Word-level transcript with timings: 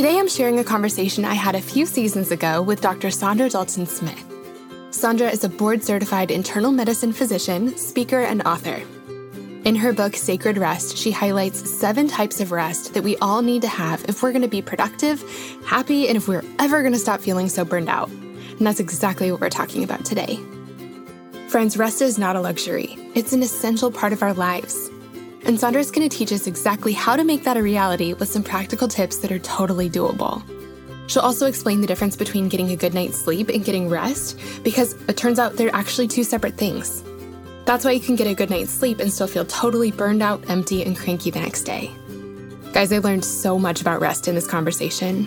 Today, 0.00 0.18
I'm 0.18 0.28
sharing 0.28 0.58
a 0.58 0.64
conversation 0.64 1.26
I 1.26 1.34
had 1.34 1.54
a 1.54 1.60
few 1.60 1.84
seasons 1.84 2.30
ago 2.30 2.62
with 2.62 2.80
Dr. 2.80 3.08
Saundra 3.08 3.50
Dalton 3.50 3.84
Smith. 3.84 4.24
Saundra 4.88 5.30
is 5.30 5.44
a 5.44 5.48
board 5.50 5.84
certified 5.84 6.30
internal 6.30 6.72
medicine 6.72 7.12
physician, 7.12 7.76
speaker, 7.76 8.20
and 8.20 8.40
author. 8.46 8.80
In 9.66 9.74
her 9.76 9.92
book, 9.92 10.16
Sacred 10.16 10.56
Rest, 10.56 10.96
she 10.96 11.10
highlights 11.10 11.70
seven 11.70 12.08
types 12.08 12.40
of 12.40 12.50
rest 12.50 12.94
that 12.94 13.04
we 13.04 13.18
all 13.18 13.42
need 13.42 13.60
to 13.60 13.68
have 13.68 14.02
if 14.08 14.22
we're 14.22 14.32
going 14.32 14.40
to 14.40 14.48
be 14.48 14.62
productive, 14.62 15.22
happy, 15.66 16.08
and 16.08 16.16
if 16.16 16.28
we're 16.28 16.44
ever 16.58 16.80
going 16.80 16.94
to 16.94 16.98
stop 16.98 17.20
feeling 17.20 17.50
so 17.50 17.62
burned 17.62 17.90
out. 17.90 18.08
And 18.08 18.66
that's 18.66 18.80
exactly 18.80 19.30
what 19.30 19.42
we're 19.42 19.50
talking 19.50 19.84
about 19.84 20.06
today. 20.06 20.38
Friends, 21.50 21.76
rest 21.76 22.00
is 22.00 22.16
not 22.16 22.36
a 22.36 22.40
luxury, 22.40 22.96
it's 23.14 23.34
an 23.34 23.42
essential 23.42 23.90
part 23.92 24.14
of 24.14 24.22
our 24.22 24.32
lives. 24.32 24.89
And 25.44 25.58
Saundra's 25.58 25.90
going 25.90 26.08
to 26.08 26.16
teach 26.16 26.32
us 26.32 26.46
exactly 26.46 26.92
how 26.92 27.16
to 27.16 27.24
make 27.24 27.44
that 27.44 27.56
a 27.56 27.62
reality 27.62 28.12
with 28.12 28.28
some 28.28 28.42
practical 28.42 28.88
tips 28.88 29.18
that 29.18 29.32
are 29.32 29.38
totally 29.38 29.90
doable. 29.90 30.42
She'll 31.08 31.22
also 31.22 31.46
explain 31.46 31.80
the 31.80 31.86
difference 31.86 32.14
between 32.14 32.48
getting 32.48 32.70
a 32.70 32.76
good 32.76 32.94
night's 32.94 33.18
sleep 33.18 33.48
and 33.48 33.64
getting 33.64 33.88
rest, 33.88 34.38
because 34.62 34.92
it 35.08 35.16
turns 35.16 35.38
out 35.38 35.56
they're 35.56 35.74
actually 35.74 36.06
two 36.06 36.22
separate 36.22 36.56
things. 36.56 37.02
That's 37.64 37.84
why 37.84 37.90
you 37.92 38.00
can 38.00 38.16
get 38.16 38.26
a 38.26 38.34
good 38.34 38.50
night's 38.50 38.70
sleep 38.70 39.00
and 39.00 39.12
still 39.12 39.26
feel 39.26 39.44
totally 39.44 39.90
burned 39.90 40.22
out, 40.22 40.48
empty, 40.48 40.84
and 40.84 40.96
cranky 40.96 41.30
the 41.30 41.40
next 41.40 41.62
day. 41.62 41.90
Guys, 42.72 42.92
I 42.92 42.98
learned 42.98 43.24
so 43.24 43.58
much 43.58 43.80
about 43.80 44.00
rest 44.00 44.28
in 44.28 44.36
this 44.36 44.46
conversation. 44.46 45.26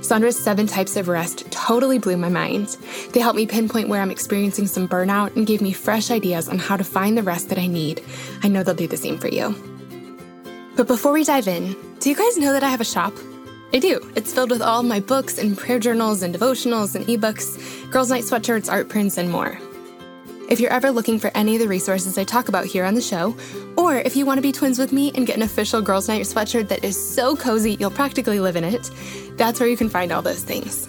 Saundra's 0.00 0.38
seven 0.38 0.66
types 0.66 0.96
of 0.96 1.08
rest 1.08 1.50
totally 1.50 1.98
blew 1.98 2.16
my 2.16 2.28
mind. 2.28 2.68
They 3.12 3.20
helped 3.20 3.36
me 3.36 3.46
pinpoint 3.46 3.88
where 3.88 4.00
I'm 4.00 4.10
experiencing 4.10 4.66
some 4.66 4.88
burnout 4.88 5.36
and 5.36 5.46
gave 5.46 5.60
me 5.60 5.72
fresh 5.72 6.10
ideas 6.10 6.48
on 6.48 6.58
how 6.58 6.76
to 6.76 6.84
find 6.84 7.16
the 7.16 7.22
rest 7.22 7.48
that 7.48 7.58
I 7.58 7.66
need. 7.66 8.02
I 8.42 8.48
know 8.48 8.62
they'll 8.62 8.74
do 8.74 8.86
the 8.86 8.96
same 8.96 9.18
for 9.18 9.28
you. 9.28 9.54
But 10.76 10.86
before 10.86 11.12
we 11.12 11.24
dive 11.24 11.48
in, 11.48 11.76
do 11.98 12.08
you 12.08 12.16
guys 12.16 12.38
know 12.38 12.52
that 12.52 12.62
I 12.62 12.68
have 12.68 12.80
a 12.80 12.84
shop? 12.84 13.12
I 13.72 13.80
do. 13.80 14.00
It's 14.14 14.32
filled 14.32 14.50
with 14.50 14.62
all 14.62 14.82
my 14.82 15.00
books 15.00 15.36
and 15.36 15.58
prayer 15.58 15.78
journals 15.78 16.22
and 16.22 16.34
devotionals 16.34 16.94
and 16.94 17.04
ebooks, 17.06 17.90
girls' 17.90 18.10
night 18.10 18.24
sweatshirts, 18.24 18.70
art 18.70 18.88
prints, 18.88 19.18
and 19.18 19.30
more. 19.30 19.58
If 20.48 20.60
you're 20.60 20.72
ever 20.72 20.90
looking 20.90 21.18
for 21.18 21.30
any 21.34 21.56
of 21.56 21.60
the 21.60 21.68
resources 21.68 22.16
I 22.16 22.24
talk 22.24 22.48
about 22.48 22.64
here 22.64 22.86
on 22.86 22.94
the 22.94 23.02
show, 23.02 23.36
or 23.88 23.96
if 23.96 24.14
you 24.14 24.26
want 24.26 24.36
to 24.36 24.42
be 24.42 24.52
twins 24.52 24.78
with 24.78 24.92
me 24.92 25.10
and 25.14 25.26
get 25.26 25.36
an 25.36 25.42
official 25.42 25.80
Girls 25.80 26.08
Night 26.08 26.22
sweatshirt 26.22 26.68
that 26.68 26.84
is 26.84 26.96
so 26.96 27.34
cozy 27.34 27.76
you'll 27.80 27.90
practically 27.90 28.38
live 28.38 28.54
in 28.54 28.64
it, 28.64 28.90
that's 29.38 29.60
where 29.60 29.68
you 29.68 29.76
can 29.76 29.88
find 29.88 30.12
all 30.12 30.20
those 30.20 30.42
things. 30.42 30.88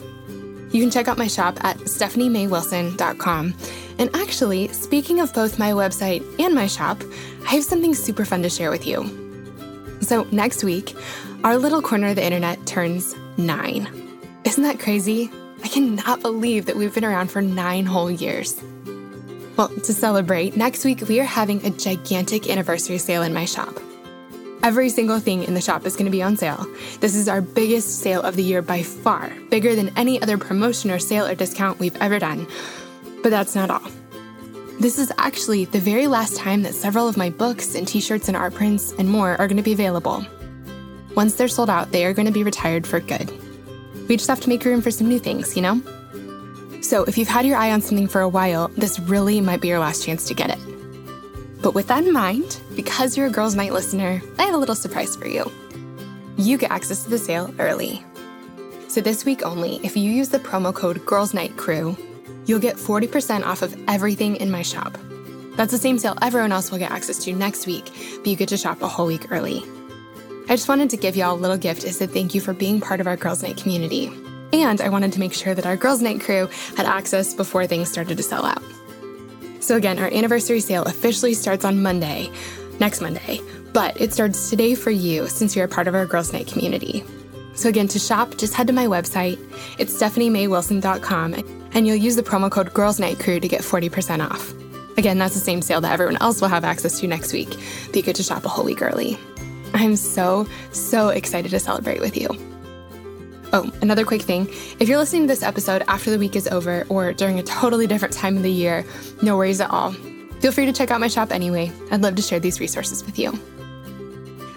You 0.73 0.81
can 0.81 0.91
check 0.91 1.07
out 1.07 1.17
my 1.17 1.27
shop 1.27 1.57
at 1.63 1.77
stephaniemaywilson.com. 1.77 3.55
And 3.97 4.15
actually, 4.15 4.67
speaking 4.69 5.19
of 5.21 5.33
both 5.33 5.57
my 5.57 5.71
website 5.71 6.23
and 6.39 6.53
my 6.53 6.67
shop, 6.67 7.01
I 7.47 7.55
have 7.55 7.63
something 7.63 7.95
super 7.95 8.25
fun 8.25 8.43
to 8.43 8.49
share 8.49 8.69
with 8.69 8.85
you. 8.85 9.15
So, 10.01 10.23
next 10.31 10.63
week, 10.63 10.95
our 11.43 11.57
little 11.57 11.81
corner 11.81 12.07
of 12.07 12.15
the 12.15 12.23
internet 12.25 12.65
turns 12.65 13.15
nine. 13.37 13.87
Isn't 14.43 14.63
that 14.63 14.79
crazy? 14.79 15.31
I 15.63 15.67
cannot 15.67 16.21
believe 16.21 16.65
that 16.65 16.75
we've 16.75 16.93
been 16.93 17.05
around 17.05 17.31
for 17.31 17.41
nine 17.41 17.85
whole 17.85 18.11
years. 18.11 18.61
Well, 19.59 19.67
to 19.67 19.93
celebrate, 19.93 20.55
next 20.55 20.85
week 20.85 21.01
we 21.09 21.19
are 21.19 21.25
having 21.25 21.65
a 21.65 21.69
gigantic 21.69 22.49
anniversary 22.49 22.97
sale 22.97 23.23
in 23.23 23.33
my 23.33 23.43
shop. 23.43 23.77
Every 24.63 24.87
single 24.87 25.19
thing 25.19 25.43
in 25.43 25.53
the 25.53 25.59
shop 25.59 25.85
is 25.85 25.97
going 25.97 26.05
to 26.05 26.11
be 26.11 26.23
on 26.23 26.37
sale. 26.37 26.65
This 27.01 27.13
is 27.13 27.27
our 27.27 27.41
biggest 27.41 27.99
sale 27.99 28.21
of 28.21 28.37
the 28.37 28.41
year 28.41 28.61
by 28.61 28.83
far, 28.83 29.29
bigger 29.49 29.75
than 29.75 29.91
any 29.97 30.21
other 30.21 30.37
promotion 30.37 30.91
or 30.91 30.97
sale 30.97 31.25
or 31.25 31.35
discount 31.35 31.77
we've 31.77 32.01
ever 32.01 32.19
done. 32.19 32.47
But 33.21 33.31
that's 33.31 33.53
not 33.53 33.69
all. 33.69 33.85
This 34.79 34.97
is 34.97 35.11
actually 35.17 35.65
the 35.65 35.79
very 35.79 36.07
last 36.07 36.37
time 36.37 36.61
that 36.61 36.73
several 36.73 37.09
of 37.09 37.17
my 37.17 37.29
books 37.29 37.75
and 37.75 37.85
t 37.85 37.99
shirts 37.99 38.29
and 38.29 38.37
art 38.37 38.53
prints 38.53 38.93
and 38.93 39.09
more 39.09 39.31
are 39.31 39.47
going 39.49 39.57
to 39.57 39.61
be 39.61 39.73
available. 39.73 40.25
Once 41.15 41.35
they're 41.35 41.49
sold 41.49 41.69
out, 41.69 41.91
they 41.91 42.05
are 42.05 42.13
going 42.13 42.27
to 42.27 42.31
be 42.31 42.43
retired 42.43 42.87
for 42.87 43.01
good. 43.01 43.29
We 44.07 44.15
just 44.15 44.29
have 44.29 44.39
to 44.39 44.47
make 44.47 44.63
room 44.63 44.81
for 44.81 44.89
some 44.89 45.09
new 45.09 45.19
things, 45.19 45.57
you 45.57 45.61
know? 45.61 45.81
So 46.81 47.03
if 47.03 47.17
you've 47.17 47.27
had 47.27 47.45
your 47.45 47.57
eye 47.57 47.71
on 47.71 47.81
something 47.81 48.07
for 48.07 48.21
a 48.21 48.29
while, 48.29 48.69
this 48.69 48.99
really 48.99 49.41
might 49.41 49.61
be 49.61 49.67
your 49.67 49.79
last 49.79 50.03
chance 50.05 50.25
to 50.25 50.33
get 50.33 50.49
it. 50.49 50.59
But 51.61 51.73
with 51.73 51.87
that 51.87 52.05
in 52.05 52.13
mind, 52.13 52.61
because 52.75 53.17
you're 53.17 53.27
a 53.27 53.31
Girls 53.31 53.55
Night 53.55 53.73
listener, 53.73 54.21
I 54.37 54.43
have 54.43 54.55
a 54.55 54.57
little 54.57 54.75
surprise 54.75 55.15
for 55.15 55.27
you. 55.27 55.51
You 56.37 56.57
get 56.57 56.71
access 56.71 57.03
to 57.03 57.09
the 57.09 57.17
sale 57.17 57.53
early. 57.59 58.03
So 58.87 59.01
this 59.01 59.25
week 59.25 59.45
only, 59.45 59.79
if 59.83 59.97
you 59.97 60.09
use 60.09 60.29
the 60.29 60.39
promo 60.39 60.73
code 60.73 61.05
Girls 61.05 61.33
Night 61.33 61.57
Crew, 61.57 61.97
you'll 62.45 62.59
get 62.59 62.77
40% 62.77 63.45
off 63.45 63.61
of 63.61 63.75
everything 63.87 64.37
in 64.37 64.49
my 64.49 64.61
shop. 64.61 64.97
That's 65.57 65.71
the 65.71 65.77
same 65.77 65.99
sale 65.99 66.17
everyone 66.21 66.53
else 66.53 66.71
will 66.71 66.79
get 66.79 66.91
access 66.91 67.23
to 67.25 67.33
next 67.33 67.67
week, 67.67 67.91
but 68.19 68.27
you 68.27 68.37
get 68.37 68.49
to 68.49 68.57
shop 68.57 68.81
a 68.81 68.87
whole 68.87 69.05
week 69.07 69.29
early. 69.31 69.61
I 70.45 70.55
just 70.55 70.69
wanted 70.69 70.89
to 70.91 70.97
give 70.97 71.17
y'all 71.17 71.35
a 71.35 71.37
little 71.37 71.57
gift 71.57 71.83
as 71.83 72.01
a 72.01 72.07
thank 72.07 72.33
you 72.33 72.41
for 72.41 72.53
being 72.53 72.79
part 72.79 73.01
of 73.01 73.07
our 73.07 73.17
Girls 73.17 73.43
Night 73.43 73.57
community. 73.57 74.09
And 74.51 74.81
I 74.81 74.89
wanted 74.89 75.13
to 75.13 75.19
make 75.19 75.33
sure 75.33 75.53
that 75.53 75.65
our 75.65 75.77
Girls 75.77 76.01
Night 76.01 76.21
crew 76.21 76.49
had 76.75 76.85
access 76.85 77.33
before 77.33 77.67
things 77.67 77.91
started 77.91 78.17
to 78.17 78.23
sell 78.23 78.45
out. 78.45 78.63
So, 79.59 79.75
again, 79.75 79.99
our 79.99 80.11
anniversary 80.11 80.61
sale 80.61 80.83
officially 80.83 81.33
starts 81.33 81.65
on 81.65 81.81
Monday, 81.81 82.31
next 82.79 83.01
Monday, 83.01 83.41
but 83.73 83.99
it 83.99 84.13
starts 84.13 84.49
today 84.49 84.73
for 84.73 84.89
you 84.89 85.27
since 85.27 85.55
you're 85.55 85.65
a 85.65 85.69
part 85.69 85.87
of 85.87 85.95
our 85.95 86.05
Girls 86.05 86.33
Night 86.33 86.47
community. 86.47 87.03
So, 87.53 87.69
again, 87.69 87.87
to 87.89 87.99
shop, 87.99 88.37
just 88.37 88.53
head 88.53 88.67
to 88.67 88.73
my 88.73 88.85
website. 88.85 89.37
It's 89.77 89.93
stephaniemaywilson.com, 89.93 91.33
and 91.73 91.85
you'll 91.85 91.97
use 91.97 92.15
the 92.15 92.23
promo 92.23 92.49
code 92.49 92.73
Girls 92.73 92.99
Night 92.99 93.19
Crew 93.19 93.39
to 93.39 93.47
get 93.47 93.61
40% 93.61 94.27
off. 94.27 94.53
Again, 94.97 95.17
that's 95.17 95.33
the 95.33 95.39
same 95.39 95.61
sale 95.61 95.81
that 95.81 95.91
everyone 95.91 96.17
else 96.21 96.41
will 96.41 96.47
have 96.47 96.63
access 96.63 96.99
to 96.99 97.07
next 97.07 97.31
week, 97.31 97.57
you 97.93 98.01
get 98.01 98.15
to 98.15 98.23
shop 98.23 98.45
a 98.45 98.49
whole 98.49 98.65
week 98.65 98.81
early. 98.81 99.17
I'm 99.73 99.95
so, 99.95 100.47
so 100.71 101.09
excited 101.09 101.51
to 101.51 101.59
celebrate 101.59 102.01
with 102.01 102.17
you. 102.17 102.48
Oh, 103.51 103.71
another 103.81 104.05
quick 104.05 104.21
thing. 104.21 104.47
If 104.79 104.87
you're 104.87 104.99
listening 104.99 105.23
to 105.23 105.27
this 105.27 105.41
episode 105.43 105.83
after 105.87 106.11
the 106.11 106.19
week 106.19 106.35
is 106.35 106.47
over 106.47 106.85
or 106.89 107.13
during 107.13 107.39
a 107.39 107.43
totally 107.43 107.87
different 107.87 108.13
time 108.13 108.37
of 108.37 108.43
the 108.43 108.51
year, 108.51 108.85
no 109.21 109.37
worries 109.37 109.59
at 109.59 109.71
all. 109.71 109.91
Feel 110.39 110.51
free 110.51 110.65
to 110.67 110.73
check 110.73 110.91
out 110.91 110.99
my 111.01 111.07
shop 111.07 111.31
anyway. 111.31 111.71
I'd 111.91 112.01
love 112.01 112.15
to 112.15 112.21
share 112.21 112.39
these 112.39 112.59
resources 112.59 113.03
with 113.03 113.17
you. 113.17 113.29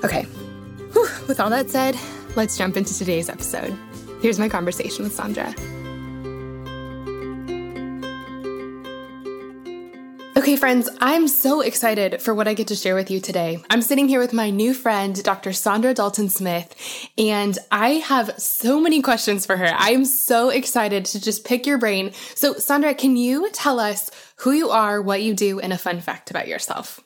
Okay, 0.05 0.23
Whew. 0.93 1.09
with 1.27 1.41
all 1.41 1.49
that 1.51 1.71
said, 1.71 1.97
let's 2.37 2.57
jump 2.59 2.77
into 2.77 2.93
today's 2.97 3.29
episode. 3.29 3.77
Here's 4.21 4.39
my 4.39 4.49
conversation 4.49 5.05
with 5.05 5.17
Saundra. 5.17 5.55
Okay, 10.53 10.59
friends, 10.59 10.91
I'm 11.01 11.29
so 11.29 11.63
excited 11.63 12.21
for 12.21 12.35
what 12.35 12.47
I 12.47 12.53
get 12.53 12.67
to 12.67 12.75
share 12.75 12.95
with 12.95 13.11
you 13.11 13.21
today. 13.21 13.65
I'm 13.71 13.81
sitting 13.81 14.07
here 14.07 14.21
with 14.21 14.35
my 14.35 14.51
new 14.51 14.75
friend, 14.75 15.15
Dr. 15.25 15.49
Saundra 15.49 15.95
Dalton 15.95 16.29
Smith, 16.29 16.77
and 17.17 17.57
I 17.71 17.93
have 17.93 18.39
so 18.39 18.79
many 18.79 19.01
questions 19.01 19.47
for 19.47 19.57
her. 19.57 19.73
I'm 19.75 20.05
so 20.05 20.51
excited 20.51 21.07
to 21.07 21.23
just 21.23 21.47
pick 21.47 21.65
your 21.65 21.79
brain. 21.79 22.13
So, 22.35 22.53
Saundra, 22.53 22.99
can 22.99 23.17
you 23.17 23.49
tell 23.53 23.81
us 23.81 24.11
who 24.41 24.53
you 24.53 24.69
are, 24.69 25.01
what 25.01 25.23
you 25.23 25.33
do, 25.33 25.59
and 25.59 25.73
a 25.73 25.79
fun 25.79 26.03
fact 26.03 26.31
about 26.31 26.49
yourself? 26.49 27.01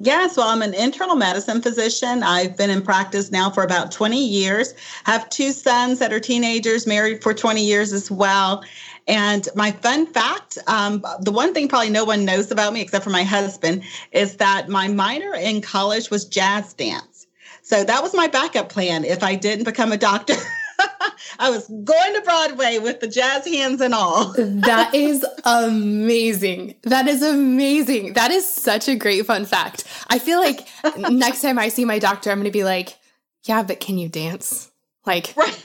Yes, 0.00 0.36
well, 0.36 0.48
I'm 0.48 0.62
an 0.62 0.74
internal 0.74 1.16
medicine 1.16 1.60
physician. 1.60 2.22
I've 2.22 2.56
been 2.56 2.70
in 2.70 2.82
practice 2.82 3.32
now 3.32 3.50
for 3.50 3.64
about 3.64 3.90
20 3.90 4.16
years. 4.16 4.74
Have 5.04 5.28
two 5.28 5.50
sons 5.50 5.98
that 5.98 6.12
are 6.12 6.20
teenagers, 6.20 6.86
married 6.86 7.20
for 7.20 7.34
20 7.34 7.64
years 7.64 7.92
as 7.92 8.08
well. 8.08 8.64
And 9.08 9.48
my 9.54 9.72
fun 9.72 10.06
fact 10.06 10.58
um, 10.66 11.04
the 11.20 11.32
one 11.32 11.54
thing 11.54 11.66
probably 11.66 11.90
no 11.90 12.04
one 12.04 12.24
knows 12.24 12.50
about 12.50 12.72
me 12.72 12.82
except 12.82 13.02
for 13.02 13.10
my 13.10 13.24
husband 13.24 13.82
is 14.12 14.36
that 14.36 14.68
my 14.68 14.86
minor 14.88 15.34
in 15.34 15.62
college 15.62 16.10
was 16.10 16.24
jazz 16.24 16.74
dance. 16.74 17.26
So 17.62 17.84
that 17.84 18.02
was 18.02 18.14
my 18.14 18.28
backup 18.28 18.68
plan 18.68 19.04
if 19.04 19.22
I 19.22 19.34
didn't 19.34 19.64
become 19.64 19.92
a 19.92 19.96
doctor. 19.96 20.34
I 21.38 21.50
was 21.50 21.68
going 21.68 22.14
to 22.14 22.22
Broadway 22.22 22.78
with 22.78 23.00
the 23.00 23.08
jazz 23.08 23.46
hands 23.46 23.80
and 23.80 23.94
all. 23.94 24.32
that 24.38 24.94
is 24.94 25.24
amazing. 25.44 26.76
That 26.82 27.06
is 27.08 27.22
amazing. 27.22 28.14
That 28.14 28.30
is 28.30 28.48
such 28.48 28.88
a 28.88 28.94
great 28.94 29.26
fun 29.26 29.44
fact. 29.44 29.84
I 30.08 30.18
feel 30.18 30.40
like 30.40 30.66
next 30.96 31.42
time 31.42 31.58
I 31.58 31.68
see 31.68 31.84
my 31.84 31.98
doctor, 31.98 32.30
I'm 32.30 32.38
going 32.38 32.44
to 32.44 32.50
be 32.50 32.64
like, 32.64 32.96
yeah, 33.44 33.62
but 33.62 33.80
can 33.80 33.98
you 33.98 34.08
dance? 34.08 34.70
Like, 35.06 35.34
right. 35.36 35.64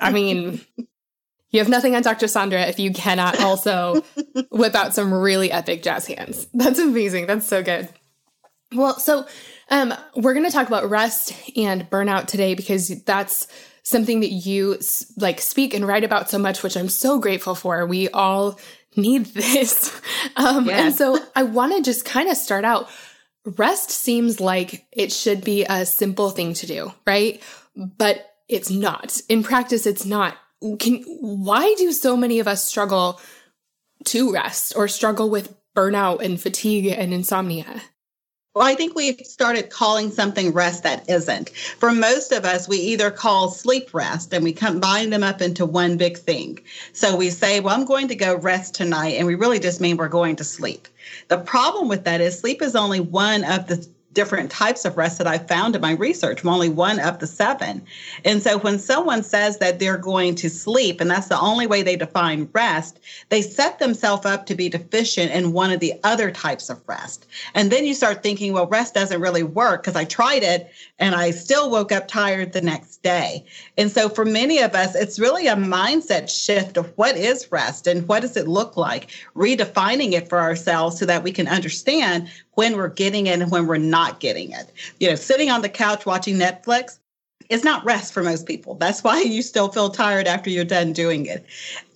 I 0.00 0.10
mean, 0.10 0.60
you 1.52 1.60
have 1.60 1.68
nothing 1.68 1.94
on 1.94 2.02
Dr. 2.02 2.26
Saundra 2.26 2.68
if 2.68 2.78
you 2.78 2.92
cannot 2.92 3.40
also 3.40 4.02
whip 4.50 4.74
out 4.74 4.94
some 4.94 5.12
really 5.12 5.52
epic 5.52 5.82
jazz 5.82 6.06
hands. 6.06 6.46
That's 6.54 6.78
amazing. 6.78 7.26
That's 7.26 7.46
so 7.46 7.62
good. 7.62 7.88
Well, 8.74 8.98
so 8.98 9.26
um, 9.68 9.94
we're 10.16 10.34
going 10.34 10.46
to 10.46 10.52
talk 10.52 10.66
about 10.66 10.88
rest 10.88 11.34
and 11.56 11.88
burnout 11.90 12.26
today 12.26 12.54
because 12.54 12.88
that's 13.04 13.46
something 13.82 14.20
that 14.20 14.30
you 14.30 14.78
like 15.16 15.40
speak 15.40 15.74
and 15.74 15.86
write 15.86 16.04
about 16.04 16.30
so 16.30 16.38
much, 16.38 16.62
which 16.62 16.76
I'm 16.76 16.88
so 16.88 17.18
grateful 17.18 17.54
for. 17.54 17.84
We 17.86 18.08
all 18.10 18.58
need 18.96 19.26
this. 19.26 20.00
Um, 20.36 20.66
yes. 20.66 20.80
And 20.80 20.94
so 20.94 21.18
I 21.34 21.42
want 21.42 21.74
to 21.76 21.82
just 21.82 22.04
kind 22.04 22.30
of 22.30 22.36
start 22.36 22.64
out. 22.64 22.88
Rest 23.44 23.90
seems 23.90 24.40
like 24.40 24.86
it 24.92 25.12
should 25.12 25.42
be 25.42 25.64
a 25.64 25.84
simple 25.84 26.30
thing 26.30 26.54
to 26.54 26.66
do, 26.66 26.92
right? 27.04 27.42
But 27.76 28.32
it's 28.48 28.70
not. 28.70 29.20
In 29.28 29.42
practice, 29.42 29.84
it's 29.84 30.06
not. 30.06 30.36
Can 30.78 31.02
why 31.20 31.74
do 31.76 31.92
so 31.92 32.16
many 32.16 32.38
of 32.38 32.48
us 32.48 32.64
struggle 32.64 33.20
to 34.04 34.32
rest 34.32 34.74
or 34.76 34.88
struggle 34.88 35.30
with 35.30 35.54
burnout 35.74 36.22
and 36.24 36.40
fatigue 36.40 36.86
and 36.86 37.12
insomnia? 37.12 37.82
Well, 38.54 38.66
I 38.66 38.74
think 38.74 38.94
we've 38.94 39.18
started 39.24 39.70
calling 39.70 40.10
something 40.10 40.52
rest 40.52 40.82
that 40.82 41.08
isn't. 41.08 41.48
For 41.48 41.90
most 41.90 42.32
of 42.32 42.44
us, 42.44 42.68
we 42.68 42.76
either 42.76 43.10
call 43.10 43.48
sleep 43.48 43.94
rest 43.94 44.34
and 44.34 44.44
we 44.44 44.52
combine 44.52 45.08
them 45.08 45.22
up 45.22 45.40
into 45.40 45.64
one 45.64 45.96
big 45.96 46.18
thing. 46.18 46.60
So 46.92 47.16
we 47.16 47.30
say, 47.30 47.60
well, 47.60 47.74
I'm 47.74 47.86
going 47.86 48.08
to 48.08 48.14
go 48.14 48.36
rest 48.36 48.74
tonight. 48.74 49.14
And 49.14 49.26
we 49.26 49.36
really 49.36 49.58
just 49.58 49.80
mean 49.80 49.96
we're 49.96 50.08
going 50.08 50.36
to 50.36 50.44
sleep. 50.44 50.86
The 51.28 51.38
problem 51.38 51.88
with 51.88 52.04
that 52.04 52.20
is 52.20 52.38
sleep 52.38 52.60
is 52.60 52.76
only 52.76 53.00
one 53.00 53.42
of 53.44 53.68
the 53.68 53.88
different 54.14 54.50
types 54.50 54.84
of 54.84 54.96
rest 54.96 55.18
that 55.18 55.26
I 55.26 55.38
found 55.38 55.74
in 55.74 55.80
my 55.80 55.92
research. 55.92 56.42
I'm 56.42 56.50
only 56.50 56.68
one 56.68 57.00
of 57.00 57.18
the 57.18 57.26
seven. 57.26 57.82
And 58.24 58.42
so 58.42 58.58
when 58.58 58.78
someone 58.78 59.22
says 59.22 59.58
that 59.58 59.78
they're 59.78 59.96
going 59.96 60.34
to 60.36 60.50
sleep, 60.50 61.00
and 61.00 61.10
that's 61.10 61.28
the 61.28 61.40
only 61.40 61.66
way 61.66 61.82
they 61.82 61.96
define 61.96 62.48
rest, 62.52 63.00
they 63.28 63.42
set 63.42 63.78
themselves 63.78 64.26
up 64.26 64.46
to 64.46 64.54
be 64.54 64.68
deficient 64.68 65.32
in 65.32 65.52
one 65.52 65.70
of 65.70 65.80
the 65.80 65.94
other 66.04 66.30
types 66.30 66.68
of 66.70 66.80
rest. 66.86 67.26
And 67.54 67.70
then 67.70 67.84
you 67.84 67.94
start 67.94 68.22
thinking, 68.22 68.52
well, 68.52 68.66
rest 68.66 68.94
doesn't 68.94 69.20
really 69.20 69.42
work 69.42 69.82
because 69.82 69.96
I 69.96 70.04
tried 70.04 70.42
it 70.42 70.70
and 70.98 71.14
I 71.14 71.30
still 71.30 71.70
woke 71.70 71.92
up 71.92 72.08
tired 72.08 72.52
the 72.52 72.60
next 72.60 73.02
day. 73.02 73.44
And 73.76 73.90
so 73.90 74.08
for 74.08 74.24
many 74.24 74.60
of 74.60 74.74
us, 74.74 74.94
it's 74.94 75.18
really 75.18 75.46
a 75.46 75.56
mindset 75.56 76.30
shift 76.30 76.76
of 76.76 76.92
what 76.96 77.16
is 77.16 77.50
rest 77.50 77.86
and 77.86 78.06
what 78.06 78.20
does 78.20 78.36
it 78.36 78.48
look 78.48 78.76
like, 78.76 79.10
redefining 79.34 80.12
it 80.12 80.28
for 80.28 80.38
ourselves 80.38 80.98
so 80.98 81.06
that 81.06 81.22
we 81.22 81.32
can 81.32 81.48
understand 81.48 82.28
when 82.54 82.76
we're 82.76 82.88
getting 82.88 83.26
it 83.26 83.40
and 83.40 83.50
when 83.50 83.66
we're 83.66 83.76
not 83.76 84.20
getting 84.20 84.52
it. 84.52 84.70
You 85.00 85.08
know, 85.08 85.14
sitting 85.14 85.50
on 85.50 85.62
the 85.62 85.68
couch 85.68 86.06
watching 86.06 86.36
Netflix 86.36 86.98
is 87.48 87.64
not 87.64 87.84
rest 87.84 88.12
for 88.12 88.22
most 88.22 88.46
people. 88.46 88.74
That's 88.74 89.02
why 89.02 89.20
you 89.22 89.42
still 89.42 89.68
feel 89.68 89.90
tired 89.90 90.26
after 90.26 90.50
you're 90.50 90.64
done 90.64 90.92
doing 90.92 91.26
it. 91.26 91.44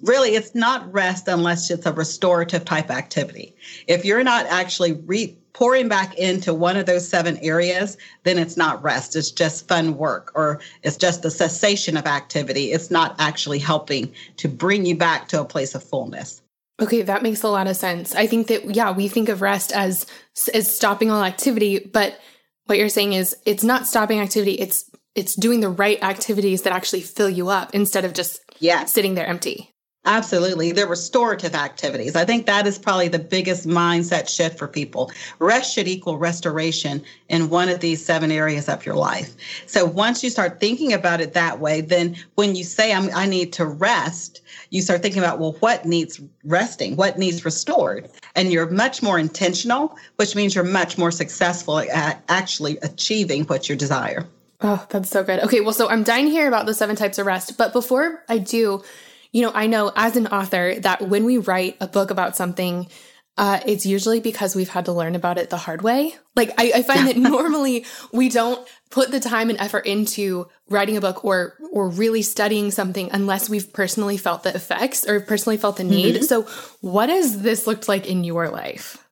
Really, 0.03 0.35
it's 0.35 0.55
not 0.55 0.91
rest 0.93 1.29
unless 1.29 1.71
it's 1.71 1.87
a 1.87 1.93
restorative 1.93 2.65
type 2.65 2.91
activity. 2.91 3.55
If 3.87 4.05
you're 4.05 4.25
not 4.25 4.47
actually 4.47 4.93
re- 4.93 5.37
pouring 5.53 5.89
back 5.89 6.15
into 6.19 6.53
one 6.53 6.77
of 6.77 6.85
those 6.85 7.09
seven 7.09 7.39
areas, 7.39 7.97
then 8.25 8.39
it's 8.39 8.59
not 8.59 8.83
rest. 8.83 9.17
It's 9.17 9.31
just 9.31 9.67
fun 9.67 9.97
work 9.97 10.31
or 10.35 10.61
it's 10.83 10.99
just 10.99 11.23
the 11.23 11.31
cessation 11.31 11.97
of 11.97 12.07
activity. 12.07 12.73
It's 12.73 12.91
not 12.91 13.17
actually 13.19 13.59
helping 13.59 14.13
to 14.37 14.49
bring 14.49 14.85
you 14.85 14.97
back 14.97 15.29
to 15.29 15.41
a 15.41 15.45
place 15.47 15.75
of 15.75 15.83
fullness. 15.83 16.43
Okay, 16.81 17.03
that 17.03 17.23
makes 17.23 17.43
a 17.43 17.49
lot 17.49 17.69
of 17.69 17.77
sense. 17.77 18.15
I 18.15 18.27
think 18.27 18.49
that 18.49 18.75
yeah, 18.75 18.91
we 18.93 19.09
think 19.09 19.29
of 19.29 19.41
rest 19.41 19.73
as 19.73 20.07
as 20.53 20.75
stopping 20.75 21.11
all 21.11 21.25
activity, 21.25 21.79
but 21.79 22.19
what 22.67 22.79
you're 22.79 22.89
saying 22.89 23.15
is 23.15 23.37
it's 23.47 23.65
not 23.65 23.87
stopping 23.87 24.21
activity, 24.21 24.53
it's 24.53 24.91
it's 25.15 25.35
doing 25.35 25.61
the 25.61 25.71
right 25.71 26.03
activities 26.03 26.63
that 26.63 26.75
actually 26.75 27.01
fill 27.01 27.31
you 27.31 27.49
up 27.49 27.75
instead 27.75 28.05
of 28.05 28.13
just 28.13 28.41
yeah. 28.59 28.85
sitting 28.85 29.15
there 29.15 29.27
empty. 29.27 29.73
Absolutely. 30.07 30.71
They're 30.71 30.87
restorative 30.87 31.57
activities. 31.57 32.15
I 32.15 32.25
think 32.25 32.47
that 32.47 32.65
is 32.65 32.79
probably 32.79 33.09
the 33.09 33.19
biggest 33.19 33.67
mindset 33.67 34.29
shift 34.29 34.57
for 34.57 34.69
people. 34.69 35.11
Rest 35.41 35.75
should 35.75 35.89
equal 35.89 36.17
restoration 36.17 37.03
in 37.29 37.51
one 37.51 37.69
of 37.69 37.81
these 37.81 38.05
seven 38.05 38.31
areas 38.31 38.69
of 38.69 38.87
your 38.87 38.95
life. 38.95 39.35
So 39.67 39.85
once 39.85 40.23
you 40.23 40.31
start 40.31 40.61
thinking 40.61 40.93
about 40.93 41.21
it 41.21 41.33
that 41.35 41.59
way, 41.59 41.81
then 41.81 42.17
when 42.37 42.55
you 42.55 42.63
say, 42.63 42.95
i 42.95 43.27
need 43.27 43.53
to 43.55 43.67
rest, 43.67 44.43
you 44.71 44.81
start 44.81 45.03
thinking 45.03 45.23
about, 45.23 45.41
well, 45.41 45.57
what 45.59 45.85
needs 45.85 46.21
resting? 46.45 46.95
What 46.95 47.19
needs 47.19 47.45
restored? 47.45 48.09
And 48.37 48.53
you're 48.53 48.71
much 48.71 49.03
more 49.03 49.19
intentional, 49.19 49.97
which 50.17 50.37
means 50.37 50.55
you're 50.55 50.63
much 50.63 50.99
more 50.99 51.11
successful 51.11 51.81
at 51.81 52.23
actually 52.29 52.79
achieving 52.79 53.45
what 53.45 53.69
you 53.69 53.75
desire. 53.75 54.25
Oh, 54.61 54.87
that's 54.89 55.11
so 55.11 55.23
good. 55.23 55.41
Okay, 55.41 55.61
well, 55.61 55.73
so 55.73 55.89
I'm 55.89 56.03
dying 56.03 56.27
to 56.27 56.31
hear 56.31 56.49
about 56.49 56.67
the 56.67 56.75
seven 56.75 56.97
types 56.97 57.19
of 57.19 57.27
rest. 57.27 57.59
But 57.59 57.73
before 57.73 58.23
I 58.29 58.39
do, 58.39 58.83
you 59.37 59.43
know, 59.43 59.53
I 59.55 59.67
know 59.67 59.93
as 59.95 60.17
an 60.17 60.29
author 60.29 60.77
that 60.77 61.03
when 61.11 61.27
we 61.27 61.37
write 61.37 61.77
a 61.79 61.87
book 61.87 62.11
about 62.11 62.39
something, 62.39 62.89
uh, 63.37 63.61
it's 63.67 63.85
usually 63.85 64.19
because 64.19 64.57
we've 64.57 64.71
had 64.71 64.87
to 64.87 64.93
learn 64.93 65.15
about 65.15 65.37
it 65.37 65.51
the 65.51 65.59
hard 65.59 65.83
way. 65.83 66.15
Like 66.35 66.53
I, 66.57 66.73
I 66.77 66.83
find 66.83 67.07
that 67.07 67.17
normally 67.19 67.85
we 68.15 68.31
don't 68.31 68.67
put 68.89 69.11
the 69.11 69.21
time 69.21 69.51
and 69.51 69.61
effort 69.61 69.85
into 69.85 70.49
writing 70.71 70.97
a 70.97 71.03
book 71.03 71.23
or 71.23 71.53
or 71.71 71.91
really 71.91 72.23
studying 72.23 72.71
something 72.71 73.11
unless 73.13 73.51
we've 73.51 73.71
personally 73.75 74.17
felt 74.17 74.43
the 74.43 74.55
effects 74.55 75.07
or 75.07 75.21
personally 75.21 75.59
felt 75.59 75.77
the 75.77 75.85
need. 75.85 76.15
Mm-hmm. 76.15 76.25
So, 76.25 76.45
what 76.81 77.11
has 77.11 77.43
this 77.43 77.67
looked 77.67 77.89
like 77.89 78.07
in 78.07 78.25
your 78.25 78.49
life? 78.49 79.07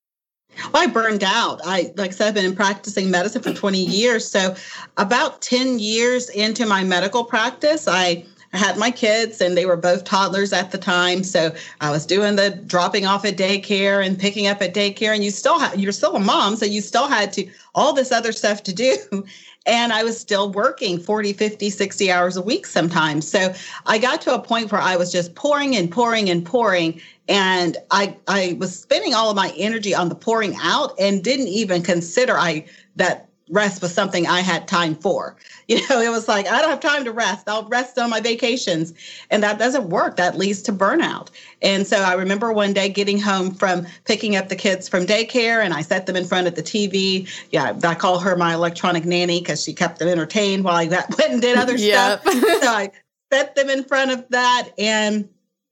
Well, 0.73 0.85
I 0.85 0.87
burned 0.87 1.25
out. 1.25 1.61
I, 1.67 1.93
like 1.97 2.11
I 2.11 2.15
said, 2.15 2.29
I've 2.29 2.35
been 2.35 2.57
practicing 2.57 3.11
medicine 3.11 3.43
for 3.43 3.53
20 3.53 3.79
years. 3.85 4.27
So, 4.27 4.57
about 4.97 5.43
10 5.43 5.79
years 5.81 6.31
into 6.31 6.65
my 6.65 6.83
medical 6.83 7.25
practice, 7.25 7.87
I 7.89 8.25
I 8.55 8.59
had 8.59 8.79
my 8.79 8.93
kids 8.93 9.41
and 9.41 9.57
they 9.57 9.67
were 9.67 9.77
both 9.77 10.05
toddlers 10.05 10.53
at 10.53 10.71
the 10.71 10.79
time. 10.79 11.25
So 11.25 11.53
I 11.81 11.91
was 11.91 12.07
doing 12.07 12.37
the 12.37 12.51
dropping 12.67 13.05
off 13.05 13.25
at 13.25 13.37
daycare 13.37 14.07
and 14.07 14.17
picking 14.17 14.47
up 14.47 14.63
at 14.63 14.73
daycare. 14.73 15.13
And 15.13 15.25
you 15.25 15.33
still 15.33 15.59
ha- 15.59 15.75
you're 15.77 15.91
still 15.91 16.15
a 16.15 16.21
mom. 16.21 16.55
So 16.55 16.65
you 16.65 16.81
still 16.81 17.09
had 17.09 17.33
to 17.33 17.51
all 17.75 17.93
this 17.93 18.13
other 18.13 18.33
stuff 18.33 18.63
to 18.65 18.73
do. 18.73 18.97
And 19.67 19.95
I 19.95 20.05
was 20.05 20.21
still 20.21 20.53
working 20.53 20.99
40, 20.99 21.33
50, 21.33 21.71
60 21.71 22.13
hours 22.13 22.37
a 22.37 22.43
week 22.43 22.67
sometimes. 22.67 23.27
So 23.27 23.55
I 23.87 23.97
got 23.97 24.21
to 24.21 24.35
a 24.35 24.39
point 24.39 24.71
where 24.71 24.81
I 24.83 24.97
was 24.97 25.11
just 25.11 25.35
pouring 25.35 25.75
and 25.75 25.91
pouring 25.91 26.29
and 26.29 26.45
pouring. 26.45 27.01
And 27.29 27.79
I 27.91 28.15
I 28.29 28.59
was 28.61 28.79
spending 28.79 29.15
all 29.15 29.31
of 29.31 29.37
my 29.37 29.55
energy 29.57 29.95
on 29.95 30.11
the 30.11 30.15
pouring 30.15 30.55
out 30.61 30.93
and 31.01 31.25
didn't 31.25 31.49
even 31.49 31.83
consider 31.83 32.37
I 32.37 32.67
that 32.97 33.24
rest 33.51 33.83
was 33.83 33.93
something 33.93 34.27
I 34.27 34.41
had 34.41 34.69
time 34.69 34.95
for. 34.95 35.37
You 35.67 35.81
know, 35.89 35.99
it 36.03 36.11
was 36.11 36.29
like, 36.29 36.47
I 36.47 36.61
don't 36.61 36.69
have 36.69 36.81
time 36.81 37.07
to 37.07 37.11
rest. 37.11 37.49
I'll 37.49 37.67
rest 37.71 37.99
on 37.99 38.11
my 38.11 38.21
vacations. 38.21 38.93
And 39.31 39.43
that 39.43 39.59
doesn't 39.59 39.89
work. 39.89 40.17
That 40.17 40.37
leads 40.37 40.61
to 40.65 40.75
burnout. 40.75 41.31
And 41.63 41.87
so 41.87 42.03
I 42.03 42.13
remember 42.13 42.53
one 42.53 42.75
day 42.75 42.91
getting 42.91 43.19
home 43.19 43.55
from 43.55 43.87
picking 44.05 44.37
up 44.37 44.51
the 44.51 44.57
kids 44.57 44.91
from 44.91 45.07
daycare 45.07 45.65
and 45.65 45.73
I 45.73 45.81
set 45.81 46.05
them 46.05 46.17
in 46.17 46.27
front 46.27 46.47
of 46.49 46.55
the 46.55 46.63
TV. 46.63 47.27
Yeah, 47.51 47.79
I 47.83 47.95
call 47.95 48.19
her 48.19 48.37
my 48.37 48.53
electronic 48.53 49.07
nanny 49.07 49.41
because 49.41 49.65
she 49.65 49.73
kept 49.73 50.01
them 50.01 50.09
entertained 50.09 50.65
while 50.65 50.77
I 50.77 50.85
went 51.19 51.33
and 51.33 51.41
did 51.41 51.57
other 51.57 51.77
yep. 51.79 52.21
stuff. 52.21 52.35
so 52.35 52.69
I 52.69 52.91
set 53.33 53.55
them 53.55 53.71
in 53.71 53.85
front 53.85 54.11
of 54.11 54.29
that 54.29 54.69
and 54.77 55.27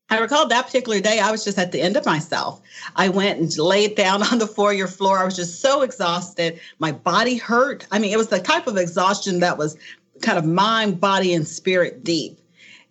I 0.09 0.19
recall 0.19 0.47
that 0.47 0.65
particular 0.65 0.99
day, 0.99 1.19
I 1.19 1.31
was 1.31 1.43
just 1.43 1.57
at 1.57 1.71
the 1.71 1.81
end 1.81 1.97
of 1.97 2.05
myself. 2.05 2.61
I 2.95 3.09
went 3.09 3.39
and 3.39 3.57
laid 3.57 3.95
down 3.95 4.21
on 4.31 4.37
the 4.39 4.47
foyer 4.47 4.87
floor. 4.87 5.19
I 5.19 5.25
was 5.25 5.35
just 5.35 5.61
so 5.61 5.81
exhausted. 5.81 6.59
My 6.79 6.91
body 6.91 7.37
hurt. 7.37 7.87
I 7.91 7.99
mean, 7.99 8.11
it 8.11 8.17
was 8.17 8.27
the 8.27 8.39
type 8.39 8.67
of 8.67 8.77
exhaustion 8.77 9.39
that 9.39 9.57
was 9.57 9.77
kind 10.21 10.37
of 10.37 10.45
mind, 10.45 10.99
body, 10.99 11.33
and 11.33 11.47
spirit 11.47 12.03
deep. 12.03 12.39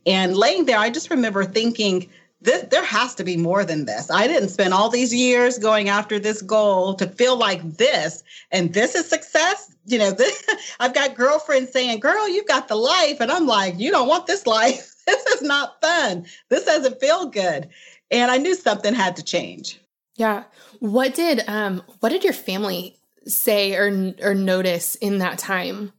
And 0.04 0.36
laying 0.36 0.64
there, 0.64 0.78
I 0.78 0.90
just 0.90 1.10
remember 1.10 1.44
thinking, 1.44 2.10
this, 2.40 2.64
there 2.70 2.84
has 2.84 3.14
to 3.14 3.24
be 3.24 3.36
more 3.36 3.64
than 3.64 3.84
this. 3.84 4.10
I 4.10 4.26
didn't 4.26 4.48
spend 4.48 4.74
all 4.74 4.88
these 4.88 5.14
years 5.14 5.58
going 5.58 5.88
after 5.88 6.18
this 6.18 6.42
goal 6.42 6.94
to 6.94 7.06
feel 7.06 7.36
like 7.36 7.62
this, 7.76 8.24
and 8.50 8.74
this 8.74 8.96
is 8.96 9.08
success. 9.08 9.72
You 9.86 9.98
know, 9.98 10.10
this, 10.10 10.44
I've 10.80 10.92
got 10.92 11.14
girlfriends 11.14 11.70
saying, 11.70 12.00
"Girl, 12.00 12.28
you've 12.28 12.48
got 12.48 12.66
the 12.66 12.74
life," 12.74 13.20
and 13.20 13.30
I'm 13.30 13.46
like, 13.46 13.78
"You 13.78 13.92
don't 13.92 14.08
want 14.08 14.26
this 14.26 14.44
life." 14.46 14.91
this 15.06 15.24
is 15.26 15.42
not 15.42 15.80
fun. 15.80 16.26
This 16.48 16.64
doesn't 16.64 17.00
feel 17.00 17.26
good. 17.26 17.68
And 18.10 18.30
I 18.30 18.38
knew 18.38 18.54
something 18.54 18.94
had 18.94 19.16
to 19.16 19.22
change. 19.22 19.80
Yeah. 20.16 20.44
What 20.80 21.14
did 21.14 21.42
um 21.46 21.82
what 22.00 22.10
did 22.10 22.24
your 22.24 22.32
family 22.32 22.96
say 23.26 23.74
or 23.74 24.14
or 24.22 24.34
notice 24.34 24.94
in 24.96 25.18
that 25.18 25.38
time? 25.38 25.92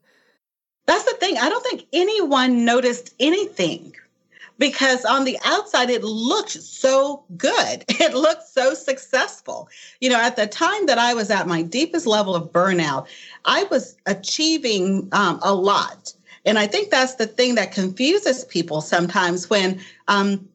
That's 0.86 1.06
the 1.06 1.18
thing. 1.18 1.38
I 1.38 1.50
don't 1.50 1.64
think 1.64 1.86
anyone 1.94 2.66
noticed 2.66 3.16
anything 3.20 3.94
because 4.60 5.06
on 5.06 5.24
the 5.24 5.38
outside 5.46 5.90
it 5.90 6.04
looked 6.04 6.52
so 6.52 7.24
good. 7.38 7.86
It 8.04 8.14
looked 8.14 8.44
so 8.44 8.74
successful. 8.74 9.70
You 10.02 10.10
know, 10.10 10.20
at 10.20 10.36
the 10.36 10.46
time 10.46 10.88
that 10.88 10.98
I 10.98 11.14
was 11.14 11.32
at 11.32 11.48
my 11.48 11.62
deepest 11.62 12.06
level 12.06 12.36
of 12.36 12.52
burnout, 12.52 13.08
I 13.46 13.64
was 13.66 13.96
achieving 14.06 15.08
um, 15.14 15.40
a 15.42 15.56
lot. 15.56 16.14
And 16.46 16.60
I 16.60 16.68
think 16.68 16.90
that's 16.90 17.16
the 17.16 17.28
thing 17.28 17.56
that 17.56 17.72
confuses 17.72 18.46
people 18.46 18.82
sometimes 18.82 19.50
when 19.50 19.80
um, 20.08 20.48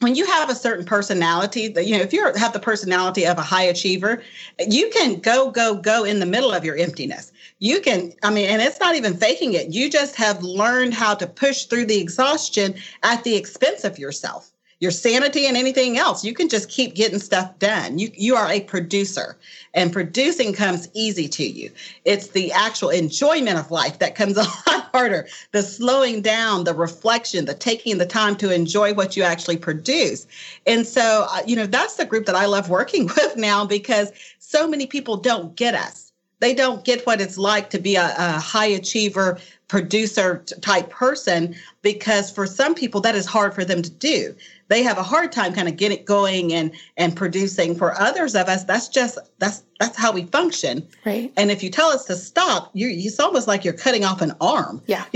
when 0.00 0.16
you 0.16 0.26
have 0.26 0.50
a 0.50 0.54
certain 0.54 0.84
personality 0.84 1.68
that 1.68 1.86
you 1.86 1.96
know 1.96 2.02
if 2.02 2.12
you 2.12 2.32
have 2.34 2.52
the 2.52 2.58
personality 2.58 3.26
of 3.26 3.38
a 3.38 3.42
high 3.42 3.62
achiever 3.62 4.22
you 4.58 4.90
can 4.90 5.20
go 5.20 5.50
go 5.50 5.76
go 5.76 6.04
in 6.04 6.18
the 6.18 6.26
middle 6.26 6.52
of 6.52 6.64
your 6.64 6.76
emptiness. 6.76 7.32
You 7.58 7.80
can 7.80 8.12
i 8.22 8.30
mean 8.30 8.48
and 8.48 8.62
it's 8.62 8.80
not 8.80 8.96
even 8.96 9.14
faking 9.14 9.52
it. 9.52 9.72
You 9.72 9.90
just 9.90 10.16
have 10.16 10.42
learned 10.42 10.94
how 10.94 11.14
to 11.14 11.26
push 11.26 11.64
through 11.66 11.86
the 11.86 12.00
exhaustion 12.00 12.74
at 13.02 13.22
the 13.24 13.36
expense 13.36 13.84
of 13.84 13.98
yourself 13.98 14.53
your 14.80 14.90
sanity 14.90 15.46
and 15.46 15.56
anything 15.56 15.98
else 15.98 16.24
you 16.24 16.34
can 16.34 16.48
just 16.48 16.68
keep 16.68 16.94
getting 16.94 17.18
stuff 17.18 17.58
done 17.58 17.98
you 17.98 18.10
you 18.14 18.36
are 18.36 18.50
a 18.50 18.60
producer 18.60 19.36
and 19.74 19.92
producing 19.92 20.52
comes 20.52 20.88
easy 20.94 21.28
to 21.28 21.44
you 21.44 21.70
it's 22.04 22.28
the 22.28 22.52
actual 22.52 22.90
enjoyment 22.90 23.58
of 23.58 23.70
life 23.70 23.98
that 23.98 24.14
comes 24.14 24.36
a 24.36 24.42
lot 24.42 24.84
harder. 24.94 25.26
The 25.50 25.62
slowing 25.62 26.22
down, 26.22 26.62
the 26.62 26.72
reflection, 26.72 27.46
the 27.46 27.54
taking 27.54 27.98
the 27.98 28.06
time 28.06 28.36
to 28.36 28.54
enjoy 28.54 28.94
what 28.94 29.16
you 29.16 29.24
actually 29.24 29.56
produce. 29.56 30.24
And 30.68 30.86
so, 30.86 31.26
uh, 31.28 31.42
you 31.44 31.56
know, 31.56 31.66
that's 31.66 31.96
the 31.96 32.06
group 32.06 32.26
that 32.26 32.36
I 32.36 32.46
love 32.46 32.70
working 32.70 33.06
with 33.16 33.36
now 33.36 33.66
because 33.66 34.12
so 34.38 34.68
many 34.68 34.86
people 34.86 35.16
don't 35.16 35.56
get 35.56 35.74
us. 35.74 36.12
They 36.38 36.54
don't 36.54 36.84
get 36.84 37.04
what 37.06 37.20
it's 37.20 37.38
like 37.38 37.70
to 37.70 37.80
be 37.80 37.96
a, 37.96 38.14
a 38.16 38.38
high 38.38 38.66
achiever, 38.66 39.38
producer 39.68 40.44
type 40.60 40.90
person 40.90 41.54
because 41.82 42.30
for 42.30 42.46
some 42.46 42.74
people 42.74 43.00
that 43.00 43.14
is 43.14 43.26
hard 43.26 43.54
for 43.54 43.64
them 43.64 43.82
to 43.82 43.90
do. 43.90 44.34
They 44.68 44.82
have 44.82 44.98
a 44.98 45.02
hard 45.02 45.32
time 45.32 45.52
kind 45.52 45.68
of 45.68 45.76
getting 45.76 46.04
going 46.04 46.52
and 46.52 46.72
and 46.96 47.16
producing. 47.16 47.74
For 47.74 47.98
others 47.98 48.34
of 48.34 48.48
us 48.48 48.64
that's 48.64 48.88
just 48.88 49.18
that's 49.38 49.62
that's 49.80 49.96
how 49.96 50.12
we 50.12 50.24
function. 50.26 50.86
Right. 51.04 51.32
And 51.36 51.50
if 51.50 51.62
you 51.62 51.70
tell 51.70 51.88
us 51.88 52.04
to 52.06 52.16
stop 52.16 52.70
you 52.74 52.88
it's 52.88 53.18
almost 53.18 53.48
like 53.48 53.64
you're 53.64 53.74
cutting 53.74 54.04
off 54.04 54.20
an 54.20 54.32
arm. 54.40 54.82
Yeah. 54.86 55.04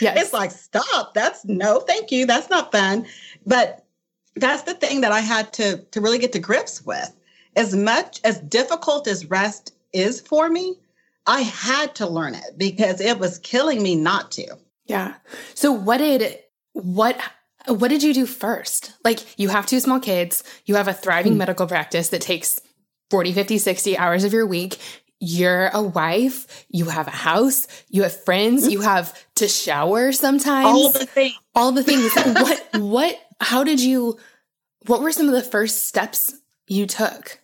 Yes. 0.00 0.20
it's 0.20 0.32
like 0.32 0.50
stop. 0.50 1.14
That's 1.14 1.44
no 1.44 1.78
thank 1.78 2.10
you. 2.10 2.26
That's 2.26 2.50
not 2.50 2.72
fun. 2.72 3.06
But 3.46 3.86
that's 4.34 4.62
the 4.62 4.74
thing 4.74 5.00
that 5.02 5.12
i 5.12 5.20
had 5.20 5.52
to 5.52 5.78
to 5.92 6.00
really 6.00 6.18
get 6.18 6.32
to 6.32 6.40
grips 6.40 6.84
with. 6.84 7.14
As 7.54 7.76
much 7.76 8.20
as 8.24 8.40
difficult 8.40 9.06
as 9.06 9.30
rest 9.30 9.72
is 9.92 10.20
for 10.20 10.50
me 10.50 10.76
i 11.26 11.40
had 11.42 11.94
to 11.94 12.06
learn 12.06 12.34
it 12.34 12.58
because 12.58 13.00
it 13.00 13.18
was 13.18 13.38
killing 13.38 13.82
me 13.82 13.94
not 13.94 14.30
to 14.30 14.46
yeah 14.86 15.14
so 15.54 15.72
what 15.72 15.98
did 15.98 16.38
what 16.72 17.18
what 17.66 17.88
did 17.88 18.02
you 18.02 18.12
do 18.12 18.26
first? 18.26 18.92
Like, 19.04 19.38
you 19.38 19.48
have 19.48 19.66
two 19.66 19.80
small 19.80 20.00
kids, 20.00 20.44
you 20.66 20.74
have 20.74 20.88
a 20.88 20.92
thriving 20.92 21.34
mm. 21.34 21.38
medical 21.38 21.66
practice 21.66 22.10
that 22.10 22.20
takes 22.20 22.60
40, 23.10 23.32
50, 23.32 23.58
60 23.58 23.98
hours 23.98 24.24
of 24.24 24.32
your 24.32 24.46
week. 24.46 24.78
You're 25.20 25.68
a 25.68 25.82
wife, 25.82 26.66
you 26.68 26.86
have 26.86 27.06
a 27.06 27.12
house, 27.12 27.66
you 27.88 28.02
have 28.02 28.24
friends, 28.24 28.70
you 28.70 28.82
have 28.82 29.18
to 29.36 29.48
shower 29.48 30.12
sometimes. 30.12 30.66
All 30.66 30.92
the 30.92 31.06
things. 31.06 31.34
All 31.54 31.72
the 31.72 31.82
things. 31.82 32.12
what, 32.16 32.68
what, 32.74 33.18
how 33.40 33.64
did 33.64 33.80
you, 33.80 34.18
what 34.86 35.00
were 35.00 35.12
some 35.12 35.28
of 35.28 35.32
the 35.32 35.42
first 35.42 35.86
steps 35.86 36.34
you 36.66 36.86
took? 36.86 37.38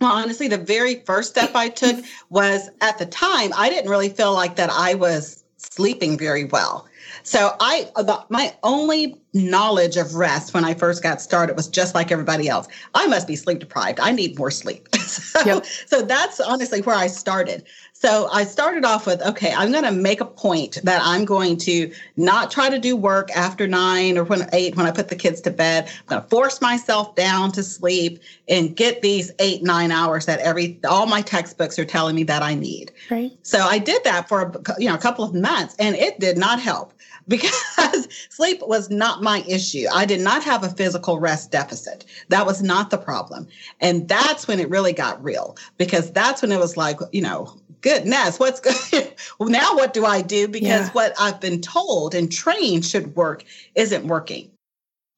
Well, 0.00 0.12
honestly, 0.12 0.48
the 0.48 0.58
very 0.58 0.96
first 1.06 1.30
step 1.30 1.52
I 1.54 1.68
took 1.68 2.04
was 2.28 2.68
at 2.80 2.98
the 2.98 3.06
time, 3.06 3.50
I 3.56 3.70
didn't 3.70 3.90
really 3.90 4.10
feel 4.10 4.34
like 4.34 4.56
that 4.56 4.70
I 4.70 4.94
was 4.94 5.44
sleeping 5.56 6.18
very 6.18 6.44
well. 6.44 6.86
So 7.22 7.56
I 7.60 7.90
about 7.96 8.30
my 8.30 8.54
only 8.62 9.16
knowledge 9.32 9.96
of 9.96 10.14
rest 10.14 10.54
when 10.54 10.64
I 10.64 10.74
first 10.74 11.02
got 11.02 11.20
started 11.20 11.56
was 11.56 11.66
just 11.66 11.94
like 11.94 12.12
everybody 12.12 12.48
else. 12.48 12.68
I 12.94 13.06
must 13.06 13.26
be 13.26 13.36
sleep 13.36 13.58
deprived. 13.58 14.00
I 14.00 14.12
need 14.12 14.38
more 14.38 14.50
sleep. 14.50 14.88
so, 14.96 15.40
yep. 15.44 15.66
so 15.86 16.02
that's 16.02 16.40
honestly 16.40 16.82
where 16.82 16.96
I 16.96 17.06
started. 17.06 17.64
So 17.98 18.28
I 18.30 18.44
started 18.44 18.84
off 18.84 19.06
with, 19.06 19.22
okay, 19.22 19.54
I'm 19.54 19.72
going 19.72 19.84
to 19.84 19.90
make 19.90 20.20
a 20.20 20.26
point 20.26 20.80
that 20.84 21.00
I'm 21.02 21.24
going 21.24 21.56
to 21.58 21.90
not 22.18 22.50
try 22.50 22.68
to 22.68 22.78
do 22.78 22.94
work 22.94 23.30
after 23.34 23.66
nine 23.66 24.18
or 24.18 24.24
when 24.24 24.46
eight, 24.52 24.76
when 24.76 24.84
I 24.84 24.90
put 24.90 25.08
the 25.08 25.16
kids 25.16 25.40
to 25.42 25.50
bed. 25.50 25.86
I'm 25.86 26.06
going 26.06 26.22
to 26.22 26.28
force 26.28 26.60
myself 26.60 27.14
down 27.14 27.52
to 27.52 27.62
sleep 27.62 28.20
and 28.48 28.76
get 28.76 29.00
these 29.00 29.32
eight, 29.38 29.62
nine 29.62 29.90
hours 29.90 30.26
that 30.26 30.40
every, 30.40 30.78
all 30.86 31.06
my 31.06 31.22
textbooks 31.22 31.78
are 31.78 31.86
telling 31.86 32.14
me 32.14 32.22
that 32.24 32.42
I 32.42 32.54
need. 32.54 32.92
Right. 33.10 33.32
So 33.42 33.60
I 33.60 33.78
did 33.78 34.04
that 34.04 34.28
for, 34.28 34.52
you 34.78 34.90
know, 34.90 34.94
a 34.94 34.98
couple 34.98 35.24
of 35.24 35.32
months 35.32 35.74
and 35.78 35.96
it 35.96 36.20
did 36.20 36.36
not 36.36 36.60
help 36.60 36.92
because 37.28 38.08
sleep 38.28 38.60
was 38.66 38.90
not 38.90 39.22
my 39.22 39.42
issue. 39.48 39.86
I 39.92 40.04
did 40.04 40.20
not 40.20 40.44
have 40.44 40.62
a 40.62 40.68
physical 40.68 41.18
rest 41.18 41.50
deficit. 41.50 42.04
That 42.28 42.44
was 42.44 42.62
not 42.62 42.90
the 42.90 42.98
problem. 42.98 43.48
And 43.80 44.06
that's 44.06 44.46
when 44.46 44.60
it 44.60 44.68
really 44.68 44.92
got 44.92 45.24
real 45.24 45.56
because 45.78 46.12
that's 46.12 46.42
when 46.42 46.52
it 46.52 46.60
was 46.60 46.76
like, 46.76 47.00
you 47.10 47.22
know, 47.22 47.58
goodness, 47.86 48.40
what's 48.40 48.58
good? 48.58 49.14
well, 49.38 49.48
now 49.48 49.76
what 49.76 49.92
do 49.94 50.04
I 50.04 50.20
do? 50.20 50.48
Because 50.48 50.88
yeah. 50.88 50.90
what 50.90 51.14
I've 51.20 51.40
been 51.40 51.60
told 51.60 52.16
and 52.16 52.32
trained 52.32 52.84
should 52.84 53.14
work 53.14 53.44
isn't 53.76 54.08
working. 54.08 54.50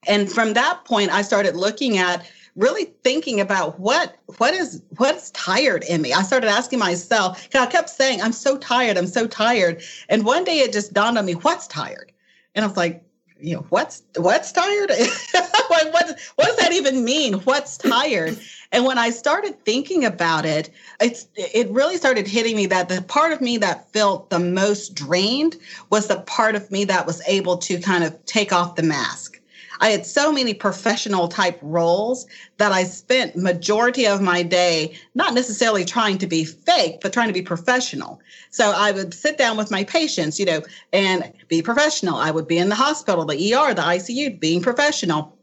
And 0.07 0.31
from 0.31 0.53
that 0.53 0.85
point, 0.85 1.11
I 1.11 1.23
started 1.23 1.57
looking 1.57 1.97
at 1.97 2.31
really 2.57 2.93
thinking 3.05 3.41
about 3.41 3.81
what 3.81 4.17
what 4.37 4.53
is 4.53 4.83
what's 4.99 5.31
tired 5.31 5.83
in 5.85 6.03
me. 6.03 6.13
I 6.13 6.21
started 6.21 6.49
asking 6.49 6.79
myself, 6.79 7.43
because 7.43 7.67
I 7.67 7.71
kept 7.71 7.89
saying, 7.89 8.21
I'm 8.21 8.33
so 8.33 8.59
tired, 8.59 8.99
I'm 8.99 9.07
so 9.07 9.27
tired. 9.27 9.83
And 10.11 10.27
one 10.27 10.45
day 10.45 10.59
it 10.59 10.75
just 10.75 10.93
dawned 10.93 11.17
on 11.17 11.25
me, 11.25 11.33
what's 11.33 11.67
tired? 11.69 12.13
And 12.55 12.67
I 12.67 12.69
was 12.69 12.77
like, 12.77 13.03
you 13.41 13.55
know, 13.57 13.67
what's 13.71 14.03
what's 14.17 14.53
tired? 14.53 14.91
what, 15.31 15.93
what, 15.93 16.19
what 16.37 16.47
does 16.47 16.57
that 16.57 16.73
even 16.73 17.03
mean? 17.03 17.35
What's 17.35 17.79
tired? 17.79 18.39
And 18.71 18.85
when 18.85 18.99
I 18.99 19.11
started 19.11 19.65
thinking 19.65 20.05
about 20.05 20.45
it, 20.45 20.71
it's 21.01 21.27
it 21.37 21.71
really 21.71 21.97
started 21.97 22.27
hitting 22.27 22.55
me 22.57 22.67
that 22.67 22.89
the 22.89 23.03
part 23.03 23.33
of 23.33 23.41
me 23.41 23.57
that 23.59 23.91
felt 23.93 24.31
the 24.31 24.39
most 24.39 24.95
drained 24.95 25.57
was 25.91 26.07
the 26.07 26.21
part 26.21 26.55
of 26.55 26.71
me 26.71 26.85
that 26.85 27.07
was 27.07 27.23
able 27.27 27.57
to 27.59 27.81
kind 27.81 28.05
of 28.05 28.25
take 28.27 28.53
off 28.53 28.77
the 28.77 28.83
mask 28.83 29.39
I 29.81 29.91
had 29.91 30.05
so 30.05 30.33
many 30.33 30.55
professional 30.55 31.29
type 31.29 31.59
roles 31.63 32.27
that 32.57 32.73
I 32.73 32.85
spent 32.85 33.37
majority 33.37 34.07
of 34.07 34.21
my 34.21 34.43
day 34.43 34.99
not 35.15 35.35
necessarily 35.35 35.85
trying 35.85 36.19
to 36.19 36.27
be 36.27 36.45
fake, 36.45 37.01
but 37.01 37.13
trying 37.13 37.29
to 37.29 37.35
be 37.35 37.43
professional. 37.43 38.21
So 38.51 38.73
I 38.75 38.93
would 38.93 39.15
sit 39.15 39.39
down 39.39 39.57
with 39.57 39.71
my 39.71 39.85
patients, 39.85 40.41
you 40.41 40.47
know, 40.47 40.63
and 40.93 41.33
be 41.49 41.63
professional. 41.63 42.17
I 42.17 42.31
would 42.31 42.49
be 42.49 42.59
in 42.59 42.69
the 42.69 42.75
hospital, 42.75 43.25
the 43.25 43.55
ER, 43.55 43.75
the 43.75 43.83
ICU, 43.83 44.41
being 44.41 44.61
professional. 44.63 45.38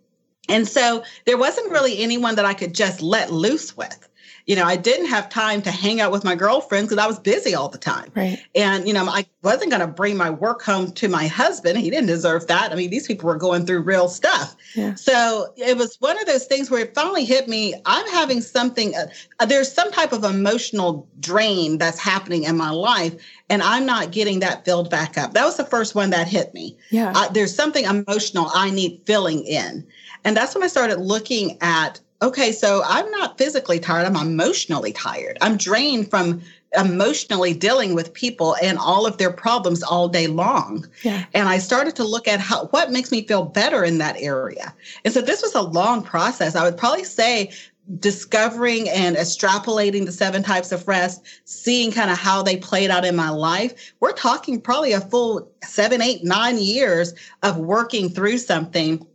And 0.49 0.67
so 0.67 1.03
there 1.25 1.37
wasn't 1.37 1.71
really 1.71 1.99
anyone 1.99 2.35
that 2.35 2.45
I 2.45 2.53
could 2.53 2.73
just 2.73 3.01
let 3.01 3.31
loose 3.31 3.75
with 3.75 4.07
you 4.45 4.55
know, 4.55 4.63
I 4.63 4.75
didn't 4.75 5.07
have 5.07 5.27
time 5.29 5.61
to 5.63 5.71
hang 5.71 5.99
out 5.99 6.11
with 6.11 6.23
my 6.23 6.35
girlfriends 6.35 6.89
because 6.89 7.03
I 7.03 7.07
was 7.07 7.17
busy 7.17 7.55
all 7.55 7.67
the 7.67 7.79
time. 7.79 8.11
Right. 8.15 8.39
And, 8.53 8.87
you 8.87 8.93
know, 8.93 9.05
I 9.05 9.25
wasn't 9.41 9.71
going 9.71 9.81
to 9.81 9.87
bring 9.87 10.17
my 10.17 10.29
work 10.29 10.61
home 10.61 10.91
to 10.93 11.07
my 11.07 11.25
husband. 11.25 11.79
He 11.79 11.89
didn't 11.89 12.07
deserve 12.07 12.45
that. 12.47 12.71
I 12.71 12.75
mean, 12.75 12.91
these 12.91 13.07
people 13.07 13.27
were 13.27 13.37
going 13.37 13.65
through 13.65 13.81
real 13.81 14.07
stuff. 14.07 14.55
Yeah. 14.75 14.93
So 14.93 15.51
it 15.57 15.77
was 15.77 15.99
one 15.99 16.19
of 16.19 16.27
those 16.27 16.45
things 16.45 16.69
where 16.69 16.81
it 16.81 16.93
finally 16.93 17.25
hit 17.25 17.47
me. 17.47 17.73
I'm 17.87 18.07
having 18.11 18.39
something, 18.41 18.95
uh, 18.95 19.07
uh, 19.39 19.47
there's 19.47 19.71
some 19.71 19.91
type 19.91 20.13
of 20.13 20.23
emotional 20.23 21.07
drain 21.19 21.79
that's 21.79 21.99
happening 21.99 22.43
in 22.43 22.55
my 22.55 22.69
life, 22.69 23.15
and 23.49 23.63
I'm 23.63 23.85
not 23.85 24.11
getting 24.11 24.41
that 24.41 24.63
filled 24.63 24.91
back 24.91 25.17
up. 25.17 25.33
That 25.33 25.45
was 25.45 25.57
the 25.57 25.65
first 25.65 25.95
one 25.95 26.11
that 26.11 26.27
hit 26.27 26.53
me. 26.53 26.77
Yeah. 26.91 27.13
Uh, 27.15 27.29
there's 27.29 27.55
something 27.55 27.85
emotional 27.85 28.51
I 28.53 28.69
need 28.69 29.01
filling 29.05 29.43
in. 29.45 29.87
And 30.25 30.35
that's 30.35 30.53
when 30.53 30.63
I 30.63 30.67
started 30.67 30.99
looking 30.99 31.57
at 31.61 32.01
okay, 32.21 32.51
so 32.51 32.81
I'm 32.85 33.09
not 33.11 33.37
physically 33.37 33.79
tired, 33.79 34.05
I'm 34.05 34.15
emotionally 34.15 34.91
tired. 34.91 35.37
I'm 35.41 35.57
drained 35.57 36.09
from 36.09 36.41
emotionally 36.77 37.53
dealing 37.53 37.93
with 37.93 38.13
people 38.13 38.55
and 38.61 38.77
all 38.77 39.05
of 39.05 39.17
their 39.17 39.31
problems 39.31 39.83
all 39.83 40.07
day 40.09 40.27
long. 40.27 40.87
Yeah. 41.03 41.25
And 41.33 41.47
I 41.47 41.57
started 41.57 41.95
to 41.97 42.03
look 42.03 42.27
at 42.27 42.39
how 42.39 42.65
what 42.67 42.91
makes 42.91 43.11
me 43.11 43.25
feel 43.25 43.45
better 43.45 43.83
in 43.83 43.97
that 43.99 44.15
area. 44.19 44.73
And 45.03 45.13
so 45.13 45.21
this 45.21 45.41
was 45.41 45.55
a 45.55 45.61
long 45.61 46.03
process. 46.03 46.55
I 46.55 46.63
would 46.63 46.77
probably 46.77 47.03
say 47.03 47.51
discovering 47.99 48.89
and 48.89 49.15
extrapolating 49.15 50.05
the 50.05 50.11
seven 50.11 50.41
types 50.41 50.71
of 50.71 50.87
rest, 50.87 51.23
seeing 51.43 51.91
kind 51.91 52.09
of 52.09 52.17
how 52.17 52.41
they 52.41 52.57
played 52.57 52.89
out 52.89 53.05
in 53.05 53.15
my 53.15 53.29
life. 53.29 53.93
We're 53.99 54.13
talking 54.13 54.59
probably 54.59 54.93
a 54.93 55.01
full 55.01 55.51
seven, 55.63 56.01
eight, 56.01 56.23
nine 56.23 56.57
years 56.57 57.13
of 57.43 57.57
working 57.57 58.09
through 58.09 58.39
something 58.39 59.05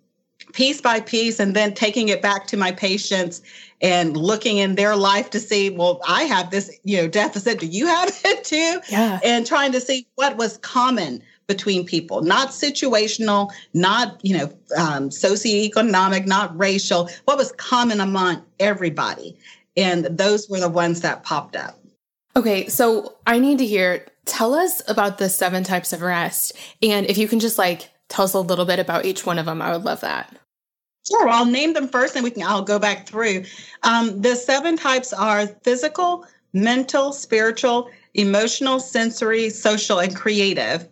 piece 0.52 0.80
by 0.80 1.00
piece 1.00 1.38
and 1.38 1.54
then 1.54 1.74
taking 1.74 2.08
it 2.08 2.22
back 2.22 2.46
to 2.48 2.56
my 2.56 2.72
patients 2.72 3.42
and 3.80 4.16
looking 4.16 4.58
in 4.58 4.74
their 4.74 4.96
life 4.96 5.30
to 5.30 5.40
see 5.40 5.70
well 5.70 6.00
i 6.06 6.24
have 6.24 6.50
this 6.50 6.78
you 6.84 6.96
know 6.96 7.08
deficit. 7.08 7.58
Do 7.58 7.66
you 7.66 7.86
have 7.86 8.08
it 8.24 8.44
too? 8.44 8.80
Yeah. 8.90 9.20
and 9.24 9.46
trying 9.46 9.72
to 9.72 9.80
see 9.80 10.06
what 10.16 10.36
was 10.36 10.58
common 10.58 11.22
between 11.46 11.84
people 11.84 12.22
not 12.22 12.48
situational 12.50 13.50
not 13.74 14.20
you 14.24 14.36
know 14.36 14.46
um, 14.76 15.08
socioeconomic 15.10 16.26
not 16.26 16.56
racial 16.58 17.08
what 17.24 17.36
was 17.36 17.52
common 17.52 18.00
among 18.00 18.42
everybody. 18.58 19.36
And 19.76 20.04
those 20.06 20.48
were 20.48 20.60
the 20.60 20.68
ones 20.68 21.00
that 21.02 21.22
popped 21.22 21.56
up. 21.56 21.78
Okay 22.36 22.68
so 22.68 23.16
i 23.26 23.38
need 23.38 23.58
to 23.58 23.66
hear 23.66 24.06
tell 24.26 24.54
us 24.54 24.82
about 24.88 25.18
the 25.18 25.28
seven 25.28 25.64
types 25.64 25.92
of 25.92 26.02
rest. 26.02 26.52
And 26.82 27.06
if 27.06 27.18
you 27.18 27.26
can 27.26 27.40
just 27.40 27.58
like 27.58 27.90
tell 28.08 28.24
us 28.24 28.34
a 28.34 28.40
little 28.40 28.64
bit 28.64 28.78
about 28.78 29.04
each 29.04 29.24
one 29.24 29.38
of 29.38 29.46
them 29.46 29.62
i 29.62 29.72
would 29.72 29.84
love 29.84 30.00
that 30.00 30.36
Sure, 31.10 31.28
I'll 31.28 31.46
name 31.46 31.72
them 31.74 31.88
first 31.88 32.16
and 32.16 32.24
we 32.24 32.30
can 32.32 32.44
I'll 32.44 32.62
go 32.62 32.78
back 32.78 33.06
through. 33.08 33.44
Um, 33.82 34.20
the 34.22 34.36
seven 34.36 34.76
types 34.76 35.12
are 35.12 35.46
physical, 35.64 36.26
mental, 36.52 37.12
spiritual, 37.12 37.90
emotional, 38.14 38.80
sensory, 38.80 39.50
social, 39.50 40.00
and 40.00 40.14
creative. 40.16 40.88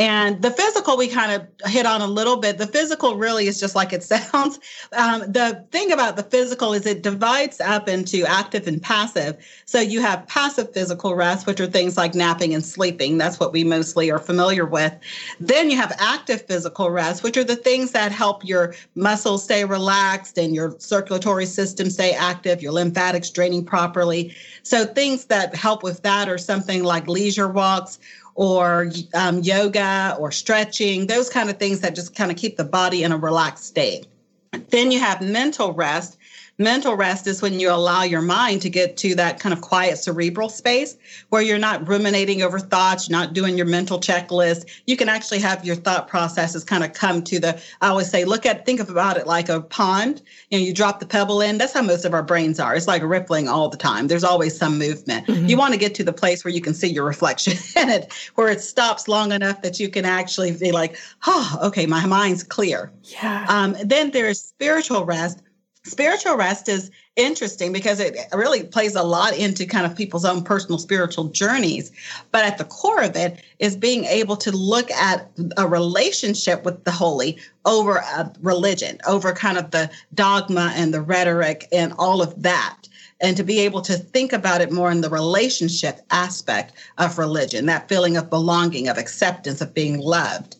And 0.00 0.40
the 0.40 0.50
physical, 0.50 0.96
we 0.96 1.08
kind 1.08 1.30
of 1.30 1.70
hit 1.70 1.84
on 1.84 2.00
a 2.00 2.06
little 2.06 2.38
bit. 2.38 2.56
The 2.56 2.66
physical 2.66 3.16
really 3.16 3.48
is 3.48 3.60
just 3.60 3.74
like 3.74 3.92
it 3.92 4.02
sounds. 4.12 4.58
Um, 4.92 5.30
the 5.30 5.62
thing 5.72 5.92
about 5.92 6.16
the 6.16 6.22
physical 6.22 6.72
is 6.72 6.86
it 6.86 7.02
divides 7.02 7.60
up 7.60 7.86
into 7.86 8.24
active 8.24 8.66
and 8.66 8.82
passive. 8.82 9.36
So 9.66 9.78
you 9.78 10.00
have 10.00 10.26
passive 10.26 10.72
physical 10.72 11.14
rest, 11.14 11.46
which 11.46 11.60
are 11.60 11.66
things 11.66 11.98
like 11.98 12.14
napping 12.14 12.54
and 12.54 12.64
sleeping. 12.64 13.18
That's 13.18 13.38
what 13.38 13.52
we 13.52 13.62
mostly 13.62 14.10
are 14.10 14.18
familiar 14.18 14.64
with. 14.64 14.94
Then 15.38 15.68
you 15.68 15.76
have 15.76 15.94
active 15.98 16.46
physical 16.46 16.90
rest, 16.90 17.22
which 17.22 17.36
are 17.36 17.44
the 17.44 17.54
things 17.54 17.90
that 17.90 18.10
help 18.10 18.42
your 18.42 18.74
muscles 18.94 19.44
stay 19.44 19.66
relaxed 19.66 20.38
and 20.38 20.54
your 20.54 20.76
circulatory 20.78 21.44
system 21.44 21.90
stay 21.90 22.12
active, 22.12 22.62
your 22.62 22.72
lymphatics 22.72 23.28
draining 23.28 23.66
properly. 23.66 24.34
So 24.62 24.86
things 24.86 25.26
that 25.26 25.54
help 25.54 25.82
with 25.82 26.00
that 26.04 26.26
are 26.26 26.38
something 26.38 26.84
like 26.84 27.06
leisure 27.06 27.48
walks 27.48 27.98
or 28.34 28.90
um, 29.14 29.40
yoga 29.40 30.16
or 30.18 30.30
stretching, 30.30 31.06
those 31.06 31.28
kind 31.28 31.50
of 31.50 31.58
things 31.58 31.80
that 31.80 31.94
just 31.94 32.14
kind 32.14 32.30
of 32.30 32.36
keep 32.36 32.56
the 32.56 32.64
body 32.64 33.02
in 33.02 33.12
a 33.12 33.16
relaxed 33.16 33.66
state. 33.66 34.06
Then 34.70 34.90
you 34.90 34.98
have 35.00 35.20
mental 35.20 35.72
rest, 35.72 36.16
Mental 36.60 36.94
rest 36.94 37.26
is 37.26 37.40
when 37.40 37.58
you 37.58 37.70
allow 37.70 38.02
your 38.02 38.20
mind 38.20 38.60
to 38.60 38.68
get 38.68 38.98
to 38.98 39.14
that 39.14 39.40
kind 39.40 39.54
of 39.54 39.62
quiet 39.62 39.96
cerebral 39.96 40.50
space 40.50 40.98
where 41.30 41.40
you're 41.40 41.58
not 41.58 41.88
ruminating 41.88 42.42
over 42.42 42.58
thoughts, 42.58 43.08
not 43.08 43.32
doing 43.32 43.56
your 43.56 43.64
mental 43.64 43.98
checklist. 43.98 44.68
You 44.86 44.94
can 44.94 45.08
actually 45.08 45.38
have 45.38 45.64
your 45.64 45.74
thought 45.74 46.06
processes 46.06 46.62
kind 46.62 46.84
of 46.84 46.92
come 46.92 47.22
to 47.22 47.40
the, 47.40 47.58
I 47.80 47.88
always 47.88 48.10
say, 48.10 48.26
look 48.26 48.44
at, 48.44 48.66
think 48.66 48.78
about 48.78 49.16
it 49.16 49.26
like 49.26 49.48
a 49.48 49.62
pond. 49.62 50.20
You 50.50 50.58
know, 50.58 50.64
you 50.66 50.74
drop 50.74 51.00
the 51.00 51.06
pebble 51.06 51.40
in. 51.40 51.56
That's 51.56 51.72
how 51.72 51.80
most 51.80 52.04
of 52.04 52.12
our 52.12 52.22
brains 52.22 52.60
are. 52.60 52.74
It's 52.74 52.86
like 52.86 53.02
rippling 53.02 53.48
all 53.48 53.70
the 53.70 53.78
time. 53.78 54.08
There's 54.08 54.22
always 54.22 54.54
some 54.54 54.78
movement. 54.78 55.28
Mm-hmm. 55.28 55.46
You 55.46 55.56
want 55.56 55.72
to 55.72 55.80
get 55.80 55.94
to 55.94 56.04
the 56.04 56.12
place 56.12 56.44
where 56.44 56.52
you 56.52 56.60
can 56.60 56.74
see 56.74 56.88
your 56.88 57.06
reflection 57.06 57.54
in 57.82 57.88
it, 57.88 58.12
where 58.34 58.48
it 58.48 58.60
stops 58.60 59.08
long 59.08 59.32
enough 59.32 59.62
that 59.62 59.80
you 59.80 59.88
can 59.88 60.04
actually 60.04 60.52
be 60.52 60.72
like, 60.72 60.98
oh, 61.26 61.58
okay, 61.62 61.86
my 61.86 62.04
mind's 62.04 62.42
clear. 62.42 62.92
Yeah. 63.04 63.46
Um, 63.48 63.76
then 63.82 64.10
there's 64.10 64.42
spiritual 64.42 65.06
rest 65.06 65.40
spiritual 65.84 66.36
rest 66.36 66.68
is 66.68 66.90
interesting 67.16 67.72
because 67.72 68.00
it 68.00 68.16
really 68.34 68.64
plays 68.64 68.94
a 68.94 69.02
lot 69.02 69.36
into 69.36 69.66
kind 69.66 69.86
of 69.86 69.96
people's 69.96 70.24
own 70.24 70.42
personal 70.42 70.78
spiritual 70.78 71.24
journeys. 71.24 71.90
But 72.32 72.44
at 72.44 72.58
the 72.58 72.64
core 72.64 73.02
of 73.02 73.16
it 73.16 73.42
is 73.58 73.76
being 73.76 74.04
able 74.04 74.36
to 74.38 74.52
look 74.52 74.90
at 74.90 75.30
a 75.56 75.66
relationship 75.66 76.64
with 76.64 76.84
the 76.84 76.90
holy 76.90 77.38
over 77.64 77.96
a 77.96 78.32
religion 78.40 78.98
over 79.06 79.32
kind 79.32 79.58
of 79.58 79.70
the 79.70 79.90
dogma 80.14 80.72
and 80.74 80.92
the 80.92 81.02
rhetoric 81.02 81.66
and 81.72 81.92
all 81.98 82.22
of 82.22 82.42
that 82.42 82.88
and 83.22 83.36
to 83.36 83.44
be 83.44 83.60
able 83.60 83.82
to 83.82 83.98
think 83.98 84.32
about 84.32 84.62
it 84.62 84.72
more 84.72 84.90
in 84.90 85.02
the 85.02 85.10
relationship 85.10 86.00
aspect 86.10 86.72
of 86.96 87.18
religion 87.18 87.66
that 87.66 87.86
feeling 87.86 88.16
of 88.16 88.30
belonging 88.30 88.88
of 88.88 88.96
acceptance 88.96 89.60
of 89.60 89.74
being 89.74 89.98
loved 89.98 90.56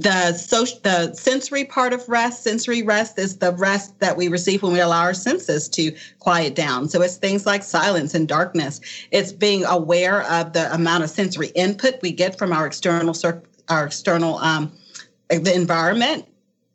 the 0.00 0.32
social 0.34 0.78
the 0.84 1.12
sensory 1.12 1.64
part 1.64 1.92
of 1.92 2.08
rest 2.08 2.44
sensory 2.44 2.82
rest 2.82 3.18
is 3.18 3.38
the 3.38 3.52
rest 3.54 3.98
that 3.98 4.16
we 4.16 4.28
receive 4.28 4.62
when 4.62 4.72
we 4.72 4.80
allow 4.80 5.00
our 5.00 5.14
senses 5.14 5.68
to 5.70 5.92
quiet 6.20 6.54
down. 6.54 6.88
So 6.88 7.02
it's 7.02 7.16
things 7.16 7.46
like 7.46 7.64
silence 7.64 8.14
and 8.14 8.28
darkness. 8.28 8.80
It's 9.10 9.32
being 9.32 9.64
aware 9.64 10.22
of 10.30 10.52
the 10.52 10.72
amount 10.72 11.02
of 11.02 11.10
sensory 11.10 11.48
input 11.48 12.00
we 12.00 12.12
get 12.12 12.38
from 12.38 12.52
our 12.52 12.66
external 12.66 13.14
our 13.68 13.86
external 13.86 14.36
um, 14.38 14.70
the 15.30 15.52
environment 15.52 16.26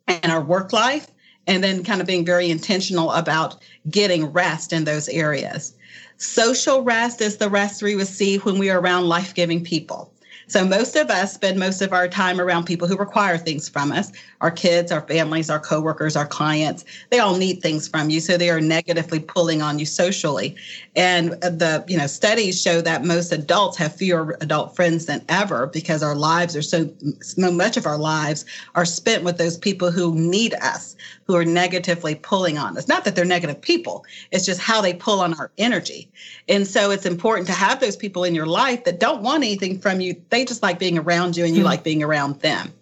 and 0.06 0.30
our 0.30 0.42
work 0.42 0.74
life 0.74 1.06
and 1.46 1.64
then 1.64 1.82
kind 1.82 2.02
of 2.02 2.06
being 2.06 2.26
very 2.26 2.50
intentional 2.50 3.10
about 3.12 3.56
getting 3.88 4.26
rest 4.26 4.72
in 4.72 4.84
those 4.84 5.08
areas. 5.08 5.74
Social 6.18 6.82
rest 6.82 7.20
is 7.20 7.38
the 7.38 7.48
rest 7.48 7.82
we 7.82 7.94
receive 7.94 8.44
when 8.44 8.58
we 8.58 8.70
are 8.70 8.80
around 8.80 9.08
life-giving 9.08 9.64
people 9.64 10.13
so 10.46 10.64
most 10.64 10.96
of 10.96 11.10
us 11.10 11.34
spend 11.34 11.58
most 11.58 11.80
of 11.80 11.92
our 11.92 12.08
time 12.08 12.40
around 12.40 12.64
people 12.64 12.86
who 12.86 12.96
require 12.96 13.38
things 13.38 13.68
from 13.68 13.92
us. 13.92 14.12
Our 14.40 14.50
kids, 14.50 14.92
our 14.92 15.00
families, 15.02 15.50
our 15.50 15.58
coworkers, 15.58 16.16
our 16.16 16.26
clients, 16.26 16.84
they 17.10 17.18
all 17.18 17.36
need 17.36 17.62
things 17.62 17.88
from 17.88 18.10
you. 18.10 18.20
So 18.20 18.36
they 18.36 18.50
are 18.50 18.60
negatively 18.60 19.20
pulling 19.20 19.62
on 19.62 19.78
you 19.78 19.86
socially. 19.86 20.56
And 20.96 21.32
the, 21.32 21.84
you 21.88 21.96
know, 21.96 22.06
studies 22.06 22.60
show 22.60 22.80
that 22.82 23.04
most 23.04 23.32
adults 23.32 23.78
have 23.78 23.96
fewer 23.96 24.36
adult 24.40 24.76
friends 24.76 25.06
than 25.06 25.24
ever 25.28 25.66
because 25.66 26.02
our 26.02 26.14
lives 26.14 26.54
are 26.56 26.62
so, 26.62 26.92
so 27.20 27.50
much 27.50 27.76
of 27.76 27.86
our 27.86 27.98
lives 27.98 28.44
are 28.74 28.84
spent 28.84 29.24
with 29.24 29.38
those 29.38 29.56
people 29.56 29.90
who 29.90 30.14
need 30.14 30.54
us, 30.54 30.96
who 31.26 31.34
are 31.34 31.44
negatively 31.44 32.14
pulling 32.14 32.58
on 32.58 32.76
us. 32.76 32.88
Not 32.88 33.04
that 33.04 33.16
they're 33.16 33.24
negative 33.24 33.60
people, 33.60 34.04
it's 34.30 34.44
just 34.44 34.60
how 34.60 34.80
they 34.80 34.94
pull 34.94 35.20
on 35.20 35.34
our 35.34 35.50
energy. 35.58 36.10
And 36.48 36.66
so 36.66 36.90
it's 36.90 37.06
important 37.06 37.46
to 37.48 37.54
have 37.54 37.80
those 37.80 37.96
people 37.96 38.24
in 38.24 38.34
your 38.34 38.46
life 38.46 38.84
that 38.84 39.00
don't 39.00 39.22
want 39.22 39.42
anything 39.42 39.78
from 39.78 40.00
you 40.00 40.20
they 40.30 40.44
just 40.44 40.62
like 40.62 40.78
being 40.78 40.98
around 40.98 41.36
you 41.36 41.44
and 41.44 41.54
you 41.54 41.60
mm-hmm. 41.60 41.68
like 41.68 41.84
being 41.84 42.02
around 42.02 42.40
them. 42.40 42.72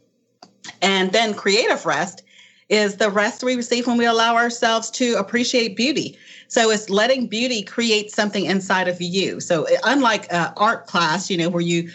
And 0.81 1.13
then 1.13 1.35
creative 1.35 1.87
rest 1.87 2.23
is 2.69 2.97
the 2.97 3.11
rest 3.11 3.43
we 3.43 3.55
receive 3.55 3.87
when 3.87 3.99
we 3.99 4.07
allow 4.07 4.35
ourselves 4.35 4.91
to 4.91 5.15
appreciate 5.15 5.77
beauty. 5.77 6.17
So 6.53 6.71
it's 6.71 6.91
letting 6.91 7.29
beauty 7.29 7.63
create 7.63 8.11
something 8.11 8.45
inside 8.45 8.87
of 8.87 9.01
you. 9.01 9.41
So 9.41 9.65
uh, 9.65 9.79
unlike 9.85 10.31
an 10.31 10.53
art 10.59 10.87
class, 10.87 11.31
you 11.31 11.39
know, 11.39 11.49
where 11.49 11.63
you 11.63 11.91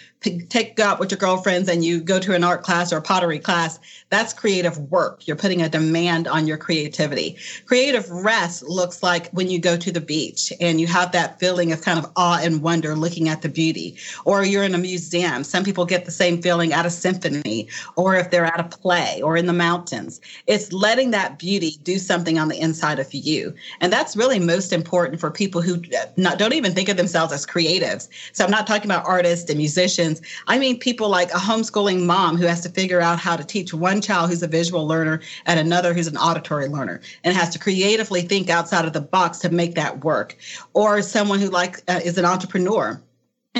take 0.49 0.79
out 0.79 0.99
with 0.99 1.11
your 1.11 1.19
girlfriends 1.19 1.69
and 1.69 1.85
you 1.85 2.01
go 2.01 2.19
to 2.19 2.33
an 2.33 2.43
art 2.43 2.63
class 2.63 2.91
or 2.91 2.97
a 2.97 3.01
pottery 3.01 3.37
class, 3.37 3.79
that's 4.09 4.33
creative 4.33 4.77
work. 4.91 5.27
You're 5.27 5.37
putting 5.37 5.61
a 5.61 5.69
demand 5.69 6.27
on 6.27 6.47
your 6.47 6.57
creativity. 6.57 7.37
Creative 7.67 8.09
rest 8.09 8.63
looks 8.63 9.03
like 9.03 9.29
when 9.29 9.49
you 9.49 9.59
go 9.59 9.77
to 9.77 9.91
the 9.91 10.01
beach 10.01 10.51
and 10.59 10.81
you 10.81 10.87
have 10.87 11.11
that 11.11 11.39
feeling 11.39 11.71
of 11.71 11.81
kind 11.81 11.99
of 11.99 12.11
awe 12.15 12.39
and 12.41 12.63
wonder 12.63 12.95
looking 12.95 13.29
at 13.29 13.43
the 13.43 13.49
beauty, 13.49 13.95
or 14.25 14.43
you're 14.43 14.63
in 14.63 14.73
a 14.73 14.79
museum. 14.79 15.43
Some 15.43 15.63
people 15.63 15.85
get 15.85 16.05
the 16.05 16.11
same 16.11 16.41
feeling 16.41 16.73
at 16.73 16.85
a 16.85 16.89
symphony, 16.89 17.69
or 17.95 18.15
if 18.15 18.31
they're 18.31 18.45
at 18.45 18.59
a 18.59 18.77
play 18.77 19.21
or 19.21 19.37
in 19.37 19.45
the 19.45 19.53
mountains. 19.53 20.19
It's 20.47 20.73
letting 20.73 21.11
that 21.11 21.37
beauty 21.37 21.77
do 21.83 21.99
something 21.99 22.39
on 22.39 22.47
the 22.47 22.59
inside 22.59 22.97
of 22.97 23.13
you. 23.13 23.53
And 23.81 23.93
that's 23.93 24.15
really 24.15 24.39
most 24.47 24.73
important 24.73 25.19
for 25.19 25.29
people 25.29 25.61
who 25.61 25.81
not, 26.15 26.39
don't 26.39 26.53
even 26.53 26.73
think 26.73 26.89
of 26.89 26.97
themselves 26.97 27.31
as 27.31 27.45
creatives. 27.45 28.09
So 28.33 28.43
I'm 28.43 28.51
not 28.51 28.65
talking 28.65 28.89
about 28.89 29.05
artists 29.05 29.49
and 29.49 29.57
musicians. 29.57 30.21
I 30.47 30.57
mean 30.57 30.79
people 30.79 31.09
like 31.09 31.29
a 31.31 31.37
homeschooling 31.37 32.05
mom 32.05 32.37
who 32.37 32.47
has 32.47 32.61
to 32.61 32.69
figure 32.69 33.01
out 33.01 33.19
how 33.19 33.35
to 33.35 33.43
teach 33.43 33.73
one 33.73 34.01
child 34.01 34.29
who's 34.29 34.41
a 34.41 34.47
visual 34.47 34.87
learner 34.87 35.21
and 35.45 35.59
another 35.59 35.93
who's 35.93 36.07
an 36.07 36.17
auditory 36.17 36.67
learner 36.67 37.01
and 37.23 37.35
has 37.35 37.49
to 37.49 37.59
creatively 37.59 38.23
think 38.23 38.49
outside 38.49 38.85
of 38.85 38.93
the 38.93 39.01
box 39.01 39.37
to 39.39 39.49
make 39.49 39.75
that 39.75 40.03
work. 40.03 40.35
Or 40.73 41.01
someone 41.01 41.39
who 41.39 41.49
like 41.49 41.83
uh, 41.87 41.99
is 42.03 42.17
an 42.17 42.25
entrepreneur 42.25 42.99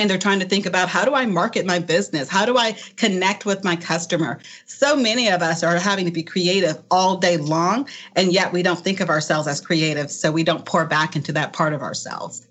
and 0.00 0.08
they're 0.08 0.18
trying 0.18 0.40
to 0.40 0.46
think 0.46 0.66
about 0.66 0.88
how 0.88 1.04
do 1.04 1.14
I 1.14 1.26
market 1.26 1.66
my 1.66 1.78
business? 1.78 2.28
How 2.28 2.46
do 2.46 2.56
I 2.56 2.72
connect 2.96 3.46
with 3.46 3.64
my 3.64 3.76
customer? 3.76 4.38
So 4.66 4.96
many 4.96 5.28
of 5.28 5.42
us 5.42 5.62
are 5.62 5.76
having 5.76 6.04
to 6.06 6.10
be 6.12 6.22
creative 6.22 6.78
all 6.90 7.16
day 7.16 7.36
long, 7.36 7.88
and 8.16 8.32
yet 8.32 8.52
we 8.52 8.62
don't 8.62 8.78
think 8.78 9.00
of 9.00 9.08
ourselves 9.08 9.48
as 9.48 9.60
creative, 9.60 10.10
so 10.10 10.30
we 10.30 10.44
don't 10.44 10.64
pour 10.64 10.84
back 10.84 11.16
into 11.16 11.32
that 11.32 11.52
part 11.52 11.72
of 11.72 11.82
ourselves. 11.82 12.46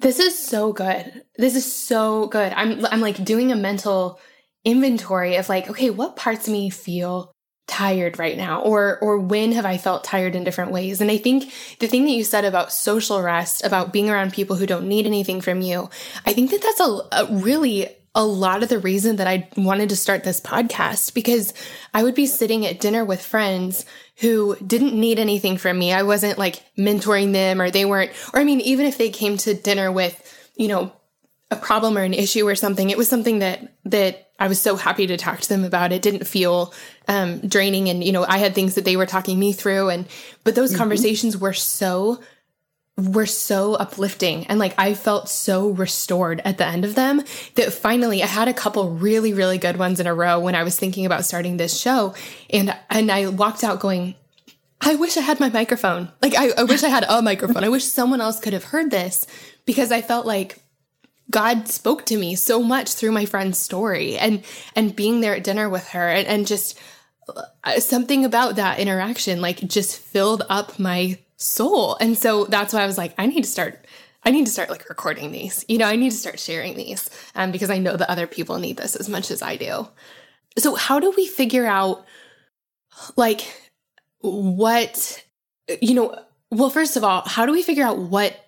This 0.00 0.18
is 0.18 0.38
so 0.38 0.72
good. 0.72 1.22
This 1.36 1.56
is 1.56 1.70
so 1.70 2.26
good. 2.26 2.52
I'm 2.54 2.84
I'm 2.86 3.00
like 3.00 3.24
doing 3.24 3.52
a 3.52 3.56
mental 3.56 4.20
inventory 4.64 5.36
of 5.36 5.48
like, 5.48 5.68
okay, 5.70 5.90
what 5.90 6.16
parts 6.16 6.46
of 6.46 6.52
me 6.52 6.70
feel 6.70 7.33
tired 7.66 8.18
right 8.18 8.36
now 8.36 8.60
or 8.60 8.98
or 9.00 9.18
when 9.18 9.52
have 9.52 9.64
i 9.64 9.78
felt 9.78 10.04
tired 10.04 10.34
in 10.34 10.44
different 10.44 10.70
ways 10.70 11.00
and 11.00 11.10
i 11.10 11.16
think 11.16 11.50
the 11.78 11.86
thing 11.86 12.04
that 12.04 12.10
you 12.10 12.22
said 12.22 12.44
about 12.44 12.72
social 12.72 13.22
rest 13.22 13.64
about 13.64 13.92
being 13.92 14.10
around 14.10 14.32
people 14.32 14.56
who 14.56 14.66
don't 14.66 14.86
need 14.86 15.06
anything 15.06 15.40
from 15.40 15.62
you 15.62 15.88
i 16.26 16.32
think 16.32 16.50
that 16.50 16.60
that's 16.60 16.80
a, 16.80 17.00
a 17.12 17.34
really 17.36 17.88
a 18.14 18.24
lot 18.24 18.62
of 18.62 18.68
the 18.68 18.78
reason 18.78 19.16
that 19.16 19.26
I 19.26 19.48
wanted 19.56 19.88
to 19.88 19.96
start 19.96 20.22
this 20.22 20.40
podcast 20.40 21.14
because 21.14 21.52
I 21.92 22.04
would 22.04 22.14
be 22.14 22.26
sitting 22.26 22.64
at 22.64 22.78
dinner 22.78 23.04
with 23.04 23.20
friends 23.20 23.84
who 24.18 24.56
didn't 24.64 24.98
need 24.98 25.18
anything 25.18 25.58
from 25.58 25.78
me. 25.78 25.92
I 25.92 26.04
wasn't 26.04 26.38
like 26.38 26.62
mentoring 26.78 27.32
them 27.32 27.60
or 27.60 27.70
they 27.70 27.84
weren't, 27.84 28.12
or 28.32 28.38
I 28.38 28.44
mean, 28.44 28.60
even 28.60 28.86
if 28.86 28.98
they 28.98 29.10
came 29.10 29.36
to 29.38 29.54
dinner 29.54 29.90
with, 29.90 30.20
you 30.54 30.68
know, 30.68 30.92
a 31.50 31.56
problem 31.56 31.98
or 31.98 32.02
an 32.02 32.14
issue 32.14 32.46
or 32.46 32.54
something, 32.54 32.90
it 32.90 32.98
was 32.98 33.08
something 33.08 33.40
that, 33.40 33.74
that 33.86 34.30
I 34.38 34.48
was 34.48 34.60
so 34.60 34.76
happy 34.76 35.06
to 35.06 35.16
talk 35.16 35.40
to 35.40 35.48
them 35.48 35.64
about. 35.64 35.92
It 35.92 36.02
didn't 36.02 36.26
feel 36.26 36.74
um, 37.06 37.38
draining. 37.40 37.88
And, 37.88 38.02
you 38.02 38.12
know, 38.12 38.24
I 38.28 38.38
had 38.38 38.54
things 38.54 38.74
that 38.74 38.84
they 38.84 38.96
were 38.96 39.06
talking 39.06 39.38
me 39.38 39.52
through. 39.52 39.90
And, 39.90 40.06
but 40.42 40.54
those 40.54 40.70
mm-hmm. 40.70 40.78
conversations 40.78 41.36
were 41.36 41.52
so 41.52 42.20
were 42.96 43.26
so 43.26 43.74
uplifting 43.74 44.46
and 44.46 44.60
like 44.60 44.72
I 44.78 44.94
felt 44.94 45.28
so 45.28 45.70
restored 45.70 46.40
at 46.44 46.58
the 46.58 46.66
end 46.66 46.84
of 46.84 46.94
them 46.94 47.24
that 47.56 47.72
finally 47.72 48.22
I 48.22 48.26
had 48.26 48.46
a 48.46 48.54
couple 48.54 48.88
really 48.90 49.32
really 49.32 49.58
good 49.58 49.78
ones 49.78 49.98
in 49.98 50.06
a 50.06 50.14
row 50.14 50.38
when 50.38 50.54
I 50.54 50.62
was 50.62 50.78
thinking 50.78 51.04
about 51.04 51.24
starting 51.24 51.56
this 51.56 51.76
show 51.76 52.14
and 52.50 52.72
and 52.88 53.10
I 53.10 53.26
walked 53.26 53.64
out 53.64 53.80
going 53.80 54.14
I 54.80 54.94
wish 54.94 55.16
I 55.16 55.22
had 55.22 55.40
my 55.40 55.48
microphone 55.48 56.08
like 56.22 56.36
I, 56.36 56.50
I 56.56 56.62
wish 56.62 56.84
I 56.84 56.88
had 56.88 57.04
a 57.08 57.20
microphone 57.20 57.64
I 57.64 57.68
wish 57.68 57.84
someone 57.84 58.20
else 58.20 58.38
could 58.38 58.52
have 58.52 58.62
heard 58.62 58.92
this 58.92 59.26
because 59.66 59.90
I 59.90 60.00
felt 60.00 60.24
like 60.24 60.63
God 61.34 61.66
spoke 61.66 62.06
to 62.06 62.16
me 62.16 62.36
so 62.36 62.62
much 62.62 62.94
through 62.94 63.10
my 63.10 63.24
friend's 63.24 63.58
story 63.58 64.16
and 64.16 64.44
and 64.76 64.94
being 64.94 65.20
there 65.20 65.34
at 65.34 65.42
dinner 65.42 65.68
with 65.68 65.88
her 65.88 66.08
and, 66.08 66.28
and 66.28 66.46
just 66.46 66.78
uh, 67.64 67.80
something 67.80 68.24
about 68.24 68.54
that 68.54 68.78
interaction 68.78 69.40
like 69.40 69.58
just 69.66 69.98
filled 69.98 70.44
up 70.48 70.78
my 70.78 71.18
soul. 71.36 71.96
And 72.00 72.16
so 72.16 72.44
that's 72.44 72.72
why 72.72 72.82
I 72.82 72.86
was 72.86 72.96
like, 72.96 73.16
I 73.18 73.26
need 73.26 73.42
to 73.42 73.50
start 73.50 73.84
I 74.22 74.30
need 74.30 74.46
to 74.46 74.52
start 74.52 74.70
like 74.70 74.88
recording 74.88 75.32
these. 75.32 75.64
You 75.66 75.78
know, 75.78 75.86
I 75.86 75.96
need 75.96 76.10
to 76.10 76.16
start 76.16 76.38
sharing 76.38 76.76
these 76.76 77.10
um, 77.34 77.50
because 77.50 77.68
I 77.68 77.78
know 77.78 77.96
that 77.96 78.08
other 78.08 78.28
people 78.28 78.60
need 78.60 78.76
this 78.76 78.94
as 78.94 79.08
much 79.08 79.32
as 79.32 79.42
I 79.42 79.56
do. 79.56 79.88
So 80.56 80.76
how 80.76 81.00
do 81.00 81.12
we 81.16 81.26
figure 81.26 81.66
out 81.66 82.06
like 83.16 83.40
what 84.20 85.24
you 85.82 85.94
know, 85.94 86.16
well 86.52 86.70
first 86.70 86.96
of 86.96 87.02
all, 87.02 87.22
how 87.26 87.44
do 87.44 87.50
we 87.50 87.64
figure 87.64 87.84
out 87.84 87.98
what 87.98 88.38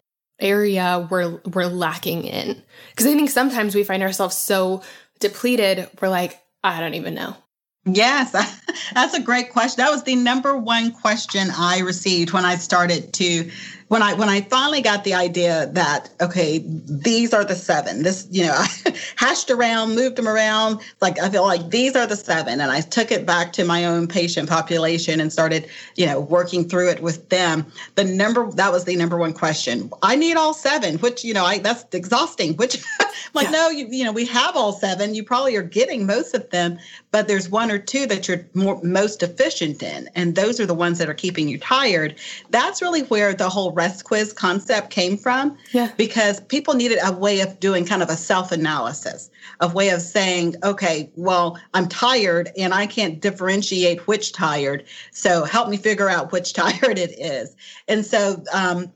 area 0.40 1.07
we're 1.11 1.40
we're 1.53 1.66
lacking 1.66 2.25
in. 2.25 2.62
Because 2.90 3.07
i 3.07 3.14
think 3.14 3.31
sometimes 3.31 3.75
we 3.75 3.85
find 3.85 4.03
ourselves 4.03 4.37
so 4.37 4.83
depleted 5.20 5.88
we're 6.01 6.09
like 6.09 6.40
i 6.62 6.81
don't 6.81 6.94
even 6.94 7.14
know. 7.14 7.37
Yes 7.85 8.33
that's 8.94 9.14
a 9.14 9.22
great 9.22 9.51
question. 9.51 9.83
That 9.83 9.90
was 9.90 10.03
the 10.03 10.16
number 10.16 10.57
one 10.57 10.92
question 10.92 11.49
i 11.57 11.81
received 11.81 12.33
when 12.33 12.44
i 12.44 12.57
started 12.57 13.12
to 13.14 13.51
when 13.88 14.03
I 14.03 14.14
when 14.14 14.29
I 14.29 14.40
finally 14.40 14.83
got 14.83 15.05
the 15.05 15.14
idea 15.14 15.66
that 15.72 16.11
okay, 16.20 16.62
these 16.66 17.33
are 17.33 17.44
the 17.44 17.55
seven. 17.55 18.03
This 18.03 18.27
you 18.31 18.44
know, 18.44 18.55
I 18.57 18.68
hashed 19.16 19.51
around, 19.51 19.94
moved 19.94 20.16
them 20.16 20.29
around. 20.29 20.81
Like 21.01 21.20
I 21.20 21.31
feel 21.31 21.44
like 21.44 21.70
these 21.70 21.94
are 21.94 22.07
the 22.07 22.16
seven, 22.16 22.61
and 22.61 22.70
I 22.70 22.81
took 22.81 23.12
it 23.12 23.25
back 23.25 23.53
to 23.55 23.64
my 23.64 23.85
own 23.85 24.09
patient 24.09 24.49
population 24.49 25.20
and 25.20 25.33
started 25.33 25.68
you 25.94 26.07
know 26.07 26.20
working 26.20 26.68
through 26.68 26.90
it 26.90 27.01
with 27.01 27.29
them. 27.29 27.66
The 27.94 28.05
number 28.05 28.51
that 28.53 28.72
was 28.72 28.85
the 28.85 28.96
number 28.96 29.16
one 29.16 29.33
question. 29.33 29.90
I 30.03 30.16
need 30.16 30.37
all 30.37 30.55
seven, 30.55 30.99
which 30.99 31.22
you 31.22 31.35
know 31.35 31.44
I 31.44 31.59
that's 31.59 31.85
exhausting. 31.92 32.55
Which 32.57 32.83
like 33.35 33.46
yeah. 33.46 33.53
no, 33.53 33.68
you 33.70 33.87
you 33.88 34.05
know 34.05 34.12
we 34.12 34.27
have 34.27 34.57
all 34.57 34.72
seven. 34.72 35.14
You 35.14 35.22
probably 35.22 35.55
are 35.55 35.62
getting 35.62 36.07
most 36.07 36.35
of 36.35 36.51
them, 36.51 36.79
but 37.12 37.29
there's 37.29 37.49
one 37.49 37.70
or 37.70 37.79
two 37.79 38.07
that 38.07 38.27
you're 38.27 38.44
more, 38.55 38.83
most 38.83 39.22
efficient 39.22 39.81
in, 39.81 40.11
and 40.16 40.35
those 40.35 40.59
are 40.59 40.66
the 40.66 40.75
ones 40.75 40.99
that 40.99 41.09
are 41.09 41.14
keeping 41.14 41.49
you 41.49 41.59
tired. 41.59 42.16
That's 42.51 42.83
really 42.83 43.03
where 43.03 43.33
the 43.33 43.49
whole 43.49 43.75
rest 43.76 44.04
quiz 44.04 44.32
concept 44.32 44.90
came 44.90 45.16
from. 45.16 45.56
Yeah. 45.72 45.92
Because 45.96 46.40
people 46.40 46.74
needed 46.74 46.98
a 47.04 47.12
way 47.12 47.40
of 47.40 47.60
doing 47.60 47.84
kind 47.84 48.02
of 48.02 48.08
a 48.08 48.16
self 48.16 48.50
analysis, 48.50 49.30
a 49.60 49.68
way 49.68 49.90
of 49.90 50.00
saying, 50.00 50.56
okay, 50.64 51.10
well, 51.14 51.58
I'm 51.74 51.86
tired 51.88 52.50
and 52.58 52.74
I 52.74 52.86
can't 52.86 53.20
differentiate 53.20 54.06
which 54.08 54.32
tired. 54.32 54.84
So 55.12 55.44
help 55.44 55.68
me 55.68 55.76
figure 55.76 56.08
out 56.08 56.32
which 56.32 56.52
tired 56.54 56.98
it 56.98 57.16
is. 57.18 57.54
And 57.86 58.04
so, 58.04 58.42
um, 58.52 58.92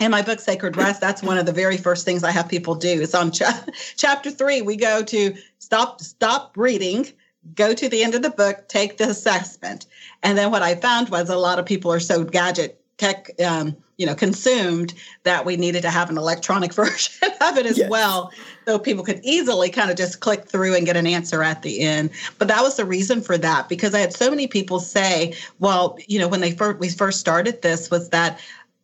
in 0.00 0.10
my 0.10 0.22
book 0.22 0.40
sacred 0.40 0.76
rest 0.76 1.00
that's 1.00 1.22
one 1.22 1.38
of 1.38 1.46
the 1.46 1.52
very 1.52 1.76
first 1.76 2.04
things 2.04 2.24
i 2.24 2.30
have 2.30 2.48
people 2.48 2.74
do 2.74 3.02
it's 3.02 3.14
on 3.14 3.30
cha- 3.30 3.64
chapter 3.96 4.30
three 4.30 4.62
we 4.62 4.74
go 4.74 5.02
to 5.02 5.34
stop 5.58 6.00
stop 6.00 6.56
reading 6.56 7.06
go 7.54 7.74
to 7.74 7.88
the 7.88 8.02
end 8.02 8.14
of 8.14 8.22
the 8.22 8.30
book 8.30 8.66
take 8.68 8.96
the 8.96 9.08
assessment 9.08 9.86
and 10.22 10.36
then 10.36 10.50
what 10.50 10.62
i 10.62 10.74
found 10.74 11.08
was 11.10 11.28
a 11.28 11.36
lot 11.36 11.58
of 11.58 11.66
people 11.66 11.92
are 11.92 12.00
so 12.00 12.24
gadget 12.24 12.81
tech 12.98 13.30
um, 13.40 13.76
you 13.96 14.06
know 14.06 14.14
consumed 14.14 14.94
that 15.22 15.44
we 15.44 15.56
needed 15.56 15.82
to 15.82 15.90
have 15.90 16.10
an 16.10 16.18
electronic 16.18 16.72
version 16.82 17.30
of 17.40 17.56
it 17.56 17.66
as 17.66 17.78
yes. 17.78 17.90
well 17.90 18.32
so 18.66 18.78
people 18.78 19.04
could 19.04 19.20
easily 19.22 19.70
kind 19.70 19.90
of 19.90 19.96
just 19.96 20.20
click 20.20 20.44
through 20.44 20.74
and 20.74 20.86
get 20.86 20.96
an 20.96 21.06
answer 21.06 21.42
at 21.42 21.62
the 21.62 21.80
end 21.80 22.10
but 22.38 22.48
that 22.48 22.62
was 22.62 22.76
the 22.76 22.84
reason 22.84 23.20
for 23.20 23.38
that 23.38 23.68
because 23.68 23.94
i 23.94 23.98
had 23.98 24.12
so 24.12 24.28
many 24.30 24.46
people 24.46 24.80
say 24.80 25.34
well 25.58 25.96
you 26.06 26.18
know 26.18 26.28
when 26.28 26.40
they 26.40 26.52
first 26.52 26.78
we 26.80 26.88
first 26.88 27.20
started 27.20 27.62
this 27.62 27.90
was 27.90 28.08
that 28.10 28.40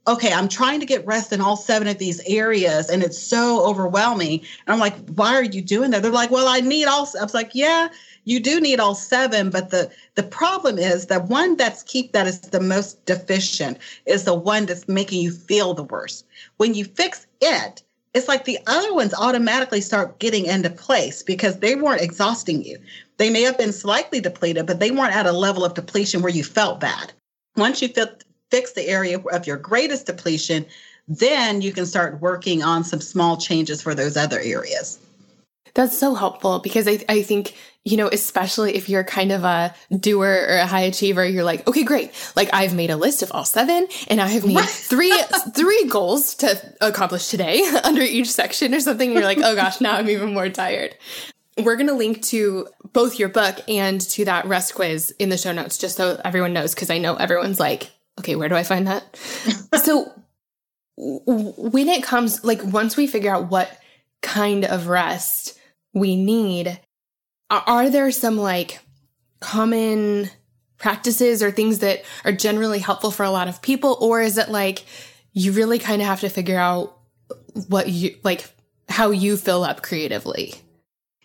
okay, 0.08 0.32
I'm 0.32 0.48
trying 0.48 0.80
to 0.80 0.86
get 0.86 1.06
rest 1.06 1.32
in 1.34 1.42
all 1.42 1.56
seven 1.56 1.86
of 1.86 1.98
these 1.98 2.20
areas 2.26 2.88
and 2.88 3.02
it's 3.02 3.18
so 3.18 3.62
overwhelming. 3.64 4.40
And 4.40 4.72
I'm 4.72 4.78
like, 4.78 4.96
why 5.10 5.34
are 5.34 5.44
you 5.44 5.60
doing 5.60 5.90
that? 5.90 6.02
They're 6.02 6.10
like, 6.10 6.30
well, 6.30 6.48
I 6.48 6.60
need 6.60 6.86
all. 6.86 7.06
I 7.20 7.22
was 7.22 7.34
like, 7.34 7.50
yeah, 7.52 7.88
you 8.28 8.40
do 8.40 8.60
need 8.60 8.78
all 8.78 8.94
seven, 8.94 9.48
but 9.48 9.70
the 9.70 9.90
the 10.14 10.22
problem 10.22 10.78
is 10.78 11.06
that 11.06 11.28
one 11.28 11.56
that's 11.56 11.82
keep 11.82 12.12
that 12.12 12.26
is 12.26 12.40
the 12.40 12.60
most 12.60 13.04
deficient 13.06 13.78
is 14.04 14.24
the 14.24 14.34
one 14.34 14.66
that's 14.66 14.86
making 14.86 15.22
you 15.22 15.30
feel 15.30 15.72
the 15.72 15.84
worst. 15.84 16.26
When 16.58 16.74
you 16.74 16.84
fix 16.84 17.26
it, 17.40 17.82
it's 18.12 18.28
like 18.28 18.44
the 18.44 18.58
other 18.66 18.92
ones 18.92 19.14
automatically 19.14 19.80
start 19.80 20.18
getting 20.18 20.44
into 20.44 20.68
place 20.68 21.22
because 21.22 21.58
they 21.58 21.74
weren't 21.74 22.02
exhausting 22.02 22.62
you. 22.62 22.78
They 23.16 23.30
may 23.30 23.42
have 23.42 23.56
been 23.56 23.72
slightly 23.72 24.20
depleted, 24.20 24.66
but 24.66 24.78
they 24.78 24.90
weren't 24.90 25.16
at 25.16 25.26
a 25.26 25.32
level 25.32 25.64
of 25.64 25.72
depletion 25.72 26.20
where 26.20 26.32
you 26.32 26.44
felt 26.44 26.80
bad. 26.80 27.12
Once 27.56 27.80
you 27.80 27.88
fix 28.50 28.72
the 28.72 28.88
area 28.88 29.20
of 29.32 29.46
your 29.46 29.56
greatest 29.56 30.04
depletion, 30.04 30.66
then 31.08 31.62
you 31.62 31.72
can 31.72 31.86
start 31.86 32.20
working 32.20 32.62
on 32.62 32.84
some 32.84 33.00
small 33.00 33.38
changes 33.38 33.80
for 33.80 33.94
those 33.94 34.18
other 34.18 34.40
areas. 34.40 34.98
That's 35.78 35.96
so 35.96 36.16
helpful 36.16 36.58
because 36.58 36.88
I, 36.88 36.98
I 37.08 37.22
think, 37.22 37.54
you 37.84 37.96
know, 37.96 38.08
especially 38.08 38.74
if 38.74 38.88
you're 38.88 39.04
kind 39.04 39.30
of 39.30 39.44
a 39.44 39.72
doer 39.96 40.46
or 40.48 40.56
a 40.56 40.66
high 40.66 40.80
achiever, 40.80 41.24
you're 41.24 41.44
like, 41.44 41.68
okay, 41.68 41.84
great. 41.84 42.10
Like 42.34 42.50
I've 42.52 42.74
made 42.74 42.90
a 42.90 42.96
list 42.96 43.22
of 43.22 43.30
all 43.30 43.44
seven 43.44 43.86
and 44.08 44.20
I 44.20 44.26
have 44.26 44.44
made 44.44 44.58
three, 44.64 45.16
three 45.54 45.84
goals 45.84 46.34
to 46.34 46.74
accomplish 46.80 47.28
today 47.28 47.62
under 47.84 48.02
each 48.02 48.28
section 48.28 48.74
or 48.74 48.80
something. 48.80 49.10
And 49.10 49.20
you're 49.20 49.24
like, 49.24 49.38
oh 49.38 49.54
gosh, 49.54 49.80
now 49.80 49.94
I'm 49.94 50.10
even 50.10 50.34
more 50.34 50.48
tired. 50.48 50.96
We're 51.56 51.76
going 51.76 51.86
to 51.86 51.94
link 51.94 52.24
to 52.24 52.66
both 52.92 53.20
your 53.20 53.28
book 53.28 53.60
and 53.68 54.00
to 54.00 54.24
that 54.24 54.46
rest 54.46 54.74
quiz 54.74 55.14
in 55.20 55.28
the 55.28 55.38
show 55.38 55.52
notes, 55.52 55.78
just 55.78 55.96
so 55.96 56.20
everyone 56.24 56.52
knows. 56.52 56.74
Cause 56.74 56.90
I 56.90 56.98
know 56.98 57.14
everyone's 57.14 57.60
like, 57.60 57.88
okay, 58.18 58.34
where 58.34 58.48
do 58.48 58.56
I 58.56 58.64
find 58.64 58.88
that? 58.88 59.16
so 59.84 60.12
when 60.96 61.88
it 61.88 62.02
comes, 62.02 62.44
like 62.44 62.64
once 62.64 62.96
we 62.96 63.06
figure 63.06 63.32
out 63.32 63.48
what 63.48 63.70
kind 64.22 64.64
of 64.64 64.88
rest 64.88 65.54
we 65.94 66.16
need. 66.16 66.80
Are 67.50 67.88
there 67.88 68.10
some 68.10 68.36
like 68.36 68.80
common 69.40 70.30
practices 70.76 71.42
or 71.42 71.50
things 71.50 71.80
that 71.80 72.04
are 72.24 72.32
generally 72.32 72.78
helpful 72.78 73.10
for 73.10 73.24
a 73.24 73.30
lot 73.30 73.48
of 73.48 73.62
people? 73.62 73.96
Or 74.00 74.20
is 74.20 74.38
it 74.38 74.48
like 74.48 74.84
you 75.32 75.52
really 75.52 75.78
kind 75.78 76.00
of 76.02 76.08
have 76.08 76.20
to 76.20 76.28
figure 76.28 76.58
out 76.58 76.96
what 77.68 77.88
you 77.88 78.16
like, 78.22 78.48
how 78.88 79.10
you 79.10 79.36
fill 79.36 79.64
up 79.64 79.82
creatively? 79.82 80.54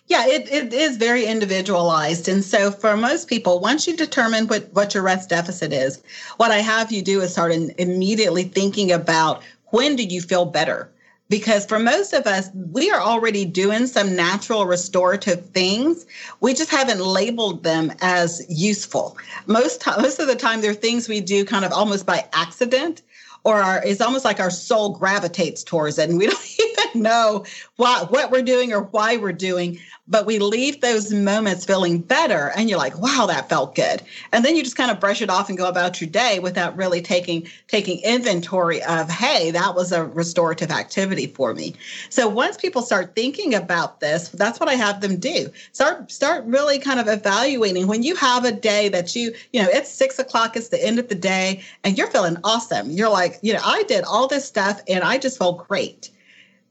Yeah, 0.08 0.28
it, 0.28 0.52
it 0.52 0.74
is 0.74 0.98
very 0.98 1.26
individualized. 1.26 2.28
And 2.28 2.44
so 2.44 2.72
for 2.72 2.98
most 2.98 3.30
people, 3.30 3.60
once 3.60 3.88
you 3.88 3.96
determine 3.96 4.48
what, 4.48 4.72
what 4.74 4.94
your 4.94 5.02
rest 5.02 5.30
deficit 5.30 5.72
is, 5.72 6.04
what 6.38 6.52
I 6.52 6.60
have 6.60 6.92
you 6.92 7.02
do 7.02 7.22
is 7.22 7.32
start 7.32 7.52
in, 7.52 7.74
immediately 7.78 8.44
thinking 8.44 8.92
about 8.92 9.42
when 9.68 9.96
do 9.96 10.04
you 10.04 10.22
feel 10.22 10.46
better? 10.46 10.93
Because 11.34 11.66
for 11.66 11.80
most 11.80 12.14
of 12.14 12.28
us, 12.28 12.52
we 12.54 12.92
are 12.92 13.02
already 13.02 13.44
doing 13.44 13.88
some 13.88 14.16
natural 14.16 14.68
restorative 14.68 15.44
things. 15.48 16.06
We 16.42 16.54
just 16.54 16.70
haven't 16.70 17.00
labeled 17.00 17.64
them 17.64 17.92
as 18.02 18.46
useful. 18.50 19.18
Most, 19.48 19.84
most 20.00 20.20
of 20.20 20.28
the 20.28 20.36
time, 20.36 20.62
they're 20.62 20.76
things 20.76 21.10
we 21.10 21.22
do 21.22 21.44
kind 21.44 21.66
of 21.66 21.74
almost 21.74 22.06
by 22.06 22.28
accident 22.34 23.02
or 23.44 23.56
our, 23.56 23.84
it's 23.84 24.00
almost 24.00 24.26
like 24.26 24.40
our 24.40 24.52
soul 24.52 24.96
gravitates 24.96 25.64
towards 25.64 25.98
it 25.98 26.08
and 26.08 26.20
we 26.20 26.28
don't 26.28 26.60
even 26.60 27.02
know 27.02 27.44
what, 27.78 28.12
what 28.12 28.30
we're 28.30 28.44
doing 28.44 28.72
or 28.72 28.84
why 28.84 29.18
we're 29.18 29.34
doing 29.34 29.80
but 30.08 30.26
we 30.26 30.38
leave 30.38 30.82
those 30.82 31.14
moments 31.14 31.64
feeling 31.64 32.00
better 32.00 32.52
and 32.56 32.70
you're 32.70 32.78
like 32.78 32.98
wow 33.00 33.26
that 33.26 33.48
felt 33.48 33.74
good. 33.74 34.02
And 34.34 34.44
then 34.44 34.56
you 34.56 34.64
just 34.64 34.76
kind 34.76 34.92
of 34.92 35.00
brush 35.00 35.22
it 35.22 35.30
off 35.30 35.48
and 35.48 35.58
go 35.58 35.68
about 35.68 36.02
your 36.02 36.10
day 36.10 36.40
without 36.40 36.76
really 36.76 37.02
taking 37.02 37.48
taking 37.68 38.00
inventory 38.02 38.84
of 38.84 39.10
hey 39.10 39.52
that 39.52 39.76
was 39.76 39.92
a 39.92 40.04
restorative 40.04 40.72
activity 40.72 41.28
for 41.28 41.54
me. 41.54 41.76
So 42.10 42.28
once 42.28 42.58
people 42.58 42.82
start 42.82 43.16
thinking 43.16 43.56
about 43.56 44.02
this 44.02 44.30
that's 44.30 44.60
what 44.60 44.70
i 44.70 44.76
have 44.76 45.00
them 45.00 45.18
do. 45.18 45.50
Start 45.72 46.12
start 46.12 46.44
really 46.46 46.80
kind 46.80 47.00
of 47.00 47.08
evaluating. 47.08 47.88
When 47.88 48.04
you 48.04 48.16
have 48.16 48.44
a 48.44 48.52
day 48.52 48.90
that 48.90 49.16
you 49.16 49.34
you 49.54 49.62
know 49.62 49.70
it's 49.72 49.90
six 49.90 50.20
o'clock 50.20 50.58
it's 50.58 50.70
the 50.70 50.84
end 50.84 51.00
of 51.00 51.08
the 51.08 51.16
day 51.16 51.64
and 51.84 51.98
you're 51.98 52.12
feeling 52.12 52.38
awesome. 52.44 52.92
You're 52.92 53.10
like 53.10 53.40
you 53.42 53.54
know 53.54 53.62
i 53.64 53.84
did 53.84 54.04
all 54.04 54.28
this 54.28 54.46
stuff 54.46 54.82
and 54.88 55.04
i 55.04 55.18
just 55.18 55.38
felt 55.38 55.66
great. 55.68 56.10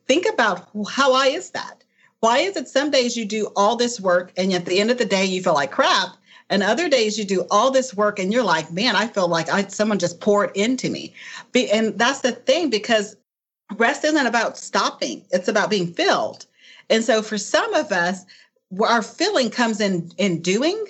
Think 0.07 0.27
about 0.31 0.69
how 0.91 1.13
why 1.13 1.29
is 1.29 1.51
that 1.51 1.82
why 2.23 2.39
is 2.39 2.57
it 2.57 2.69
some 2.69 2.89
days 2.89 3.17
you 3.17 3.25
do 3.25 3.51
all 3.57 3.75
this 3.75 4.01
work 4.01 4.33
and 4.37 4.53
at 4.53 4.65
the 4.65 4.79
end 4.79 4.93
of 4.93 4.99
the 4.99 5.05
day 5.05 5.25
you 5.25 5.43
feel 5.43 5.55
like 5.55 5.73
crap? 5.73 6.11
And 6.51 6.63
other 6.63 6.89
days 6.89 7.19
you 7.19 7.25
do 7.25 7.45
all 7.51 7.73
this 7.73 7.95
work 7.95 8.21
and 8.21 8.33
you're 8.33 8.45
like, 8.45 8.71
man, 8.71 8.95
I 8.95 9.09
feel 9.09 9.27
like 9.27 9.49
I, 9.49 9.67
someone 9.67 9.99
just 9.99 10.21
poured 10.21 10.57
into 10.57 10.89
me. 10.89 11.15
Be, 11.51 11.69
and 11.69 11.99
that's 11.99 12.21
the 12.21 12.31
thing 12.31 12.71
because 12.71 13.17
rest 13.77 14.05
isn't 14.05 14.27
about 14.27 14.57
stopping, 14.57 15.25
it's 15.33 15.49
about 15.49 15.69
being 15.69 15.93
filled. 15.93 16.47
And 16.91 17.03
so 17.03 17.23
for 17.23 17.39
some 17.39 17.75
of 17.75 17.91
us, 17.91 18.25
our 18.81 19.03
filling 19.03 19.51
comes 19.51 19.81
in 19.81 20.13
in 20.17 20.41
doing, 20.43 20.81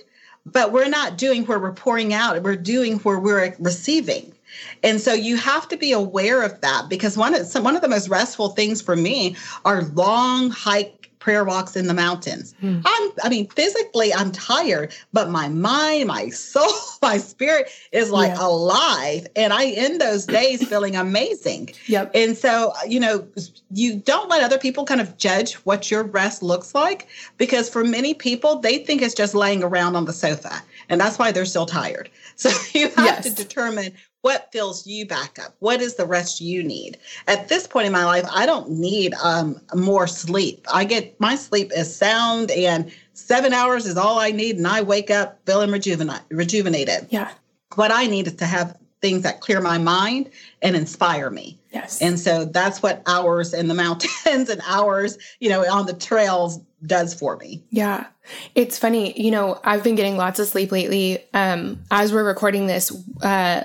but 0.45 0.71
we're 0.71 0.91
not 0.91 1.17
doing 1.17 1.47
where 1.47 1.59
we're 1.59 1.73
pouring 1.73 2.13
out, 2.13 2.43
we're 2.43 2.57
doing 2.57 2.99
where 2.99 3.19
we're 3.19 3.57
receiving. 3.59 4.35
And 4.83 5.01
so 5.01 5.15
you 5.15 5.39
have 5.39 5.67
to 5.69 5.79
be 5.79 5.93
aware 5.93 6.43
of 6.43 6.61
that 6.61 6.91
because 6.91 7.17
one 7.17 7.35
of 7.35 7.47
some, 7.47 7.65
one 7.65 7.75
of 7.75 7.81
the 7.81 7.89
most 7.89 8.11
restful 8.11 8.51
things 8.51 8.83
for 8.83 8.97
me 8.97 9.35
are 9.65 9.85
long 9.95 10.51
hike 10.51 11.02
prayer 11.23 11.45
walks 11.45 11.77
in 11.77 11.87
the 11.87 11.95
mountains. 11.95 12.53
Hmm. 12.61 12.81
I'm, 12.85 13.11
I 13.23 13.29
mean, 13.29 13.47
physically, 13.47 14.13
I'm 14.13 14.33
tired, 14.33 14.93
but 15.13 15.31
my 15.31 15.49
mind, 15.49 16.09
my 16.09 16.31
soul, 16.31 16.73
my 17.03 17.17
spirit 17.19 17.71
is 17.93 18.11
like 18.11 18.33
yeah. 18.33 18.45
alive. 18.45 19.29
And 19.37 19.53
I 19.53 19.67
end 19.67 20.01
those 20.01 20.27
days 20.27 20.67
feeling 20.69 20.97
amazing. 20.97 21.71
Yep. 21.87 22.11
And 22.17 22.37
so, 22.37 22.73
you 22.89 22.99
know, 22.99 23.25
you 23.71 23.99
don't 24.01 24.29
let 24.29 24.43
other 24.43 24.59
people 24.59 24.85
kind 24.85 25.01
of 25.01 25.17
judge 25.17 25.55
what 25.55 25.93
your 25.93 26.03
rest 26.03 26.43
looks 26.43 26.75
like 26.75 27.07
because 27.39 27.71
for 27.71 27.85
many 27.85 28.15
people, 28.15 28.59
they 28.59 28.79
think 28.79 29.01
it's 29.01 29.15
just 29.15 29.33
laying 29.33 29.63
around 29.63 29.95
on 29.95 30.07
the 30.07 30.13
sofa. 30.13 30.61
And 30.89 31.01
that's 31.01 31.21
why 31.21 31.31
they're 31.31 31.45
still 31.45 31.67
tired. 31.67 32.11
So 32.35 32.51
you 32.73 32.89
have 32.97 33.05
yes. 33.05 33.25
to 33.25 33.31
determine 33.31 33.93
what 34.23 34.51
fills 34.53 34.87
you 34.87 35.05
back 35.05 35.39
up? 35.45 35.55
What 35.59 35.81
is 35.81 35.97
the 35.97 36.07
rest 36.07 36.41
you 36.41 36.63
need? 36.63 36.97
At 37.27 37.49
this 37.49 37.67
point 37.67 37.87
in 37.87 37.93
my 37.93 38.05
life 38.05 38.25
i 38.33 38.47
don't 38.47 38.71
need 38.71 39.15
um, 39.23 39.61
more 39.75 40.07
sleep. 40.07 40.67
I 40.73 40.85
get 40.85 41.19
my 41.21 41.35
sleep 41.35 41.71
is 41.77 41.95
sound 41.95 42.51
and 42.53 42.91
seven 43.13 43.53
hours 43.53 43.87
is 43.87 43.97
all 43.97 44.19
i 44.19 44.31
need 44.31 44.57
and 44.57 44.67
i 44.67 44.81
wake 44.81 45.11
up 45.11 45.39
feeling 45.45 45.71
rejuvenate, 45.71 46.23
rejuvenated. 46.31 47.09
Yeah. 47.11 47.31
What 47.75 47.91
i 47.93 48.07
need 48.07 48.27
is 48.27 48.35
to 48.37 48.47
have 48.47 48.77
things 49.01 49.23
that 49.23 49.41
clear 49.41 49.61
my 49.61 49.79
mind 49.79 50.31
and 50.63 50.77
inspire 50.77 51.29
me. 51.29 51.59
Yes. 51.73 52.01
And 52.01 52.21
so 52.21 52.45
that's 52.45 52.81
what 52.81 53.03
hours 53.07 53.53
in 53.53 53.67
the 53.67 53.75
mountains 53.75 54.49
and 54.49 54.61
hours 54.67 55.19
you 55.41 55.49
know 55.51 55.69
on 55.69 55.87
the 55.87 55.95
trails 55.95 56.61
does 56.87 57.13
for 57.15 57.37
me. 57.37 57.63
Yeah. 57.71 58.07
It's 58.55 58.79
funny 58.79 59.21
you 59.21 59.33
know 59.33 59.61
i've 59.65 59.83
been 59.83 59.97
getting 59.97 60.17
lots 60.17 60.39
of 60.39 60.47
sleep 60.47 60.71
lately. 60.71 61.19
Um 61.35 61.83
as 61.91 62.13
we're 62.13 62.25
recording 62.25 62.69
this 62.69 62.93
uh 63.23 63.65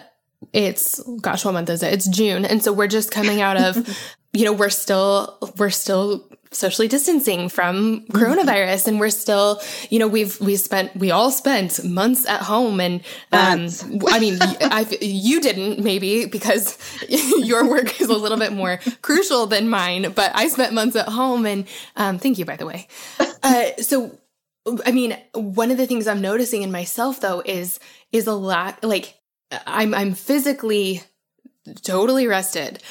it's 0.54 1.02
gosh, 1.22 1.46
what 1.46 1.54
month 1.54 1.70
is 1.70 1.84
it? 1.84 1.94
It's 1.94 2.08
June. 2.08 2.46
And 2.46 2.64
so 2.64 2.72
we're 2.74 2.88
just 2.88 3.12
coming 3.12 3.42
out 3.42 3.58
of, 3.58 3.98
you 4.34 4.46
know, 4.46 4.54
we're 4.54 4.70
still, 4.70 5.38
we're 5.58 5.70
still 5.70 6.28
socially 6.52 6.88
distancing 6.88 7.50
from 7.50 8.02
mm-hmm. 8.02 8.18
coronavirus 8.18 8.88
and 8.88 9.00
we're 9.00 9.10
still 9.10 9.62
you 9.90 10.00
know 10.00 10.08
we've 10.08 10.40
we 10.40 10.56
spent 10.56 10.96
we 10.96 11.12
all 11.12 11.30
spent 11.30 11.84
months 11.84 12.26
at 12.26 12.42
home 12.42 12.80
and 12.80 13.02
um 13.34 13.68
i 14.10 14.20
mean 14.20 14.38
I, 14.40 14.88
you 15.02 15.42
didn't 15.42 15.84
maybe 15.84 16.26
because 16.26 16.78
your 17.10 17.70
work 17.70 18.00
is 18.00 18.08
a 18.08 18.14
little 18.14 18.38
bit 18.38 18.54
more 18.54 18.80
crucial 19.02 19.46
than 19.46 19.70
mine 19.70 20.14
but 20.16 20.32
i 20.36 20.48
spent 20.48 20.74
months 20.74 20.96
at 20.96 21.10
home 21.10 21.46
and 21.46 21.68
um 21.96 22.18
thank 22.18 22.38
you 22.38 22.46
by 22.46 22.56
the 22.56 22.66
way 22.66 22.88
uh 23.44 23.66
so 23.80 24.18
i 24.86 24.92
mean 24.92 25.18
one 25.34 25.70
of 25.70 25.78
the 25.78 25.88
things 25.88 26.08
i'm 26.08 26.22
noticing 26.22 26.62
in 26.62 26.72
myself 26.72 27.20
though 27.20 27.42
is 27.46 27.80
is 28.12 28.26
a 28.26 28.34
lack 28.34 28.84
like 28.84 29.16
I'm 29.66 29.94
I'm 29.94 30.14
physically 30.14 31.04
totally 31.84 32.28
rested, 32.28 32.82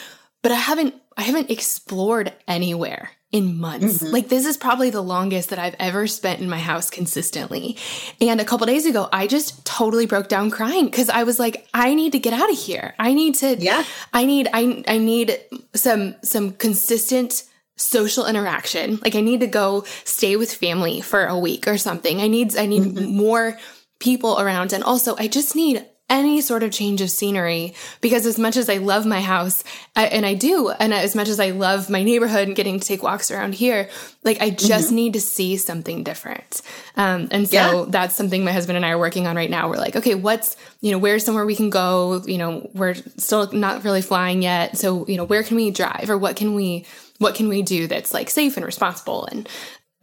but 0.42 0.52
I 0.52 0.56
haven't 0.56 0.94
I 1.16 1.22
haven't 1.22 1.50
explored 1.50 2.32
anywhere 2.46 3.10
in 3.32 3.58
months. 3.58 3.98
Mm-hmm. 3.98 4.12
Like 4.12 4.28
this 4.28 4.46
is 4.46 4.56
probably 4.56 4.90
the 4.90 5.02
longest 5.02 5.50
that 5.50 5.58
I've 5.58 5.76
ever 5.78 6.06
spent 6.06 6.40
in 6.40 6.48
my 6.48 6.58
house 6.58 6.90
consistently. 6.90 7.76
And 8.20 8.40
a 8.40 8.44
couple 8.44 8.66
days 8.66 8.86
ago, 8.86 9.08
I 9.12 9.26
just 9.26 9.64
totally 9.64 10.06
broke 10.06 10.28
down 10.28 10.50
crying 10.50 10.90
cuz 10.90 11.08
I 11.08 11.24
was 11.24 11.38
like 11.38 11.68
I 11.74 11.94
need 11.94 12.12
to 12.12 12.18
get 12.18 12.32
out 12.32 12.50
of 12.50 12.58
here. 12.58 12.94
I 12.98 13.12
need 13.14 13.34
to 13.36 13.56
Yeah. 13.56 13.84
I 14.12 14.24
need 14.24 14.48
I 14.52 14.84
I 14.86 14.98
need 14.98 15.38
some 15.74 16.14
some 16.22 16.52
consistent 16.52 17.42
social 17.76 18.26
interaction. 18.26 18.98
Like 19.02 19.14
I 19.14 19.20
need 19.20 19.40
to 19.40 19.46
go 19.46 19.84
stay 20.04 20.36
with 20.36 20.52
family 20.52 21.00
for 21.00 21.26
a 21.26 21.38
week 21.38 21.68
or 21.68 21.76
something. 21.76 22.20
I 22.20 22.28
need 22.28 22.56
I 22.56 22.66
need 22.66 22.82
mm-hmm. 22.82 23.16
more 23.16 23.58
people 23.98 24.38
around 24.38 24.72
and 24.72 24.84
also 24.84 25.16
I 25.18 25.28
just 25.28 25.56
need 25.56 25.84
any 26.08 26.40
sort 26.40 26.62
of 26.62 26.70
change 26.70 27.00
of 27.00 27.10
scenery 27.10 27.74
because 28.00 28.26
as 28.26 28.38
much 28.38 28.56
as 28.56 28.68
I 28.68 28.76
love 28.76 29.04
my 29.06 29.20
house 29.20 29.64
I, 29.96 30.06
and 30.06 30.24
I 30.24 30.34
do, 30.34 30.70
and 30.70 30.94
as 30.94 31.16
much 31.16 31.28
as 31.28 31.40
I 31.40 31.50
love 31.50 31.90
my 31.90 32.04
neighborhood 32.04 32.46
and 32.46 32.56
getting 32.56 32.78
to 32.78 32.86
take 32.86 33.02
walks 33.02 33.30
around 33.30 33.54
here, 33.56 33.88
like 34.22 34.40
I 34.40 34.50
just 34.50 34.88
mm-hmm. 34.88 34.96
need 34.96 35.12
to 35.14 35.20
see 35.20 35.56
something 35.56 36.04
different. 36.04 36.62
Um, 36.96 37.28
and 37.32 37.48
so 37.48 37.56
yeah. 37.56 37.84
that's 37.88 38.14
something 38.14 38.44
my 38.44 38.52
husband 38.52 38.76
and 38.76 38.86
I 38.86 38.90
are 38.90 38.98
working 38.98 39.26
on 39.26 39.34
right 39.34 39.50
now. 39.50 39.68
We're 39.68 39.78
like, 39.78 39.96
okay, 39.96 40.14
what's, 40.14 40.56
you 40.80 40.92
know, 40.92 40.98
where's 40.98 41.24
somewhere 41.24 41.44
we 41.44 41.56
can 41.56 41.70
go? 41.70 42.22
You 42.24 42.38
know, 42.38 42.70
we're 42.72 42.94
still 42.94 43.50
not 43.52 43.82
really 43.82 44.02
flying 44.02 44.42
yet. 44.42 44.78
So, 44.78 45.06
you 45.08 45.16
know, 45.16 45.24
where 45.24 45.42
can 45.42 45.56
we 45.56 45.72
drive 45.72 46.08
or 46.08 46.18
what 46.18 46.36
can 46.36 46.54
we, 46.54 46.86
what 47.18 47.34
can 47.34 47.48
we 47.48 47.62
do 47.62 47.88
that's 47.88 48.14
like 48.14 48.30
safe 48.30 48.56
and 48.56 48.64
responsible? 48.64 49.26
And, 49.26 49.48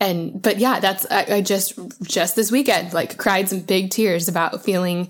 and, 0.01 0.41
but 0.41 0.57
yeah, 0.57 0.81
that's, 0.81 1.05
I, 1.09 1.35
I 1.35 1.41
just, 1.41 1.79
just 2.01 2.35
this 2.35 2.51
weekend, 2.51 2.93
like 2.93 3.17
cried 3.17 3.47
some 3.47 3.61
big 3.61 3.89
tears 3.89 4.27
about 4.27 4.65
feeling 4.65 5.07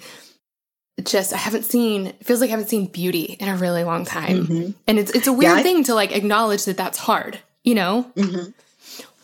just 1.03 1.33
I 1.33 1.37
haven't 1.37 1.63
seen 1.63 2.07
it 2.07 2.25
feels 2.25 2.39
like 2.39 2.49
I 2.49 2.51
haven't 2.51 2.69
seen 2.69 2.85
beauty 2.87 3.37
in 3.39 3.47
a 3.47 3.55
really 3.55 3.83
long 3.83 4.05
time. 4.05 4.45
Mm-hmm. 4.45 4.71
And 4.87 4.99
it's 4.99 5.11
it's 5.11 5.27
a 5.27 5.33
weird 5.33 5.53
yeah, 5.53 5.59
I, 5.59 5.63
thing 5.63 5.83
to 5.85 5.95
like 5.95 6.15
acknowledge 6.15 6.65
that 6.65 6.77
that's 6.77 6.97
hard, 6.97 7.39
you 7.63 7.75
know? 7.75 8.11
Mm-hmm. 8.15 8.51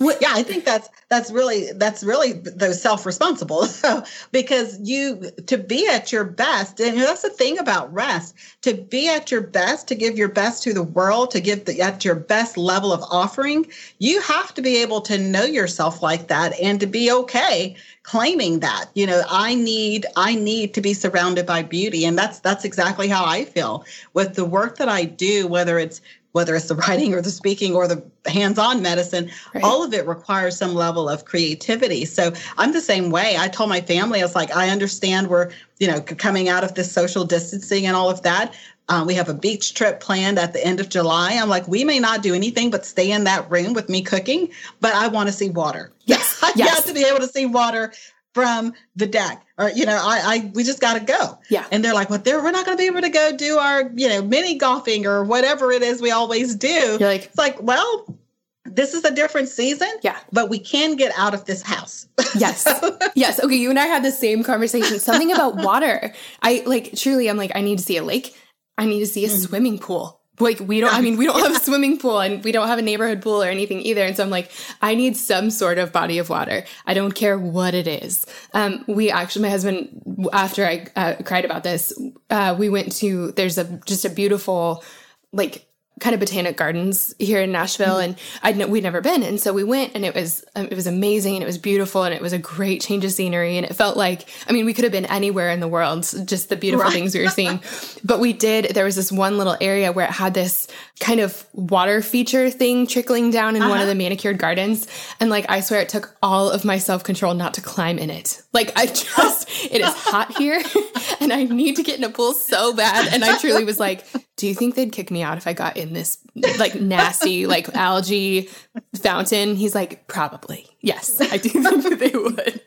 Yeah, 0.02 0.32
I 0.32 0.44
think 0.44 0.64
that's 0.64 0.90
that's 1.10 1.30
really 1.30 1.74
that's 1.74 2.04
really 2.04 2.34
those 2.34 2.82
self-responsible 2.82 3.68
because 4.32 4.80
you 4.80 5.30
to 5.48 5.58
be 5.58 5.88
at 5.90 6.12
your 6.12 6.24
best 6.24 6.80
and 6.80 6.98
that's 6.98 7.24
the 7.24 7.30
thing 7.30 7.60
about 7.60 7.94
rest. 7.94 8.36
To 8.62 8.76
be 8.76 9.10
at 9.10 9.30
your 9.30 9.42
best 9.42 9.90
to 9.90 9.96
give 9.96 10.18
your 10.18 10.30
best 10.30 10.64
to 10.64 10.74
the 10.74 10.84
world 10.84 11.32
to 11.32 11.42
give 11.42 11.66
the, 11.66 11.82
at 11.82 12.06
your 12.06 12.16
best 12.16 12.58
level 12.58 12.94
of 12.94 13.04
offering 13.12 13.66
you 13.98 14.22
have 14.22 14.54
to 14.54 14.62
be 14.62 14.82
able 14.82 15.02
to 15.02 15.18
know 15.18 15.44
yourself 15.44 16.02
like 16.02 16.28
that 16.28 16.58
and 16.62 16.80
to 16.80 16.88
be 16.88 17.12
okay 17.12 17.76
claiming 18.04 18.60
that. 18.62 18.86
You 18.94 19.06
know 19.06 19.24
i 19.30 19.54
need 19.54 20.06
i 20.16 20.34
need 20.34 20.74
to 20.76 20.82
be 20.82 20.94
surrounded 20.94 21.46
by 21.46 21.62
beauty 21.62 22.06
and 22.06 22.18
that's 22.18 22.40
that's 22.40 22.64
exactly 22.64 23.10
how 23.10 23.26
i 23.26 23.44
feel. 23.44 23.84
With 24.14 24.36
the 24.36 24.46
work 24.46 24.78
that 24.78 24.88
i 24.88 25.04
do 25.04 25.46
whether 25.48 25.78
it's 25.78 26.00
whether 26.32 26.56
it's 26.56 26.68
the 26.68 26.76
writing 26.76 27.14
or 27.14 27.22
the 27.22 27.30
speaking 27.30 27.76
or 27.76 27.88
the 27.88 28.04
hands-on 28.26 28.82
medicine 28.82 29.30
right. 29.54 29.64
all 29.64 29.84
of 29.84 29.94
it 29.94 30.06
requires 30.08 30.58
some 30.58 30.74
level 30.74 31.10
of 31.10 31.26
creativity 31.26 32.06
so 32.06 32.32
i'm 32.58 32.74
the 32.74 32.82
same 32.82 33.10
way 33.10 33.36
i 33.38 33.48
told 33.48 33.70
my 33.70 33.82
family 33.82 34.20
i 34.20 34.24
was 34.24 34.36
like 34.36 34.56
i 34.56 34.70
understand 34.70 35.28
we're 35.28 35.50
you 35.80 35.88
know 35.88 36.02
coming 36.02 36.50
out 36.50 36.64
of 36.64 36.76
this 36.76 36.92
social 36.92 37.26
distancing 37.26 37.86
and 37.86 37.96
all 37.96 38.10
of 38.10 38.22
that 38.22 38.54
um, 38.90 39.06
we 39.06 39.14
have 39.14 39.30
a 39.30 39.36
beach 39.36 39.76
trip 39.76 40.00
planned 40.00 40.40
at 40.40 40.52
the 40.52 40.66
end 40.66 40.80
of 40.80 40.90
July. 40.90 41.38
I'm 41.40 41.48
like, 41.48 41.68
we 41.68 41.84
may 41.84 42.00
not 42.00 42.24
do 42.24 42.34
anything 42.34 42.72
but 42.72 42.88
stay 42.88 43.12
in 43.12 43.24
that 43.26 43.50
room 43.50 43.74
with 43.74 43.88
me 43.88 44.02
cooking, 44.02 44.50
but 44.82 44.96
I 44.96 45.08
want 45.08 45.30
to 45.30 45.34
see 45.34 45.52
water. 45.52 45.92
Yes, 46.06 46.40
I 46.44 46.54
yes. 46.56 46.80
got 46.80 46.88
to 46.88 46.94
be 46.96 47.04
able 47.06 47.20
to 47.20 47.28
see 47.28 47.46
water 47.46 47.94
from 48.34 48.74
the 48.96 49.08
deck. 49.08 49.46
Or 49.58 49.70
you 49.72 49.86
know 49.86 50.00
i, 50.02 50.22
I 50.24 50.52
we 50.54 50.64
just 50.64 50.80
got 50.80 50.98
to 50.98 51.00
go. 51.00 51.38
Yeah. 51.50 51.66
And 51.72 51.84
they're 51.84 51.94
like 51.94 52.10
well 52.10 52.20
they're, 52.20 52.42
we're 52.42 52.52
not 52.52 52.66
going 52.66 52.78
to 52.78 52.82
be 52.82 52.88
able 52.88 53.02
to 53.02 53.10
go 53.10 53.36
do 53.36 53.58
our 53.58 53.90
you 53.96 54.08
know 54.08 54.22
mini 54.22 54.58
golfing 54.58 55.06
or 55.06 55.24
whatever 55.24 55.72
it 55.72 55.82
is 55.82 56.02
we 56.02 56.12
always 56.12 56.56
do. 56.56 56.98
You're 57.00 57.10
like 57.10 57.26
it's 57.26 57.38
like 57.38 57.62
well 57.62 58.18
this 58.66 58.94
is 58.94 59.04
a 59.04 59.12
different 59.12 59.50
season 59.50 59.90
yeah. 60.04 60.20
but 60.32 60.48
we 60.50 60.60
can 60.60 60.96
get 60.96 61.12
out 61.18 61.34
of 61.34 61.46
this 61.46 61.62
house. 61.62 62.08
Yes. 62.36 62.68
Yes. 63.16 63.40
Okay 63.40 63.56
you 63.56 63.70
and 63.70 63.80
i 63.80 63.88
had 63.88 64.04
the 64.04 64.12
same 64.12 64.44
conversation. 64.44 65.00
Something 65.00 65.32
about 65.32 65.56
water. 65.56 66.14
I 66.42 66.64
like 66.66 66.96
truly 66.96 67.30
i'm 67.30 67.38
like 67.38 67.52
i 67.56 67.62
need 67.62 67.80
to 67.80 67.84
see 67.84 67.98
a 67.98 68.04
lake. 68.04 68.36
I 68.78 68.86
need 68.86 69.00
to 69.00 69.08
see 69.08 69.26
a 69.26 69.30
mm. 69.30 69.38
swimming 69.38 69.78
pool. 69.78 70.19
Like 70.40 70.60
we 70.60 70.80
don't, 70.80 70.94
I 70.94 71.02
mean, 71.02 71.18
we 71.18 71.26
don't 71.26 71.40
have 71.46 71.56
a 71.56 71.60
swimming 71.60 71.98
pool 72.00 72.20
and 72.20 72.44
we 72.44 72.52
don't 72.52 72.68
have 72.68 72.80
a 72.80 72.82
neighborhood 72.82 73.22
pool 73.22 73.44
or 73.44 73.48
anything 73.48 73.82
either. 73.82 74.04
And 74.04 74.16
so 74.16 74.24
I'm 74.24 74.30
like, 74.30 74.52
I 74.82 74.96
need 74.96 75.18
some 75.18 75.50
sort 75.50 75.78
of 75.78 75.92
body 75.92 76.18
of 76.18 76.30
water. 76.30 76.64
I 76.86 76.94
don't 76.94 77.14
care 77.14 77.38
what 77.38 77.74
it 77.74 77.88
is. 77.88 78.26
Um, 78.54 78.84
we 78.88 79.12
actually, 79.12 79.44
my 79.44 79.50
husband, 79.50 80.28
after 80.34 80.66
I 80.66 80.88
uh, 80.96 81.16
cried 81.24 81.46
about 81.46 81.64
this, 81.64 81.94
uh, 82.30 82.56
we 82.58 82.70
went 82.70 82.92
to, 82.98 83.32
there's 83.34 83.58
a, 83.58 83.66
just 83.86 84.06
a 84.06 84.10
beautiful, 84.10 84.84
like 85.32 85.69
kind 86.00 86.14
of 86.14 86.20
botanic 86.20 86.58
gardens 86.58 87.14
here 87.20 87.42
in 87.42 87.52
Nashville, 87.52 87.96
mm-hmm. 87.96 88.20
and 88.44 88.60
I'd 88.62 88.70
we'd 88.70 88.84
never 88.84 89.02
been, 89.02 89.24
and 89.24 89.40
so 89.40 89.54
we 89.54 89.64
went, 89.64 89.94
and 89.96 90.06
it 90.06 90.16
was 90.16 90.44
um, 90.56 90.68
it 90.68 90.76
was 90.76 90.88
amazing, 90.88 91.36
and 91.36 91.44
it 91.44 91.48
was 91.48 91.58
beautiful, 91.58 92.04
and 92.04 92.14
it 92.14 92.22
was 92.22 92.34
a 92.34 92.38
great 92.38 92.82
change 92.82 93.06
of 93.06 93.12
scenery, 93.12 93.58
and 93.58 93.66
it 93.66 93.76
felt 93.76 93.98
like 93.98 94.28
I 94.48 94.54
mean 94.54 94.66
we 94.66 94.74
could 94.74 94.84
have 94.84 94.92
been 94.92 95.06
anywhere 95.06 95.50
in 95.50 95.60
the 95.60 95.68
world, 95.68 96.04
just 96.26 96.50
the 96.50 96.56
beautiful 96.56 96.86
right. 96.86 96.94
things 96.94 97.14
we 97.14 97.22
were 97.22 97.30
seeing, 97.30 97.62
but 98.04 98.20
we 98.20 98.34
did. 98.34 98.74
There 98.74 98.86
was 98.86 98.96
this 98.96 99.12
one 99.12 99.38
little 99.38 99.58
area 99.62 99.92
where 99.92 100.06
it 100.06 100.12
had 100.12 100.34
this 100.34 100.68
kind 101.00 101.20
of 101.20 101.46
water 101.54 102.02
feature 102.02 102.50
thing 102.50 102.86
trickling 102.86 103.32
down 103.32 103.56
in 103.56 103.62
uh-huh. 103.62 103.70
one 103.70 103.80
of 103.80 103.84
uh-huh. 103.84 103.90
the 103.90 103.96
manicured 103.96 104.38
gardens, 104.38 104.88
and 105.20 105.30
like 105.30 105.46
I 105.50 105.62
swear 105.62 105.82
it 105.82 105.90
took 105.90 106.16
all 106.22 106.50
of 106.50 106.66
my 106.66 106.78
self 106.78 107.04
control 107.04 107.34
not 107.34 107.54
to 107.56 107.62
climb 107.62 107.98
in 107.98 108.10
it. 108.10 108.42
Like 108.54 108.72
I 108.76 108.86
just 108.88 109.50
it 109.64 109.82
is 109.82 109.94
hot 109.94 110.38
here, 110.38 110.62
and 111.20 111.34
I 111.34 111.44
need 111.44 111.76
to 111.78 111.84
get 111.84 111.98
in 111.98 112.04
a 112.04 112.10
pool 112.10 112.34
so 112.34 112.74
bad, 112.74 113.14
and 113.14 113.24
I 113.24 113.38
truly 113.38 113.64
was 113.64 113.80
like 113.80 114.06
do 114.40 114.48
you 114.48 114.56
think 114.56 114.76
they'd 114.76 114.94
kick 114.94 115.12
me 115.12 115.22
out 115.22 115.38
if 115.38 115.48
I 115.48 115.54
got 115.54 115.76
in 115.76 115.92
this 115.92 116.18
like 116.58 116.74
nasty 116.80 117.46
like 117.46 117.76
algae 117.76 118.48
fountain? 118.96 119.58
He's 119.58 119.76
like, 119.76 120.08
probably. 120.08 120.66
Yes, 120.80 121.20
I 121.20 121.36
do 121.36 121.50
think 121.50 121.84
that 121.84 122.00
they 122.00 122.18
would. 122.18 122.62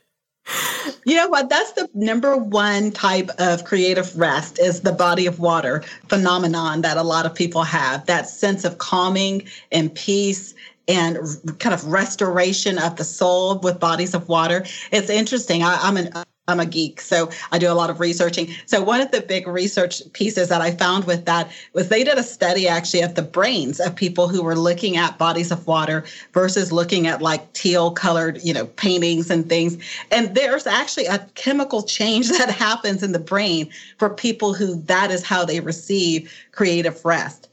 You 1.04 1.16
know 1.16 1.28
what? 1.28 1.48
That's 1.48 1.72
the 1.72 1.88
number 1.94 2.36
one 2.36 2.90
type 2.92 3.30
of 3.38 3.64
creative 3.64 4.16
rest 4.16 4.58
is 4.58 4.82
the 4.82 4.92
body 4.92 5.26
of 5.26 5.40
water 5.40 5.82
phenomenon 6.08 6.82
that 6.82 6.96
a 6.96 7.02
lot 7.02 7.26
of 7.26 7.34
people 7.34 7.62
have. 7.62 8.06
That 8.06 8.28
sense 8.28 8.64
of 8.64 8.78
calming 8.78 9.48
and 9.70 9.94
peace 9.94 10.54
and 10.88 11.18
kind 11.58 11.74
of 11.74 11.86
restoration 11.86 12.78
of 12.78 12.96
the 12.96 13.04
soul 13.04 13.58
with 13.58 13.80
bodies 13.80 14.14
of 14.14 14.28
water. 14.28 14.64
It's 14.90 15.10
interesting. 15.10 15.62
I, 15.62 15.88
am 15.88 15.96
an 15.96 16.12
I'm 16.48 16.58
a 16.58 16.66
geek, 16.66 17.00
so 17.00 17.30
I 17.52 17.58
do 17.60 17.70
a 17.70 17.72
lot 17.72 17.88
of 17.88 18.00
researching. 18.00 18.52
So 18.66 18.82
one 18.82 19.00
of 19.00 19.12
the 19.12 19.20
big 19.20 19.46
research 19.46 20.02
pieces 20.12 20.48
that 20.48 20.60
I 20.60 20.72
found 20.72 21.04
with 21.04 21.24
that 21.26 21.52
was 21.72 21.88
they 21.88 22.02
did 22.02 22.18
a 22.18 22.22
study 22.24 22.66
actually 22.66 23.02
of 23.02 23.14
the 23.14 23.22
brains 23.22 23.78
of 23.78 23.94
people 23.94 24.26
who 24.26 24.42
were 24.42 24.56
looking 24.56 24.96
at 24.96 25.18
bodies 25.18 25.52
of 25.52 25.64
water 25.68 26.04
versus 26.32 26.72
looking 26.72 27.06
at 27.06 27.22
like 27.22 27.52
teal 27.52 27.92
colored, 27.92 28.40
you 28.42 28.52
know, 28.52 28.66
paintings 28.66 29.30
and 29.30 29.48
things. 29.48 29.78
And 30.10 30.34
there's 30.34 30.66
actually 30.66 31.06
a 31.06 31.20
chemical 31.36 31.84
change 31.84 32.28
that 32.38 32.50
happens 32.50 33.04
in 33.04 33.12
the 33.12 33.20
brain 33.20 33.70
for 33.98 34.10
people 34.10 34.52
who 34.52 34.82
that 34.82 35.12
is 35.12 35.24
how 35.24 35.44
they 35.44 35.60
receive 35.60 36.32
creative 36.50 37.04
rest 37.04 37.50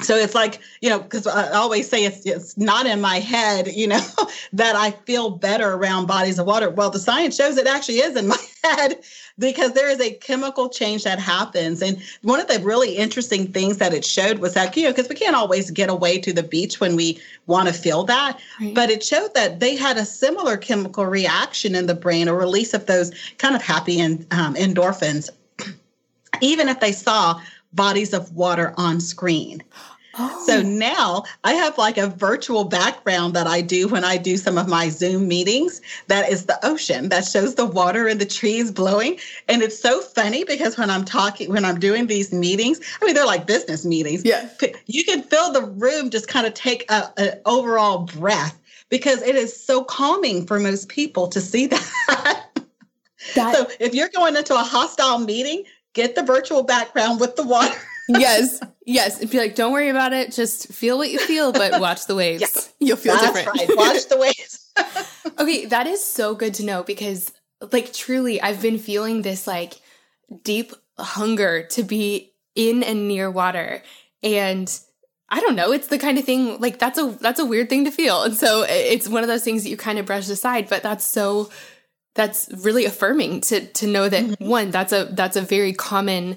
so 0.00 0.16
it's 0.16 0.34
like 0.34 0.60
you 0.80 0.90
know 0.90 0.98
because 0.98 1.26
i 1.26 1.50
always 1.52 1.88
say 1.88 2.04
it's, 2.04 2.26
it's 2.26 2.58
not 2.58 2.84
in 2.84 3.00
my 3.00 3.20
head 3.20 3.68
you 3.68 3.86
know 3.86 4.00
that 4.52 4.74
i 4.74 4.90
feel 4.90 5.30
better 5.30 5.74
around 5.74 6.06
bodies 6.06 6.38
of 6.38 6.46
water. 6.46 6.70
Well 6.70 6.90
the 6.90 6.98
science 6.98 7.36
shows 7.36 7.56
it 7.56 7.66
actually 7.66 7.98
is 7.98 8.16
in 8.16 8.26
my 8.34 8.38
head 8.62 9.04
because 9.38 9.72
there 9.72 9.88
is 9.88 10.00
a 10.00 10.14
chemical 10.14 10.68
change 10.68 11.04
that 11.04 11.18
happens. 11.18 11.82
And 11.82 12.00
one 12.22 12.40
of 12.40 12.46
the 12.46 12.60
really 12.60 12.96
interesting 12.96 13.52
things 13.52 13.78
that 13.78 13.92
it 13.92 14.04
showed 14.04 14.38
was 14.38 14.54
that 14.54 14.76
you 14.76 14.84
know 14.84 14.90
because 14.90 15.08
we 15.08 15.14
can't 15.14 15.36
always 15.36 15.70
get 15.70 15.90
away 15.90 16.18
to 16.20 16.32
the 16.32 16.42
beach 16.42 16.80
when 16.80 16.96
we 16.96 17.20
want 17.46 17.68
to 17.68 17.74
feel 17.74 18.04
that 18.04 18.38
right. 18.60 18.74
but 18.74 18.90
it 18.90 19.02
showed 19.02 19.34
that 19.34 19.60
they 19.60 19.76
had 19.76 19.98
a 19.98 20.04
similar 20.04 20.56
chemical 20.56 21.04
reaction 21.04 21.74
in 21.74 21.86
the 21.86 21.94
brain 21.94 22.28
a 22.28 22.34
release 22.34 22.74
of 22.74 22.86
those 22.86 23.12
kind 23.38 23.54
of 23.54 23.62
happy 23.62 24.00
and 24.00 24.26
um, 24.32 24.54
endorphins. 24.54 25.30
Even 26.40 26.68
if 26.68 26.80
they 26.80 26.92
saw 26.92 27.40
bodies 27.74 28.12
of 28.12 28.32
water 28.32 28.74
on 28.76 29.00
screen 29.00 29.62
Oh. 30.16 30.44
So 30.46 30.62
now 30.62 31.24
I 31.42 31.54
have 31.54 31.76
like 31.76 31.98
a 31.98 32.06
virtual 32.06 32.64
background 32.64 33.34
that 33.34 33.46
I 33.46 33.60
do 33.60 33.88
when 33.88 34.04
I 34.04 34.16
do 34.16 34.36
some 34.36 34.58
of 34.58 34.68
my 34.68 34.88
Zoom 34.88 35.26
meetings. 35.26 35.80
That 36.06 36.30
is 36.30 36.46
the 36.46 36.58
ocean 36.64 37.08
that 37.08 37.24
shows 37.24 37.56
the 37.56 37.66
water 37.66 38.06
and 38.06 38.20
the 38.20 38.26
trees 38.26 38.70
blowing. 38.70 39.18
And 39.48 39.62
it's 39.62 39.78
so 39.78 40.00
funny 40.00 40.44
because 40.44 40.78
when 40.78 40.90
I'm 40.90 41.04
talking, 41.04 41.50
when 41.50 41.64
I'm 41.64 41.80
doing 41.80 42.06
these 42.06 42.32
meetings, 42.32 42.80
I 43.00 43.04
mean, 43.04 43.14
they're 43.14 43.26
like 43.26 43.46
business 43.46 43.84
meetings. 43.84 44.24
Yeah. 44.24 44.48
You 44.86 45.04
can 45.04 45.22
feel 45.22 45.52
the 45.52 45.64
room 45.64 46.10
just 46.10 46.28
kind 46.28 46.46
of 46.46 46.54
take 46.54 46.84
an 46.90 47.40
overall 47.44 48.04
breath 48.04 48.58
because 48.90 49.20
it 49.22 49.34
is 49.34 49.58
so 49.58 49.82
calming 49.82 50.46
for 50.46 50.60
most 50.60 50.88
people 50.88 51.26
to 51.28 51.40
see 51.40 51.66
that. 51.66 52.50
that. 53.34 53.54
So 53.54 53.66
if 53.80 53.94
you're 53.94 54.10
going 54.10 54.36
into 54.36 54.54
a 54.54 54.62
hostile 54.62 55.18
meeting, 55.18 55.64
get 55.94 56.14
the 56.14 56.22
virtual 56.22 56.62
background 56.62 57.20
with 57.20 57.36
the 57.36 57.44
water. 57.44 57.78
yes, 58.08 58.60
yes. 58.84 59.20
And 59.20 59.30
be 59.30 59.38
like, 59.38 59.54
don't 59.54 59.72
worry 59.72 59.88
about 59.88 60.12
it. 60.12 60.32
Just 60.32 60.72
feel 60.72 60.98
what 60.98 61.10
you 61.10 61.18
feel, 61.18 61.52
but 61.52 61.80
watch 61.80 62.06
the 62.06 62.14
waves. 62.14 62.42
Yes, 62.42 62.72
You'll 62.78 62.96
feel 62.96 63.16
different. 63.16 63.48
Right. 63.48 63.68
Watch 63.76 64.08
the 64.08 64.18
waves. 64.18 64.72
okay, 65.38 65.66
that 65.66 65.86
is 65.86 66.04
so 66.04 66.34
good 66.34 66.54
to 66.54 66.64
know 66.64 66.82
because, 66.82 67.32
like, 67.72 67.92
truly, 67.92 68.42
I've 68.42 68.60
been 68.60 68.78
feeling 68.78 69.22
this 69.22 69.46
like 69.46 69.80
deep 70.42 70.72
hunger 70.98 71.66
to 71.70 71.82
be 71.82 72.32
in 72.54 72.82
and 72.82 73.08
near 73.08 73.30
water, 73.30 73.82
and 74.22 74.68
I 75.28 75.40
don't 75.40 75.56
know. 75.56 75.72
It's 75.72 75.86
the 75.86 75.98
kind 75.98 76.18
of 76.18 76.24
thing 76.24 76.60
like 76.60 76.78
that's 76.78 76.98
a 76.98 77.16
that's 77.20 77.40
a 77.40 77.46
weird 77.46 77.70
thing 77.70 77.84
to 77.84 77.90
feel, 77.90 78.24
and 78.24 78.36
so 78.36 78.64
it's 78.68 79.08
one 79.08 79.22
of 79.22 79.28
those 79.28 79.44
things 79.44 79.62
that 79.62 79.70
you 79.70 79.76
kind 79.76 79.98
of 79.98 80.06
brush 80.06 80.28
aside. 80.28 80.68
But 80.68 80.82
that's 80.82 81.06
so 81.06 81.50
that's 82.14 82.48
really 82.58 82.84
affirming 82.84 83.40
to 83.42 83.66
to 83.66 83.86
know 83.86 84.08
that 84.08 84.24
mm-hmm. 84.24 84.48
one 84.48 84.70
that's 84.70 84.92
a 84.92 85.06
that's 85.12 85.36
a 85.36 85.42
very 85.42 85.72
common 85.72 86.36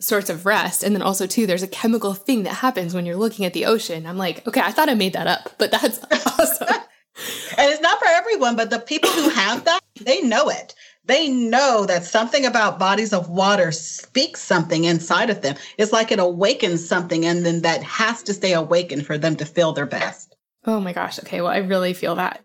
source 0.00 0.28
of 0.28 0.46
rest. 0.46 0.82
And 0.82 0.94
then 0.94 1.02
also, 1.02 1.26
too, 1.26 1.46
there's 1.46 1.62
a 1.62 1.68
chemical 1.68 2.14
thing 2.14 2.44
that 2.44 2.54
happens 2.54 2.94
when 2.94 3.06
you're 3.06 3.16
looking 3.16 3.44
at 3.44 3.52
the 3.52 3.66
ocean. 3.66 4.06
I'm 4.06 4.16
like, 4.16 4.46
okay, 4.46 4.60
I 4.60 4.70
thought 4.70 4.88
I 4.88 4.94
made 4.94 5.12
that 5.14 5.26
up, 5.26 5.50
but 5.58 5.70
that's 5.70 6.00
awesome. 6.38 6.68
and 6.68 7.72
it's 7.72 7.82
not 7.82 7.98
for 7.98 8.06
everyone, 8.06 8.56
but 8.56 8.70
the 8.70 8.78
people 8.78 9.10
who 9.10 9.28
have 9.30 9.64
that, 9.64 9.80
they 10.00 10.22
know 10.22 10.48
it. 10.48 10.74
They 11.04 11.28
know 11.28 11.86
that 11.86 12.04
something 12.04 12.44
about 12.44 12.78
bodies 12.78 13.14
of 13.14 13.30
water 13.30 13.72
speaks 13.72 14.42
something 14.42 14.84
inside 14.84 15.30
of 15.30 15.40
them. 15.40 15.56
It's 15.78 15.92
like 15.92 16.12
it 16.12 16.18
awakens 16.18 16.86
something, 16.86 17.24
and 17.24 17.46
then 17.46 17.62
that 17.62 17.82
has 17.82 18.22
to 18.24 18.34
stay 18.34 18.52
awakened 18.52 19.06
for 19.06 19.16
them 19.16 19.34
to 19.36 19.46
feel 19.46 19.72
their 19.72 19.86
best. 19.86 20.36
Oh 20.66 20.80
my 20.80 20.92
gosh. 20.92 21.18
Okay. 21.20 21.40
Well, 21.40 21.50
I 21.50 21.58
really 21.58 21.94
feel 21.94 22.14
that. 22.16 22.44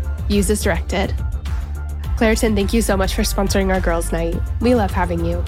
Use 0.31 0.49
as 0.49 0.63
directed. 0.63 1.09
Claritin, 2.17 2.55
thank 2.55 2.73
you 2.73 2.81
so 2.81 2.95
much 2.95 3.13
for 3.13 3.23
sponsoring 3.23 3.73
our 3.73 3.81
girls' 3.81 4.11
night. 4.13 4.35
We 4.61 4.75
love 4.75 4.91
having 4.91 5.25
you. 5.25 5.43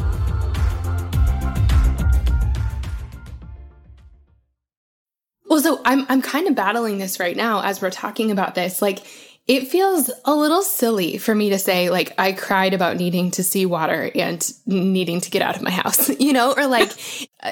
Well, 5.46 5.62
so 5.62 5.80
I'm 5.86 6.06
I'm 6.10 6.22
kind 6.22 6.48
of 6.48 6.56
battling 6.56 6.98
this 6.98 7.20
right 7.20 7.38
now 7.38 7.62
as 7.62 7.82
we're 7.82 7.92
talking 7.92 8.32
about 8.32 8.56
this. 8.56 8.82
Like 8.82 9.00
it 9.48 9.68
feels 9.68 10.12
a 10.26 10.34
little 10.34 10.64
silly 10.64 11.18
for 11.18 11.36
me 11.36 11.52
to 11.52 11.60
say 11.60 11.90
like 11.90 12.14
I 12.18 12.32
cried 12.32 12.74
about 12.74 12.98
needing 12.98 13.32
to 13.32 13.44
see 13.44 13.66
water 13.66 14.10
and 14.16 14.46
needing 14.66 15.22
to 15.22 15.30
get 15.30 15.42
out 15.42 15.56
of 15.56 15.62
my 15.62 15.72
house, 15.72 16.10
you 16.20 16.34
know, 16.34 16.54
or 16.58 16.68
like 16.68 16.92
uh, 17.44 17.52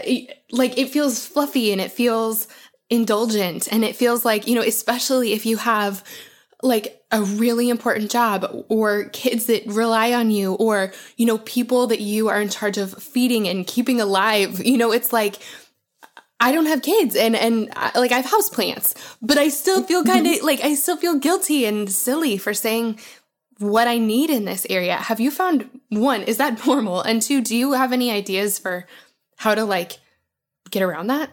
like 0.51 0.77
it 0.77 0.89
feels 0.89 1.25
fluffy 1.25 1.71
and 1.71 1.79
it 1.79 1.91
feels 1.91 2.47
indulgent 2.89 3.71
and 3.71 3.85
it 3.85 3.95
feels 3.95 4.25
like, 4.25 4.47
you 4.47 4.55
know, 4.55 4.61
especially 4.61 5.31
if 5.31 5.45
you 5.45 5.57
have 5.57 6.03
like 6.63 7.01
a 7.11 7.21
really 7.21 7.69
important 7.69 8.11
job 8.11 8.65
or 8.69 9.05
kids 9.05 9.45
that 9.45 9.65
rely 9.65 10.13
on 10.13 10.31
you 10.31 10.53
or, 10.53 10.93
you 11.17 11.25
know, 11.25 11.39
people 11.39 11.87
that 11.87 12.01
you 12.01 12.29
are 12.29 12.41
in 12.41 12.49
charge 12.49 12.77
of 12.77 12.93
feeding 13.01 13.47
and 13.47 13.67
keeping 13.67 13.99
alive, 13.99 14.63
you 14.65 14.77
know, 14.77 14.91
it's 14.91 15.11
like 15.11 15.37
I 16.39 16.51
don't 16.51 16.65
have 16.65 16.81
kids 16.81 17.15
and 17.15 17.35
and 17.35 17.69
I, 17.75 17.97
like 17.97 18.11
I 18.11 18.17
have 18.17 18.25
house 18.25 18.49
plants, 18.49 18.95
but 19.21 19.37
I 19.37 19.49
still 19.49 19.77
mm-hmm. 19.77 19.87
feel 19.87 20.03
kind 20.03 20.25
of 20.27 20.41
like 20.41 20.61
I 20.61 20.73
still 20.73 20.97
feel 20.97 21.15
guilty 21.15 21.65
and 21.65 21.89
silly 21.89 22.37
for 22.37 22.53
saying 22.53 22.99
what 23.59 23.87
I 23.87 23.99
need 23.99 24.31
in 24.31 24.45
this 24.45 24.65
area. 24.69 24.95
Have 24.95 25.19
you 25.19 25.29
found 25.29 25.69
one 25.89 26.23
is 26.23 26.37
that 26.37 26.65
normal? 26.65 27.01
And 27.01 27.21
two, 27.21 27.41
do 27.41 27.55
you 27.55 27.73
have 27.73 27.93
any 27.93 28.11
ideas 28.11 28.57
for 28.57 28.87
how 29.37 29.53
to 29.53 29.63
like 29.65 29.99
get 30.71 30.81
around 30.81 31.07
that? 31.07 31.29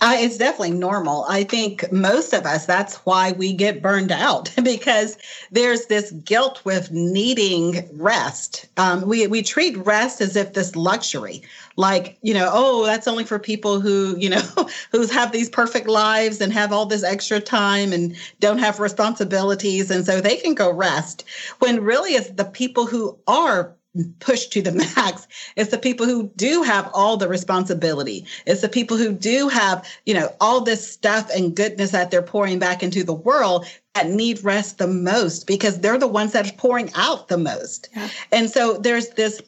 Uh, 0.00 0.16
it's 0.18 0.38
definitely 0.38 0.70
normal. 0.70 1.24
I 1.28 1.44
think 1.44 1.90
most 1.92 2.32
of 2.32 2.46
us, 2.46 2.66
that's 2.66 2.96
why 3.06 3.32
we 3.32 3.52
get 3.52 3.82
burned 3.82 4.12
out 4.12 4.50
because 4.64 5.16
there's 5.50 5.86
this 5.86 6.10
guilt 6.10 6.62
with 6.64 6.90
needing 6.90 7.88
rest. 7.92 8.66
Um, 8.78 9.06
we, 9.06 9.26
we 9.26 9.42
treat 9.42 9.76
rest 9.78 10.20
as 10.20 10.36
if 10.36 10.54
this 10.54 10.74
luxury, 10.74 11.42
like, 11.76 12.18
you 12.22 12.34
know, 12.34 12.50
oh, 12.52 12.86
that's 12.86 13.06
only 13.06 13.24
for 13.24 13.38
people 13.38 13.80
who, 13.80 14.16
you 14.18 14.30
know, 14.30 14.40
who 14.92 15.06
have 15.06 15.32
these 15.32 15.50
perfect 15.50 15.86
lives 15.86 16.40
and 16.40 16.52
have 16.52 16.72
all 16.72 16.86
this 16.86 17.04
extra 17.04 17.38
time 17.40 17.92
and 17.92 18.16
don't 18.40 18.58
have 18.58 18.80
responsibilities. 18.80 19.90
And 19.90 20.04
so 20.04 20.20
they 20.20 20.36
can 20.36 20.54
go 20.54 20.72
rest 20.72 21.24
when 21.58 21.82
really 21.82 22.12
it's 22.12 22.30
the 22.30 22.44
people 22.44 22.86
who 22.86 23.18
are 23.26 23.74
pushed 24.20 24.52
to 24.52 24.62
the 24.62 24.72
max. 24.96 25.26
It's 25.56 25.70
the 25.70 25.78
people 25.78 26.06
who 26.06 26.30
do 26.36 26.62
have 26.62 26.90
all 26.94 27.16
the 27.16 27.28
responsibility. 27.28 28.26
It's 28.46 28.60
the 28.60 28.68
people 28.68 28.96
who 28.96 29.12
do 29.12 29.48
have, 29.48 29.86
you 30.06 30.14
know, 30.14 30.34
all 30.40 30.60
this 30.60 30.90
stuff 30.90 31.30
and 31.34 31.54
goodness 31.54 31.90
that 31.92 32.10
they're 32.10 32.22
pouring 32.22 32.58
back 32.58 32.82
into 32.82 33.04
the 33.04 33.14
world 33.14 33.66
that 33.94 34.08
need 34.08 34.42
rest 34.42 34.78
the 34.78 34.88
most 34.88 35.46
because 35.46 35.80
they're 35.80 35.98
the 35.98 36.08
ones 36.08 36.32
that 36.32 36.50
are 36.50 36.56
pouring 36.56 36.90
out 36.94 37.28
the 37.28 37.38
most. 37.38 37.88
Yeah. 37.94 38.08
And 38.32 38.50
so 38.50 38.78
there's 38.78 39.10
this 39.10 39.40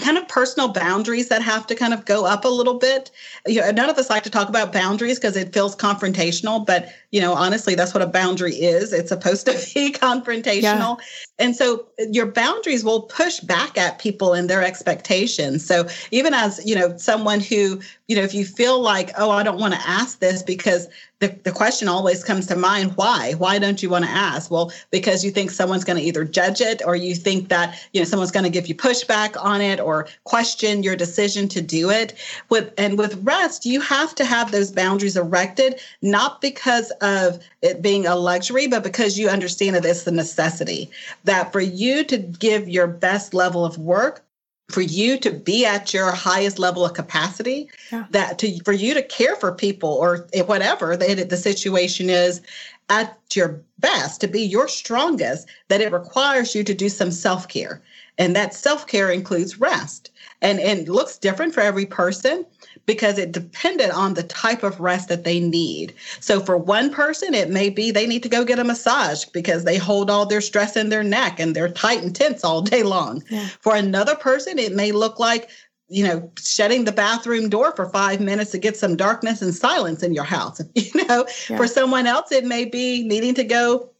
kind 0.00 0.18
of 0.18 0.28
personal 0.28 0.68
boundaries 0.68 1.28
that 1.28 1.40
have 1.40 1.66
to 1.66 1.74
kind 1.74 1.94
of 1.94 2.04
go 2.04 2.26
up 2.26 2.44
a 2.44 2.48
little 2.48 2.78
bit. 2.78 3.10
You 3.46 3.60
know, 3.60 3.70
none 3.70 3.88
of 3.88 3.96
us 3.96 4.10
like 4.10 4.24
to 4.24 4.30
talk 4.30 4.48
about 4.48 4.72
boundaries 4.72 5.18
because 5.18 5.36
it 5.36 5.54
feels 5.54 5.74
confrontational, 5.74 6.66
but 6.66 6.92
you 7.16 7.22
know, 7.22 7.32
honestly, 7.32 7.74
that's 7.74 7.94
what 7.94 8.02
a 8.02 8.06
boundary 8.06 8.52
is. 8.52 8.92
It's 8.92 9.08
supposed 9.08 9.46
to 9.46 9.52
be 9.74 9.90
confrontational. 9.90 10.98
Yeah. 10.98 11.04
And 11.38 11.56
so 11.56 11.86
your 12.12 12.26
boundaries 12.26 12.84
will 12.84 13.00
push 13.00 13.40
back 13.40 13.78
at 13.78 13.98
people 13.98 14.34
and 14.34 14.50
their 14.50 14.62
expectations. 14.62 15.64
So 15.64 15.88
even 16.10 16.34
as, 16.34 16.60
you 16.66 16.74
know, 16.74 16.94
someone 16.98 17.40
who, 17.40 17.80
you 18.08 18.16
know, 18.16 18.22
if 18.22 18.34
you 18.34 18.44
feel 18.44 18.82
like, 18.82 19.12
oh, 19.16 19.30
I 19.30 19.42
don't 19.42 19.58
want 19.58 19.72
to 19.72 19.80
ask 19.88 20.18
this 20.18 20.42
because 20.42 20.88
the, 21.20 21.28
the 21.44 21.52
question 21.52 21.88
always 21.88 22.22
comes 22.22 22.46
to 22.46 22.56
mind 22.56 22.94
why 22.96 23.32
why 23.34 23.58
don't 23.58 23.82
you 23.82 23.88
want 23.88 24.04
to 24.04 24.10
ask 24.10 24.50
well 24.50 24.70
because 24.90 25.24
you 25.24 25.30
think 25.30 25.50
someone's 25.50 25.84
going 25.84 25.98
to 25.98 26.02
either 26.02 26.24
judge 26.24 26.60
it 26.60 26.82
or 26.84 26.94
you 26.94 27.14
think 27.14 27.48
that 27.48 27.78
you 27.92 28.00
know 28.00 28.04
someone's 28.04 28.30
going 28.30 28.44
to 28.44 28.50
give 28.50 28.66
you 28.66 28.74
pushback 28.74 29.42
on 29.42 29.60
it 29.62 29.80
or 29.80 30.06
question 30.24 30.82
your 30.82 30.94
decision 30.94 31.48
to 31.48 31.62
do 31.62 31.88
it 31.90 32.14
with 32.50 32.72
and 32.76 32.98
with 32.98 33.18
rest 33.24 33.64
you 33.64 33.80
have 33.80 34.14
to 34.14 34.24
have 34.24 34.52
those 34.52 34.70
boundaries 34.70 35.16
erected 35.16 35.80
not 36.02 36.40
because 36.42 36.92
of 37.06 37.38
it 37.62 37.80
being 37.80 38.06
a 38.06 38.16
luxury 38.16 38.66
but 38.66 38.82
because 38.82 39.18
you 39.18 39.28
understand 39.28 39.74
that 39.74 39.84
it's 39.84 40.02
the 40.02 40.10
necessity 40.10 40.90
that 41.24 41.52
for 41.52 41.60
you 41.60 42.04
to 42.04 42.18
give 42.18 42.68
your 42.68 42.86
best 42.86 43.32
level 43.32 43.64
of 43.64 43.78
work 43.78 44.24
for 44.68 44.80
you 44.80 45.18
to 45.18 45.30
be 45.30 45.64
at 45.64 45.94
your 45.94 46.10
highest 46.10 46.58
level 46.58 46.84
of 46.84 46.94
capacity 46.94 47.68
yeah. 47.92 48.04
that 48.10 48.38
to 48.38 48.58
for 48.64 48.72
you 48.72 48.94
to 48.94 49.02
care 49.02 49.36
for 49.36 49.52
people 49.52 49.90
or 49.90 50.26
eh, 50.32 50.42
whatever 50.42 50.96
the, 50.96 51.24
the 51.24 51.36
situation 51.36 52.10
is 52.10 52.40
at 52.88 53.18
your 53.34 53.60
best 53.78 54.20
to 54.20 54.26
be 54.26 54.42
your 54.42 54.68
strongest 54.68 55.48
that 55.68 55.80
it 55.80 55.92
requires 55.92 56.54
you 56.54 56.64
to 56.64 56.74
do 56.74 56.88
some 56.88 57.10
self-care 57.10 57.80
and 58.18 58.34
that 58.34 58.54
self-care 58.54 59.10
includes 59.10 59.60
rest 59.60 60.10
and 60.42 60.58
and 60.60 60.88
looks 60.88 61.18
different 61.18 61.54
for 61.54 61.60
every 61.60 61.86
person 61.86 62.44
because 62.86 63.18
it 63.18 63.32
depended 63.32 63.90
on 63.90 64.14
the 64.14 64.22
type 64.22 64.62
of 64.62 64.80
rest 64.80 65.08
that 65.08 65.24
they 65.24 65.40
need. 65.40 65.92
So 66.20 66.40
for 66.40 66.56
one 66.56 66.92
person, 66.92 67.34
it 67.34 67.50
may 67.50 67.68
be 67.68 67.90
they 67.90 68.06
need 68.06 68.22
to 68.22 68.28
go 68.28 68.44
get 68.44 68.58
a 68.58 68.64
massage 68.64 69.24
because 69.26 69.64
they 69.64 69.76
hold 69.76 70.08
all 70.08 70.24
their 70.24 70.40
stress 70.40 70.76
in 70.76 70.88
their 70.88 71.02
neck 71.02 71.38
and 71.40 71.54
they're 71.54 71.68
tight 71.68 72.02
and 72.02 72.14
tense 72.14 72.44
all 72.44 72.62
day 72.62 72.82
long. 72.82 73.22
Yeah. 73.28 73.48
For 73.60 73.74
another 73.74 74.14
person, 74.14 74.58
it 74.58 74.72
may 74.72 74.92
look 74.92 75.18
like 75.18 75.50
you 75.88 76.04
know, 76.04 76.30
shutting 76.36 76.84
the 76.84 76.90
bathroom 76.90 77.48
door 77.48 77.70
for 77.76 77.88
five 77.90 78.20
minutes 78.20 78.50
to 78.50 78.58
get 78.58 78.76
some 78.76 78.96
darkness 78.96 79.40
and 79.40 79.54
silence 79.54 80.02
in 80.02 80.12
your 80.12 80.24
house. 80.24 80.60
You 80.74 81.04
know, 81.06 81.26
yeah. 81.48 81.56
for 81.56 81.66
someone 81.66 82.06
else, 82.06 82.32
it 82.32 82.44
may 82.44 82.64
be 82.64 83.02
needing 83.04 83.34
to 83.34 83.44
go 83.44 83.90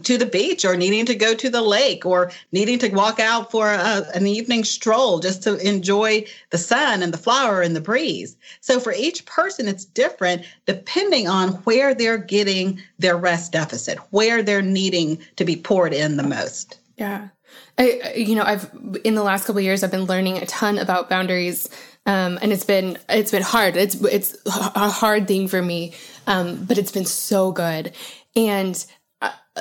to 0.00 0.18
the 0.18 0.26
beach 0.26 0.64
or 0.64 0.76
needing 0.76 1.06
to 1.06 1.14
go 1.14 1.34
to 1.34 1.50
the 1.50 1.62
lake 1.62 2.04
or 2.04 2.30
needing 2.52 2.78
to 2.78 2.88
walk 2.90 3.20
out 3.20 3.50
for 3.50 3.70
a, 3.70 4.04
an 4.14 4.26
evening 4.26 4.64
stroll 4.64 5.20
just 5.20 5.42
to 5.42 5.56
enjoy 5.66 6.24
the 6.50 6.58
sun 6.58 7.02
and 7.02 7.12
the 7.12 7.18
flower 7.18 7.62
and 7.62 7.76
the 7.76 7.80
breeze. 7.80 8.36
So 8.60 8.80
for 8.80 8.92
each 8.92 9.24
person, 9.26 9.68
it's 9.68 9.84
different 9.84 10.42
depending 10.66 11.28
on 11.28 11.48
where 11.64 11.94
they're 11.94 12.18
getting 12.18 12.80
their 12.98 13.16
rest 13.16 13.52
deficit, 13.52 13.98
where 14.10 14.42
they're 14.42 14.62
needing 14.62 15.18
to 15.36 15.44
be 15.44 15.56
poured 15.56 15.92
in 15.92 16.16
the 16.16 16.22
most. 16.22 16.78
Yeah. 16.96 17.28
I, 17.78 18.14
you 18.16 18.34
know, 18.34 18.42
I've 18.42 18.70
in 19.04 19.14
the 19.14 19.22
last 19.22 19.46
couple 19.46 19.60
years, 19.60 19.82
I've 19.82 19.90
been 19.90 20.04
learning 20.04 20.38
a 20.38 20.46
ton 20.46 20.78
about 20.78 21.08
boundaries, 21.08 21.68
um, 22.06 22.38
and 22.42 22.52
it's 22.52 22.64
been 22.64 22.98
it's 23.08 23.30
been 23.30 23.42
hard. 23.42 23.76
It's 23.76 23.94
it's 24.04 24.36
a 24.46 24.90
hard 24.90 25.26
thing 25.26 25.48
for 25.48 25.62
me, 25.62 25.94
um, 26.26 26.64
but 26.64 26.78
it's 26.78 26.92
been 26.92 27.06
so 27.06 27.50
good. 27.52 27.92
And 28.36 28.84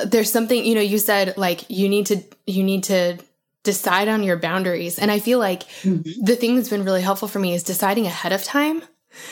there's 0.06 0.32
something, 0.32 0.64
you 0.64 0.76
know, 0.76 0.82
you 0.82 0.98
said 0.98 1.38
like 1.38 1.70
you 1.70 1.90
need 1.90 2.08
to, 2.08 2.24
you 2.48 2.64
need 2.64 2.84
to 2.86 3.18
decide 3.64 4.08
on 4.08 4.24
your 4.24 4.38
boundaries. 4.38 4.98
And 4.98 5.12
I 5.12 5.20
feel 5.20 5.40
like 5.40 5.64
mm-hmm. 5.84 6.24
the 6.24 6.36
thing 6.36 6.56
that's 6.56 6.70
been 6.70 6.86
really 6.86 7.02
helpful 7.02 7.28
for 7.28 7.40
me 7.40 7.54
is 7.54 7.64
deciding 7.64 8.06
ahead 8.06 8.34
of 8.34 8.44
time. 8.44 8.84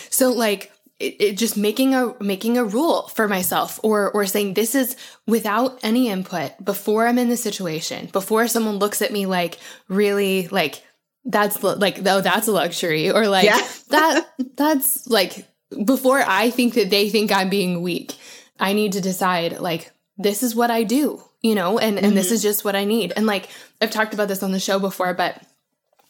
So 0.09 0.31
like, 0.31 0.71
it, 0.99 1.15
it, 1.21 1.37
just 1.37 1.55
making 1.55 1.95
a 1.95 2.13
making 2.21 2.57
a 2.57 2.63
rule 2.65 3.03
for 3.07 3.27
myself 3.27 3.79
or 3.83 4.11
or 4.11 4.25
saying 4.25 4.53
this 4.53 4.75
is 4.75 4.97
without 5.25 5.79
any 5.81 6.09
input 6.09 6.51
before 6.63 7.07
I'm 7.07 7.17
in 7.17 7.29
the 7.29 7.37
situation 7.37 8.09
before 8.11 8.47
someone 8.49 8.79
looks 8.79 9.01
at 9.01 9.13
me 9.13 9.25
like 9.25 9.59
really 9.87 10.49
like 10.49 10.83
that's 11.23 11.63
like 11.63 12.05
oh 12.05 12.21
that's 12.21 12.47
a 12.47 12.51
luxury 12.51 13.09
or 13.09 13.29
like 13.29 13.45
yeah. 13.45 13.65
that 13.89 14.27
that's 14.57 15.07
like 15.07 15.47
before 15.85 16.19
I 16.19 16.49
think 16.49 16.73
that 16.73 16.89
they 16.89 17.09
think 17.09 17.31
I'm 17.31 17.49
being 17.49 17.81
weak 17.81 18.17
I 18.59 18.73
need 18.73 18.91
to 18.93 19.01
decide 19.01 19.59
like 19.61 19.93
this 20.19 20.43
is 20.43 20.53
what 20.53 20.69
I 20.69 20.83
do, 20.83 21.23
you 21.41 21.55
know, 21.55 21.79
and, 21.79 21.97
and 21.97 22.07
mm-hmm. 22.07 22.15
this 22.15 22.31
is 22.31 22.43
just 22.43 22.63
what 22.63 22.75
I 22.75 22.83
need. 22.83 23.13
And 23.15 23.25
like, 23.25 23.49
I've 23.81 23.89
talked 23.89 24.13
about 24.13 24.27
this 24.27 24.43
on 24.43 24.51
the 24.51 24.59
show 24.59 24.77
before, 24.77 25.13
but 25.13 25.41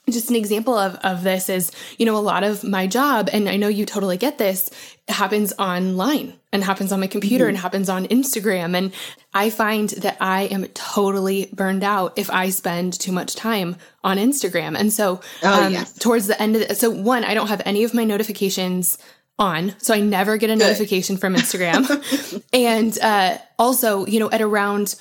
just 0.10 0.32
an 0.32 0.36
example 0.36 0.76
of, 0.76 0.96
of 1.04 1.24
this 1.24 1.50
is, 1.50 1.72
you 2.00 2.06
know, 2.08 2.18
a 2.18 2.20
lot 2.20 2.44
of 2.44 2.64
my 2.64 2.88
job, 2.88 3.30
and 3.32 3.48
I 3.48 3.58
know 3.58 3.68
you 3.68 3.86
totally 3.86 4.18
get 4.18 4.40
this, 4.40 4.72
happens 5.08 5.54
online 5.60 6.34
and 6.52 6.64
happens 6.64 6.92
on 6.92 7.00
my 7.00 7.06
computer 7.06 7.44
mm-hmm. 7.44 7.50
and 7.50 7.58
happens 7.60 7.90
on 7.90 8.08
Instagram. 8.08 8.76
And 8.76 8.92
I 9.36 9.52
find 9.52 9.90
that 9.90 10.18
I 10.20 10.44
am 10.46 10.66
totally 10.70 11.52
burned 11.54 11.84
out 11.84 12.14
if 12.18 12.32
I 12.32 12.50
spend 12.50 13.00
too 13.00 13.12
much 13.12 13.36
time 13.36 13.76
on 14.04 14.18
Instagram. 14.18 14.76
And 14.76 14.92
so, 14.92 15.22
oh, 15.44 15.66
um, 15.66 15.74
yes. 15.74 15.94
towards 16.00 16.26
the 16.26 16.42
end 16.42 16.56
of 16.56 16.68
the, 16.68 16.74
so 16.74 16.90
one, 16.90 17.24
I 17.24 17.36
don't 17.36 17.50
have 17.50 17.62
any 17.66 17.84
of 17.84 17.94
my 17.94 18.04
notifications 18.04 18.98
on. 19.40 19.74
So 19.80 19.94
I 19.94 20.02
never 20.02 20.38
get 20.38 20.50
a 20.50 20.54
Good. 20.54 20.60
notification 20.60 21.18
from 21.18 21.36
Instagram. 21.36 22.44
and, 22.54 23.00
uh, 23.00 23.38
also, 23.58 24.06
you 24.06 24.20
know, 24.20 24.30
at 24.30 24.42
around 24.42 24.96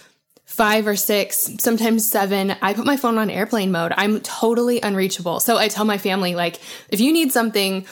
five 0.46 0.86
or 0.86 0.96
six, 0.96 1.50
sometimes 1.58 2.10
seven, 2.10 2.56
I 2.62 2.72
put 2.72 2.86
my 2.86 2.96
phone 2.96 3.18
on 3.18 3.28
airplane 3.28 3.70
mode. 3.70 3.92
I'm 3.96 4.20
totally 4.20 4.80
unreachable. 4.80 5.40
So 5.40 5.58
I 5.58 5.68
tell 5.68 5.84
my 5.84 5.98
family, 5.98 6.34
like, 6.34 6.60
if 6.88 7.00
you 7.00 7.12
need 7.12 7.32
something, 7.32 7.84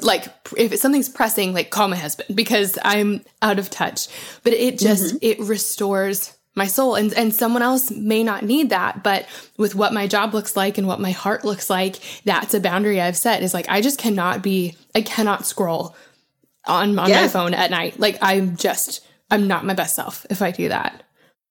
like 0.00 0.26
if 0.56 0.76
something's 0.78 1.08
pressing, 1.08 1.52
like 1.52 1.70
call 1.70 1.88
my 1.88 1.96
husband 1.96 2.34
because 2.36 2.78
I'm 2.82 3.24
out 3.42 3.58
of 3.58 3.68
touch. 3.68 4.08
But 4.42 4.54
it 4.54 4.78
just, 4.78 5.16
mm-hmm. 5.16 5.18
it 5.22 5.40
restores 5.40 6.37
my 6.54 6.66
soul. 6.66 6.94
And 6.94 7.12
and 7.14 7.34
someone 7.34 7.62
else 7.62 7.90
may 7.90 8.22
not 8.22 8.44
need 8.44 8.70
that 8.70 9.02
but 9.02 9.26
with 9.56 9.74
what 9.74 9.92
my 9.92 10.06
job 10.06 10.34
looks 10.34 10.56
like 10.56 10.78
and 10.78 10.86
what 10.86 11.00
my 11.00 11.10
heart 11.10 11.44
looks 11.44 11.70
like 11.70 11.96
that's 12.24 12.54
a 12.54 12.60
boundary 12.60 13.00
I've 13.00 13.16
set. 13.16 13.42
Is 13.42 13.54
like 13.54 13.68
I 13.68 13.80
just 13.80 13.98
cannot 13.98 14.42
be 14.42 14.76
I 14.94 15.02
cannot 15.02 15.46
scroll 15.46 15.96
on 16.66 16.98
on 16.98 17.08
yes. 17.08 17.34
my 17.34 17.40
phone 17.40 17.54
at 17.54 17.70
night. 17.70 17.98
Like 17.98 18.18
I'm 18.20 18.56
just 18.56 19.06
I'm 19.30 19.46
not 19.46 19.64
my 19.64 19.74
best 19.74 19.94
self 19.94 20.26
if 20.30 20.42
I 20.42 20.50
do 20.50 20.68
that 20.68 21.02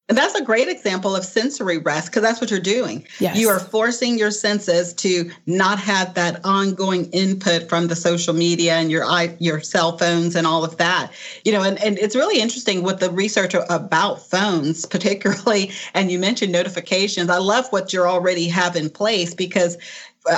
and 0.09 0.17
that's 0.17 0.35
a 0.35 0.43
great 0.43 0.69
example 0.69 1.15
of 1.15 1.25
sensory 1.25 1.79
rest 1.79 2.07
because 2.07 2.21
that's 2.21 2.39
what 2.39 2.49
you're 2.49 2.61
doing. 2.61 3.05
Yes. 3.19 3.37
You 3.37 3.49
are 3.49 3.59
forcing 3.59 4.17
your 4.17 4.31
senses 4.31 4.93
to 4.95 5.29
not 5.47 5.79
have 5.79 6.13
that 6.13 6.39
ongoing 6.45 7.09
input 7.11 7.67
from 7.67 7.87
the 7.87 7.95
social 7.95 8.33
media 8.33 8.75
and 8.75 8.89
your 8.89 9.05
your 9.39 9.59
cell 9.59 9.97
phones 9.97 10.35
and 10.35 10.47
all 10.47 10.63
of 10.63 10.77
that. 10.77 11.11
You 11.43 11.51
know, 11.51 11.61
and, 11.61 11.77
and 11.83 11.99
it's 11.99 12.15
really 12.15 12.41
interesting 12.41 12.83
with 12.83 13.01
the 13.01 13.11
research 13.11 13.53
about 13.69 14.25
phones, 14.25 14.85
particularly, 14.85 15.71
and 15.93 16.09
you 16.09 16.19
mentioned 16.19 16.53
notifications. 16.53 17.29
I 17.29 17.39
love 17.39 17.67
what 17.71 17.91
you 17.91 18.03
already 18.03 18.47
have 18.47 18.77
in 18.77 18.89
place 18.89 19.33
because 19.33 19.77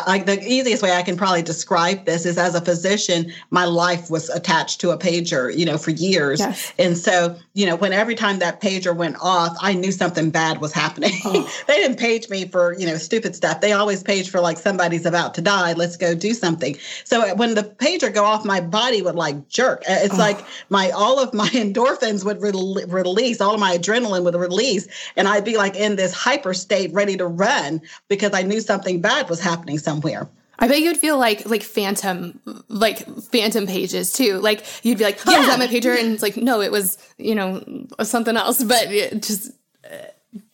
I, 0.05 0.19
the 0.19 0.41
easiest 0.45 0.83
way 0.83 0.91
I 0.91 1.01
can 1.01 1.17
probably 1.17 1.41
describe 1.41 2.05
this 2.05 2.25
is 2.25 2.37
as 2.37 2.55
a 2.55 2.61
physician, 2.61 3.31
my 3.49 3.65
life 3.65 4.09
was 4.09 4.29
attached 4.29 4.79
to 4.81 4.91
a 4.91 4.97
pager, 4.97 5.55
you 5.55 5.65
know, 5.65 5.77
for 5.77 5.91
years. 5.91 6.39
Yes. 6.39 6.73
And 6.77 6.97
so, 6.97 7.35
you 7.53 7.65
know, 7.65 7.75
when 7.75 7.93
every 7.93 8.15
time 8.15 8.39
that 8.39 8.61
pager 8.61 8.95
went 8.95 9.17
off, 9.19 9.55
I 9.61 9.73
knew 9.73 9.91
something 9.91 10.29
bad 10.29 10.61
was 10.61 10.71
happening. 10.71 11.13
Oh. 11.25 11.49
they 11.67 11.75
didn't 11.75 11.97
page 11.97 12.29
me 12.29 12.45
for, 12.47 12.77
you 12.77 12.85
know, 12.85 12.97
stupid 12.97 13.35
stuff. 13.35 13.61
They 13.61 13.71
always 13.71 14.03
page 14.03 14.29
for 14.29 14.39
like 14.39 14.57
somebody's 14.57 15.05
about 15.05 15.33
to 15.35 15.41
die. 15.41 15.73
Let's 15.73 15.97
go 15.97 16.13
do 16.13 16.33
something. 16.33 16.77
So 17.03 17.35
when 17.35 17.55
the 17.55 17.63
pager 17.63 18.13
go 18.13 18.23
off, 18.23 18.45
my 18.45 18.61
body 18.61 19.01
would 19.01 19.15
like 19.15 19.49
jerk. 19.49 19.83
Uh, 19.89 19.97
it's 19.99 20.15
oh. 20.15 20.17
like 20.17 20.39
my, 20.69 20.91
all 20.91 21.19
of 21.19 21.33
my 21.33 21.49
endorphins 21.49 22.23
would 22.23 22.41
re- 22.41 22.85
release, 22.87 23.41
all 23.41 23.53
of 23.53 23.59
my 23.59 23.77
adrenaline 23.77 24.23
would 24.23 24.35
release. 24.35 24.87
And 25.15 25.27
I'd 25.27 25.45
be 25.45 25.57
like 25.57 25.75
in 25.75 25.95
this 25.95 26.13
hyper 26.13 26.53
state 26.53 26.93
ready 26.93 27.17
to 27.17 27.25
run 27.25 27.81
because 28.07 28.33
I 28.33 28.43
knew 28.43 28.61
something 28.61 29.01
bad 29.01 29.29
was 29.29 29.39
happening 29.39 29.78
somewhere. 29.79 30.29
I 30.61 30.67
bet 30.67 30.81
you'd 30.81 30.97
feel 30.97 31.17
like 31.17 31.45
like 31.45 31.63
phantom 31.63 32.39
like 32.67 33.05
phantom 33.31 33.65
pages 33.65 34.11
too. 34.11 34.39
Like 34.39 34.65
you'd 34.83 34.97
be 34.97 35.05
like, 35.05 35.19
"Oh, 35.25 35.31
yeah. 35.31 35.41
is 35.41 35.47
that 35.47 35.59
my 35.59 35.67
pager?" 35.67 35.97
And 35.97 36.13
it's 36.13 36.21
like, 36.21 36.35
"No, 36.35 36.61
it 36.61 36.71
was 36.71 36.97
you 37.17 37.33
know 37.33 37.63
something 38.03 38.35
else." 38.35 38.61
But 38.63 38.91
it 38.91 39.23
just 39.23 39.53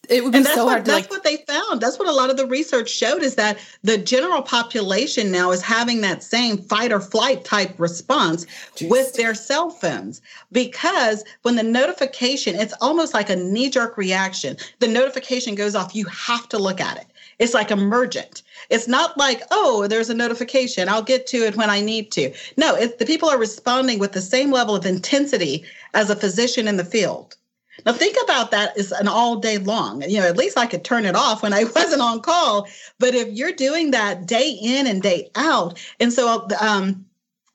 it 0.09 0.23
would 0.23 0.34
be 0.34 0.43
so 0.43 0.65
what, 0.65 0.71
hard. 0.71 0.86
To, 0.86 0.91
that's 0.91 1.05
like, 1.05 1.11
what 1.11 1.23
they 1.23 1.38
found. 1.38 1.82
That's 1.82 1.97
what 1.97 2.07
a 2.07 2.11
lot 2.11 2.30
of 2.30 2.38
the 2.38 2.45
research 2.45 2.89
showed 2.89 3.23
is 3.23 3.36
that 3.36 3.57
the 3.84 3.97
general 3.97 4.41
population 4.41 5.32
now 5.32 5.51
is 5.51 5.61
having 5.61 6.01
that 6.01 6.23
same 6.23 6.57
fight 6.57 6.91
or 6.91 6.99
flight 6.99 7.43
type 7.43 7.73
response 7.80 8.45
Jeez. 8.76 8.89
with 8.89 9.13
their 9.15 9.34
cell 9.34 9.69
phones 9.69 10.21
because 10.51 11.23
when 11.41 11.55
the 11.55 11.63
notification, 11.63 12.55
it's 12.55 12.73
almost 12.82 13.13
like 13.13 13.30
a 13.30 13.36
knee 13.36 13.69
jerk 13.69 13.97
reaction. 13.97 14.57
The 14.80 14.88
notification 14.88 15.55
goes 15.55 15.76
off, 15.76 15.95
you 15.95 16.05
have 16.05 16.47
to 16.49 16.57
look 16.57 16.80
at 16.80 16.97
it. 16.97 17.07
It's 17.40 17.54
like 17.54 17.72
emergent. 17.72 18.44
It's 18.70 18.88
not 18.88 19.18
like, 19.18 19.42
oh, 19.52 19.88
there's 19.88 20.10
a 20.10 20.14
notification. 20.14 20.90
I'll 20.90 21.02
get 21.02 21.28
to 21.28 21.38
it 21.38 21.56
when 21.56 21.70
I 21.70 21.82
need 21.82 22.12
to. 22.14 22.34
No, 22.58 22.76
it's 22.76 22.96
the 22.96 23.06
people 23.06 23.30
are 23.30 23.38
responding 23.38 24.00
with 24.00 24.14
the 24.14 24.22
same 24.22 24.52
level 24.52 24.76
of 24.76 24.86
intensity 24.86 25.66
as 25.94 26.10
a 26.10 26.16
physician 26.16 26.68
in 26.68 26.78
the 26.78 26.86
field. 26.86 27.36
Now 27.86 27.92
think 27.92 28.16
about 28.24 28.52
that 28.52 28.78
as 28.78 28.92
an 28.94 29.08
all 29.08 29.36
day 29.36 29.58
long. 29.58 30.02
You 30.04 30.20
know, 30.20 30.28
at 30.28 30.38
least 30.38 30.58
I 30.58 30.66
could 30.66 30.86
turn 30.86 31.06
it 31.06 31.16
off 31.16 31.44
when 31.44 31.54
I 31.54 31.64
wasn't 31.76 32.02
on 32.02 32.22
call. 32.22 32.68
But 33.00 33.14
if 33.16 33.28
you're 33.30 33.52
doing 33.52 33.92
that 33.92 34.26
day 34.26 34.58
in 34.62 34.88
and 34.88 35.02
day 35.02 35.30
out, 35.36 35.78
and 36.00 36.14
so 36.14 36.48
um, 36.60 37.06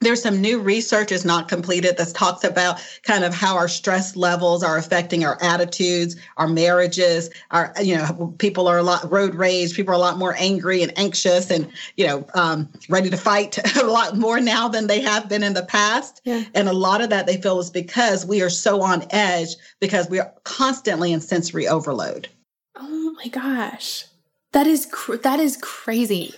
there's 0.00 0.22
some 0.22 0.40
new 0.40 0.58
research 0.58 1.12
is 1.12 1.24
not 1.24 1.48
completed 1.48 1.96
that 1.98 2.14
talks 2.14 2.42
about 2.42 2.80
kind 3.02 3.22
of 3.22 3.34
how 3.34 3.54
our 3.56 3.68
stress 3.68 4.16
levels 4.16 4.62
are 4.62 4.78
affecting 4.78 5.24
our 5.24 5.38
attitudes 5.42 6.16
our 6.38 6.48
marriages 6.48 7.30
our 7.50 7.72
you 7.82 7.96
know 7.96 8.34
people 8.38 8.66
are 8.66 8.78
a 8.78 8.82
lot 8.82 9.10
road 9.10 9.34
rage 9.34 9.74
people 9.74 9.92
are 9.92 9.96
a 9.96 10.00
lot 10.00 10.18
more 10.18 10.34
angry 10.38 10.82
and 10.82 10.96
anxious 10.98 11.50
and 11.50 11.70
you 11.96 12.06
know 12.06 12.26
um, 12.34 12.68
ready 12.88 13.10
to 13.10 13.16
fight 13.16 13.58
a 13.82 13.86
lot 13.86 14.16
more 14.16 14.40
now 14.40 14.68
than 14.68 14.86
they 14.86 15.00
have 15.00 15.28
been 15.28 15.42
in 15.42 15.54
the 15.54 15.64
past. 15.64 16.20
Yeah. 16.24 16.44
and 16.54 16.68
a 16.68 16.72
lot 16.72 17.00
of 17.00 17.10
that 17.10 17.26
they 17.26 17.40
feel 17.40 17.58
is 17.60 17.70
because 17.70 18.26
we 18.26 18.42
are 18.42 18.50
so 18.50 18.82
on 18.82 19.04
edge 19.10 19.56
because 19.80 20.08
we 20.08 20.18
are 20.18 20.32
constantly 20.44 21.12
in 21.12 21.20
sensory 21.20 21.68
overload. 21.68 22.28
Oh 22.76 23.12
my 23.12 23.28
gosh 23.28 24.04
that 24.52 24.66
is 24.66 24.86
cr- 24.86 25.16
that 25.16 25.40
is 25.40 25.56
crazy. 25.56 26.34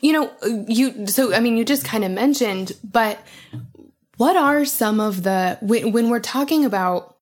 You 0.00 0.12
know, 0.12 0.32
uh, 0.42 0.64
you 0.68 1.06
so 1.06 1.34
I 1.34 1.40
mean 1.40 1.56
you 1.56 1.64
just 1.64 1.84
kind 1.84 2.04
of 2.04 2.10
mentioned, 2.10 2.72
but 2.82 3.18
what 4.16 4.36
are 4.36 4.64
some 4.64 5.00
of 5.00 5.22
the 5.22 5.58
when, 5.60 5.92
when 5.92 6.10
we're 6.10 6.20
talking 6.20 6.64
about 6.64 7.16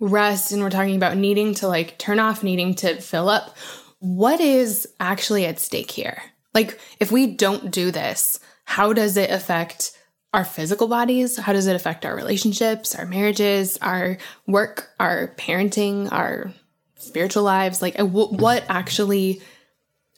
rest 0.00 0.52
and 0.52 0.62
we're 0.62 0.70
talking 0.70 0.96
about 0.96 1.16
needing 1.16 1.54
to 1.54 1.68
like 1.68 1.98
turn 1.98 2.18
off, 2.18 2.42
needing 2.42 2.74
to 2.76 3.00
fill 3.00 3.28
up, 3.28 3.56
what 3.98 4.40
is 4.40 4.88
actually 5.00 5.44
at 5.44 5.58
stake 5.58 5.90
here? 5.90 6.22
Like 6.54 6.78
if 7.00 7.10
we 7.10 7.26
don't 7.26 7.70
do 7.70 7.90
this, 7.90 8.38
how 8.64 8.92
does 8.92 9.16
it 9.16 9.30
affect 9.30 9.92
our 10.32 10.44
physical 10.44 10.88
bodies? 10.88 11.36
How 11.36 11.52
does 11.52 11.66
it 11.66 11.76
affect 11.76 12.04
our 12.04 12.14
relationships, 12.14 12.94
our 12.94 13.06
marriages, 13.06 13.78
our 13.78 14.18
work, 14.46 14.90
our 15.00 15.34
parenting, 15.36 16.10
our 16.12 16.52
spiritual 16.96 17.42
lives? 17.42 17.82
Like 17.82 17.98
uh, 17.98 18.04
what 18.04 18.64
actually 18.68 19.42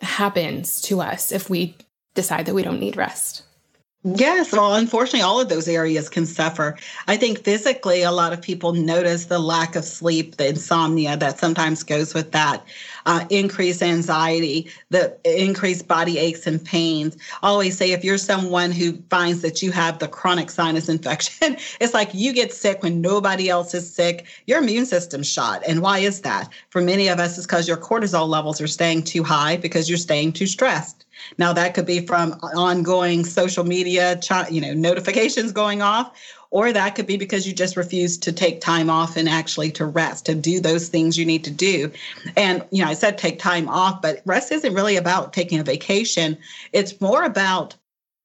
happens 0.00 0.80
to 0.82 1.00
us 1.00 1.32
if 1.32 1.50
we 1.50 1.76
decide 2.14 2.46
that 2.46 2.54
we 2.54 2.62
don't 2.62 2.80
need 2.80 2.96
rest. 2.96 3.44
Yes, 4.02 4.52
well, 4.52 4.76
unfortunately, 4.76 5.20
all 5.20 5.40
of 5.42 5.50
those 5.50 5.68
areas 5.68 6.08
can 6.08 6.24
suffer. 6.24 6.78
I 7.06 7.18
think 7.18 7.44
physically, 7.44 8.00
a 8.00 8.10
lot 8.10 8.32
of 8.32 8.40
people 8.40 8.72
notice 8.72 9.26
the 9.26 9.38
lack 9.38 9.76
of 9.76 9.84
sleep, 9.84 10.36
the 10.36 10.48
insomnia 10.48 11.18
that 11.18 11.38
sometimes 11.38 11.82
goes 11.82 12.14
with 12.14 12.32
that, 12.32 12.64
uh, 13.04 13.26
increased 13.28 13.82
anxiety, 13.82 14.70
the 14.88 15.14
increased 15.26 15.86
body 15.86 16.16
aches 16.16 16.46
and 16.46 16.64
pains. 16.64 17.18
I 17.42 17.48
always 17.48 17.76
say 17.76 17.92
if 17.92 18.02
you're 18.02 18.16
someone 18.16 18.72
who 18.72 18.96
finds 19.10 19.42
that 19.42 19.60
you 19.60 19.70
have 19.72 19.98
the 19.98 20.08
chronic 20.08 20.50
sinus 20.50 20.88
infection, 20.96 21.58
it's 21.78 21.92
like 21.92 22.08
you 22.14 22.32
get 22.32 22.54
sick 22.54 22.82
when 22.82 23.02
nobody 23.02 23.50
else 23.50 23.74
is 23.74 23.92
sick. 23.92 24.24
Your 24.46 24.60
immune 24.62 24.86
system's 24.86 25.28
shot. 25.30 25.62
And 25.68 25.82
why 25.82 25.98
is 25.98 26.22
that? 26.22 26.48
For 26.70 26.80
many 26.80 27.08
of 27.08 27.20
us, 27.20 27.36
it's 27.36 27.46
because 27.46 27.68
your 27.68 27.76
cortisol 27.76 28.28
levels 28.28 28.62
are 28.62 28.66
staying 28.66 29.02
too 29.02 29.24
high 29.24 29.58
because 29.58 29.90
you're 29.90 29.98
staying 29.98 30.32
too 30.32 30.46
stressed. 30.46 31.04
Now 31.38 31.52
that 31.52 31.74
could 31.74 31.86
be 31.86 32.06
from 32.06 32.32
ongoing 32.42 33.24
social 33.24 33.64
media, 33.64 34.20
you 34.50 34.60
know, 34.60 34.74
notifications 34.74 35.52
going 35.52 35.82
off, 35.82 36.12
or 36.50 36.72
that 36.72 36.96
could 36.96 37.06
be 37.06 37.16
because 37.16 37.46
you 37.46 37.52
just 37.52 37.76
refuse 37.76 38.18
to 38.18 38.32
take 38.32 38.60
time 38.60 38.90
off 38.90 39.16
and 39.16 39.28
actually 39.28 39.70
to 39.72 39.86
rest, 39.86 40.26
to 40.26 40.34
do 40.34 40.60
those 40.60 40.88
things 40.88 41.16
you 41.16 41.24
need 41.24 41.44
to 41.44 41.50
do. 41.50 41.90
And, 42.36 42.64
you 42.70 42.82
know, 42.82 42.90
I 42.90 42.94
said 42.94 43.18
take 43.18 43.38
time 43.38 43.68
off, 43.68 44.02
but 44.02 44.20
rest 44.26 44.50
isn't 44.50 44.74
really 44.74 44.96
about 44.96 45.32
taking 45.32 45.60
a 45.60 45.64
vacation. 45.64 46.36
It's 46.72 47.00
more 47.00 47.22
about 47.22 47.76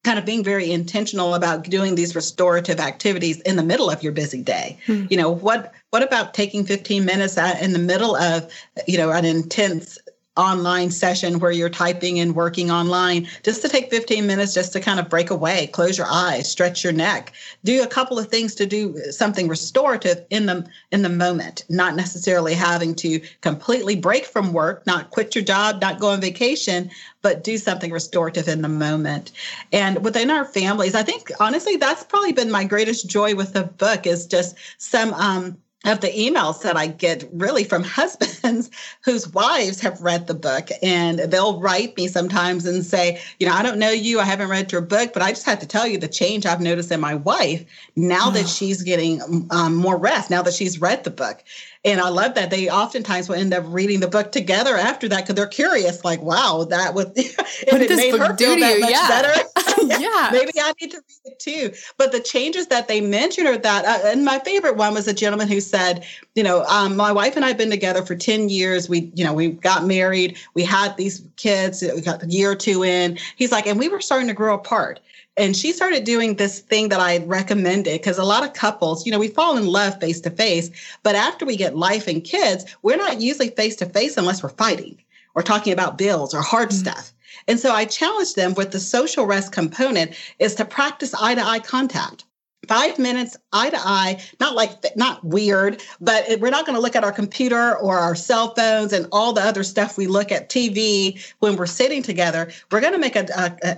kind 0.04 0.20
of 0.20 0.26
being 0.26 0.43
very 0.43 0.72
intentional 0.72 1.34
about 1.34 1.64
doing 1.64 1.96
these 1.96 2.16
restorative 2.16 2.80
activities 2.80 3.41
in 3.41 3.56
the 3.56 3.64
middle 3.64 3.89
of 3.89 4.04
your 4.04 4.12
busy 4.12 4.41
day. 4.41 4.78
Hmm. 4.86 5.06
You 5.10 5.18
know, 5.18 5.32
what 5.32 5.74
what 5.89 6.04
about 6.04 6.34
taking 6.34 6.64
15 6.64 7.06
minutes 7.06 7.38
in 7.38 7.74
the 7.74 7.80
middle 7.80 8.16
of, 8.16 8.52
you 8.88 8.98
know, 8.98 9.12
an 9.12 9.26
intense 9.26 9.98
online 10.38 10.92
session 10.92 11.40
where 11.40 11.52
you're 11.52 11.70
typing 11.70 12.20
and 12.20 12.36
working 12.36 12.70
online 12.70 13.28
just 13.44 13.62
to 13.62 13.70
take 13.70 13.90
15 13.90 14.28
minutes 14.28 14.54
just 14.54 14.74
to 14.74 14.80
kind 14.80 15.00
of 15.00 15.10
break 15.10 15.30
away 15.30 15.68
close 15.68 15.98
your 15.98 16.08
eyes 16.10 16.50
stretch 16.50 16.84
your 16.84 16.94
neck 16.94 17.34
do 17.64 17.84
a 17.84 17.88
couple 17.88 18.20
of 18.20 18.28
things 18.28 18.54
to 18.54 18.66
do 18.66 18.98
something 19.12 19.48
restorative 19.48 20.26
in 20.30 20.46
the 20.46 20.68
in 20.92 21.02
the 21.02 21.10
moment 21.10 21.64
not 21.70 21.96
necessarily 21.96 22.54
having 22.54 22.94
to 22.94 23.20
completely 23.42 23.96
break 23.96 24.26
from 24.26 24.52
work 24.52 24.86
not 24.86 25.12
quit 25.12 25.36
your 25.36 25.44
job 25.44 25.80
not 25.82 26.00
go 26.00 26.10
on 26.10 26.20
vacation 26.20 26.90
but 27.22 27.44
do 27.44 27.58
something 27.58 27.92
restorative 27.92 28.48
in 28.48 28.62
the 28.62 28.70
moment. 28.70 29.32
And 29.72 30.06
within 30.06 30.30
our 30.30 30.46
families 30.46 30.96
i 30.96 31.04
think 31.04 31.32
honestly 31.40 31.76
that's 31.76 32.04
probably 32.04 32.34
been 32.34 32.52
my 32.52 32.64
greatest 32.64 33.10
joy 33.10 33.36
with 33.36 33.54
the 33.54 33.64
book 33.64 34.06
is 34.06 34.26
just 34.28 34.56
some 34.78 35.14
um, 35.14 35.58
of 35.86 36.02
the 36.02 36.10
emails 36.10 36.62
that 36.64 36.76
I 36.76 36.88
get 36.88 37.30
really 37.32 37.64
from 37.64 37.84
husbands 37.84 38.70
whose 39.06 39.28
wives 39.30 39.80
have 39.82 40.02
read 40.02 40.28
the 40.28 40.34
book 40.34 40.70
and 40.82 41.20
they'll 41.20 41.60
write 41.60 41.96
me 41.96 42.08
sometimes 42.08 42.66
and 42.66 42.84
say, 42.84 43.22
you 43.40 43.48
know, 43.48 43.54
I 43.54 43.62
don't 43.62 43.78
know 43.78 43.92
you, 43.92 44.20
I 44.20 44.26
haven't 44.26 44.50
read 44.50 44.72
your 44.72 44.82
book, 44.82 45.14
but 45.14 45.22
I 45.22 45.32
just 45.32 45.46
have 45.46 45.60
to 45.60 45.68
tell 45.68 45.88
you 45.88 45.98
the 45.98 46.08
change 46.08 46.46
I've 46.46 46.62
noticed 46.62 46.92
in 46.92 47.00
my 47.00 47.16
wife 47.16 47.64
now 47.96 48.30
that 48.32 48.48
she's 48.48 48.82
getting 48.82 49.48
um, 49.52 49.76
more 49.76 49.98
rest, 49.98 50.30
now 50.30 50.42
that 50.42 50.54
she's 50.54 50.82
read 50.82 51.04
the 51.04 51.12
book. 51.12 51.44
And 51.86 52.02
I 52.02 52.10
love 52.10 52.34
that 52.34 52.50
they 52.50 52.68
oftentimes 52.68 53.30
will 53.30 53.36
end 53.36 53.54
up 53.54 53.64
reading 53.68 54.00
the 54.00 54.08
book 54.08 54.32
together 54.32 54.76
after 54.76 55.08
that 55.10 55.22
because 55.22 55.36
they're 55.36 55.46
curious, 55.46 56.04
like, 56.04 56.20
wow, 56.22 56.66
that 56.68 56.96
was, 56.96 57.06
what 57.06 57.16
did 57.16 57.90
this 57.90 58.18
book 58.18 58.38
do 58.38 58.60
that 58.60 58.80
much 58.80 58.90
yeah. 58.90 59.08
better. 59.08 59.50
yeah. 60.02 60.30
Maybe 60.34 60.52
I 60.60 60.74
need 60.82 60.92
to 60.92 60.98
read 60.98 61.34
it 61.34 61.40
too. 61.40 61.72
But 61.98 62.12
the 62.12 62.20
changes 62.20 62.68
that 62.68 62.88
they 62.88 63.02
mentioned 63.02 63.48
are 63.48 63.58
that, 63.58 63.86
uh, 63.86 64.08
and 64.08 64.26
my 64.26 64.40
favorite 64.40 64.78
one 64.78 64.96
was 64.96 65.08
a 65.08 65.14
gentleman 65.14 65.48
who 65.48 65.62
said, 65.62 66.04
you 66.36 66.44
know, 66.44 66.64
um, 66.66 66.96
my 66.96 67.12
wife 67.12 67.36
and 67.36 67.44
I 67.44 67.48
have 67.50 67.58
been 67.58 67.70
together 67.70 68.06
for 68.06 68.16
10 68.16 68.50
years. 68.50 68.88
We, 68.90 69.12
you 69.16 69.24
know, 69.24 69.34
we 69.34 69.50
got 69.52 69.86
married, 69.86 70.38
we 70.54 70.64
had 70.64 70.96
these 70.98 71.24
kids, 71.38 71.82
we 71.82 72.02
got 72.02 72.24
a 72.24 72.28
year 72.28 72.52
or 72.52 72.56
two 72.56 72.84
in. 72.84 73.18
He's 73.38 73.52
like, 73.52 73.66
and 73.66 73.80
we 73.80 73.90
were 73.90 74.02
starting 74.02 74.28
to 74.28 74.34
grow 74.34 74.54
apart 74.54 75.00
and 75.38 75.56
she 75.56 75.74
started 75.74 76.06
doing 76.06 76.36
this 76.36 76.60
thing 76.62 76.90
that 76.90 77.00
I 77.00 77.18
recommended 77.26 78.00
because 78.00 78.18
a 78.18 78.24
lot 78.24 78.46
of 78.46 78.54
couples, 78.54 79.06
you 79.06 79.12
know, 79.12 79.20
we 79.20 79.28
fall 79.28 79.58
in 79.58 79.68
love 79.68 80.00
face 80.00 80.22
to 80.22 80.30
face, 80.30 80.72
but 81.04 81.16
after 81.16 81.46
we 81.46 81.58
get 81.58 81.76
life 81.76 82.08
and 82.08 82.24
kids, 82.24 82.66
we're 82.84 82.96
not 82.96 83.20
usually 83.20 83.50
face 83.50 83.76
to 83.78 83.86
face 83.86 84.18
unless 84.18 84.42
we're 84.42 84.50
fighting 84.50 84.98
or 85.36 85.42
talking 85.42 85.74
about 85.74 85.98
bills 85.98 86.34
or 86.34 86.42
hard 86.42 86.70
mm-hmm. 86.70 86.80
stuff. 86.80 87.12
And 87.48 87.60
so 87.60 87.74
I 87.74 87.86
challenged 87.86 88.36
them 88.36 88.54
with 88.54 88.72
the 88.72 88.80
social 88.80 89.26
rest 89.26 89.52
component 89.52 90.16
is 90.40 90.56
to 90.56 90.66
practice 90.66 91.14
eye 91.14 91.36
to 91.36 91.42
eye 91.42 91.60
contact 91.60 92.24
five 92.68 92.97
minutes 92.99 93.38
eye 93.53 93.70
to 93.70 93.80
eye 93.80 94.22
not 94.39 94.55
like 94.55 94.72
not 94.95 95.24
weird 95.24 95.82
but 96.01 96.26
we're 96.39 96.49
not 96.49 96.66
going 96.66 96.76
to 96.76 96.82
look 96.82 96.95
at 96.95 97.03
our 97.03 97.11
computer 97.11 97.78
or 97.78 97.97
our 97.97 98.16
cell 98.16 98.53
phones 98.55 98.93
and 98.93 99.07
all 99.11 99.34
the 99.34 99.41
other 99.41 99.63
stuff 99.63 99.97
we 99.97 100.07
look 100.07 100.32
at 100.32 100.49
tv 100.49 101.16
when 101.39 101.55
we're 101.55 101.66
sitting 101.66 102.01
together. 102.01 102.51
We're 102.72 102.82
going 102.82 102.93
to 102.93 102.99
make 102.99 103.16
an 103.16 103.28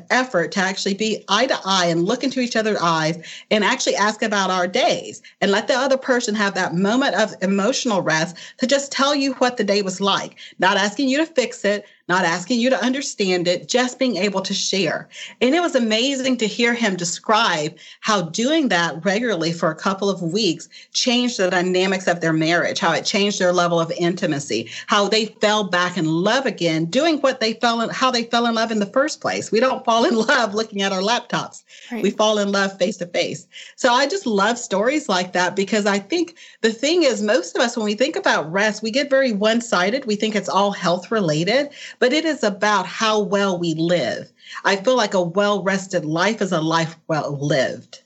effort 0.10 0.52
to 0.54 0.60
actually 0.60 0.94
be 0.94 1.24
eye 1.28 1.48
to 1.48 1.60
eye 1.66 1.86
and 1.86 2.06
look 2.06 2.24
into 2.24 2.40
each 2.40 2.56
other's 2.56 2.78
eyes 2.82 3.18
and 3.52 3.64
actually 3.64 3.96
ask 3.96 4.22
about 4.22 4.50
our 4.50 4.68
days 4.68 5.22
and 5.42 5.52
let 5.52 5.68
the 5.68 5.76
other 5.76 5.98
person 5.98 6.36
have 6.36 6.54
that 6.56 6.76
moment 6.76 7.16
of 7.16 7.34
emotional 7.42 8.02
rest 8.02 8.38
to 8.58 8.68
just 8.68 8.92
tell 8.92 9.16
you 9.16 9.34
what 9.36 9.58
the 9.58 9.64
day 9.64 9.82
was 9.82 10.02
like. 10.02 10.38
Not 10.60 10.78
asking 10.78 11.10
you 11.10 11.18
to 11.18 11.26
fix 11.26 11.66
it 11.66 11.86
not 12.08 12.24
asking 12.24 12.60
you 12.60 12.70
to 12.70 12.84
understand 12.84 13.48
it, 13.48 13.68
just 13.68 14.00
being 14.00 14.16
able 14.18 14.42
to 14.42 14.54
share. 14.54 15.10
And 15.42 15.54
it 15.54 15.62
was 15.62 15.76
amazing 15.76 16.38
to 16.38 16.48
hear 16.48 16.74
him 16.74 16.96
describe 16.96 17.78
how 18.00 18.24
doing 18.24 18.70
that 18.70 19.04
regularly 19.04 19.52
for 19.52 19.70
a 19.72 19.76
couple 19.76 20.10
of 20.10 20.22
weeks 20.22 20.70
changed 20.94 21.38
the 21.38 21.50
dynamics 21.50 22.08
of 22.08 22.22
their 22.22 22.34
marriage, 22.34 22.80
how 22.80 22.94
it 22.94 23.06
changed 23.06 23.40
their 23.40 23.52
level 23.52 23.80
of 23.80 23.92
intimacy, 23.98 24.70
how 24.88 25.08
they 25.08 25.26
fell 25.26 25.66
back 25.66 25.98
in 25.98 26.06
love 26.06 26.46
again, 26.46 26.86
doing 26.86 27.20
what 27.20 27.40
they 27.40 27.54
fell 27.54 27.82
in, 27.82 27.90
how 27.90 28.10
they 28.10 28.24
fell 28.24 28.46
in 28.46 28.56
love 28.56 28.72
in 28.72 28.80
the 28.80 28.86
first 28.86 29.20
place. 29.20 29.52
We 29.52 29.60
don't 29.60 29.84
fall 29.84 30.06
in 30.06 30.16
love 30.28 30.54
looking 30.54 30.82
at 30.82 30.94
our 30.94 31.02
laptops. 31.02 31.64
Right. 31.92 32.04
We 32.04 32.12
fall 32.12 32.38
in 32.38 32.52
love 32.52 32.78
face 32.78 32.98
to 32.98 33.08
face. 33.08 33.48
So 33.76 33.94
I 33.94 34.08
just 34.08 34.26
love 34.26 34.58
stories 34.58 35.10
like 35.10 35.34
that 35.34 35.56
because 35.56 35.86
I 35.86 36.00
think 36.00 36.36
the 36.62 36.72
thing 36.72 37.04
is, 37.04 37.22
most 37.22 37.56
of 37.56 37.62
us, 37.62 37.76
when 37.76 37.86
we 37.86 37.96
think 37.96 38.16
about 38.16 38.52
rest, 38.52 38.82
we 38.82 38.92
get 38.92 39.10
very 39.10 39.34
one 39.34 39.60
sided. 39.60 40.06
We 40.06 40.16
think 40.16 40.36
it's 40.36 40.50
all 40.50 40.72
health 40.72 41.12
related 41.12 41.70
but 42.00 42.14
it 42.14 42.26
is 42.26 42.44
about 42.44 42.86
how 42.86 43.20
well 43.20 43.58
we 43.58 43.74
live. 43.74 44.32
I 44.64 44.76
feel 44.76 44.96
like 44.96 45.14
a 45.14 45.22
well 45.22 45.64
rested 45.64 46.06
life 46.06 46.42
is 46.42 46.52
a 46.52 46.62
life 46.62 46.96
well 47.08 47.38
lived. 47.40 48.04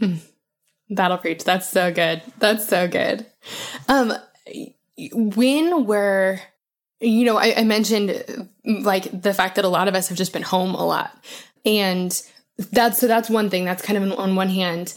Mm. 0.00 0.20
That'll 0.90 1.18
preach. 1.18 1.44
That's 1.44 1.68
so 1.68 1.92
good. 1.92 2.22
That's 2.38 2.66
so 2.66 2.88
good. 2.88 3.26
Um, 3.88 4.14
when 5.12 5.84
we're, 5.84 6.40
you 7.00 7.24
know, 7.24 7.36
I, 7.36 7.54
I 7.58 7.64
mentioned 7.64 8.48
like 8.64 9.22
the 9.22 9.34
fact 9.34 9.56
that 9.56 9.64
a 9.64 9.68
lot 9.68 9.88
of 9.88 9.94
us 9.94 10.08
have 10.08 10.18
just 10.18 10.32
been 10.32 10.42
home 10.42 10.74
a 10.74 10.84
lot, 10.84 11.12
and 11.64 12.10
that's 12.72 12.98
so 12.98 13.06
that's 13.06 13.28
one 13.28 13.50
thing. 13.50 13.64
That's 13.64 13.82
kind 13.82 14.02
of 14.02 14.18
on 14.18 14.34
one 14.34 14.48
hand, 14.48 14.94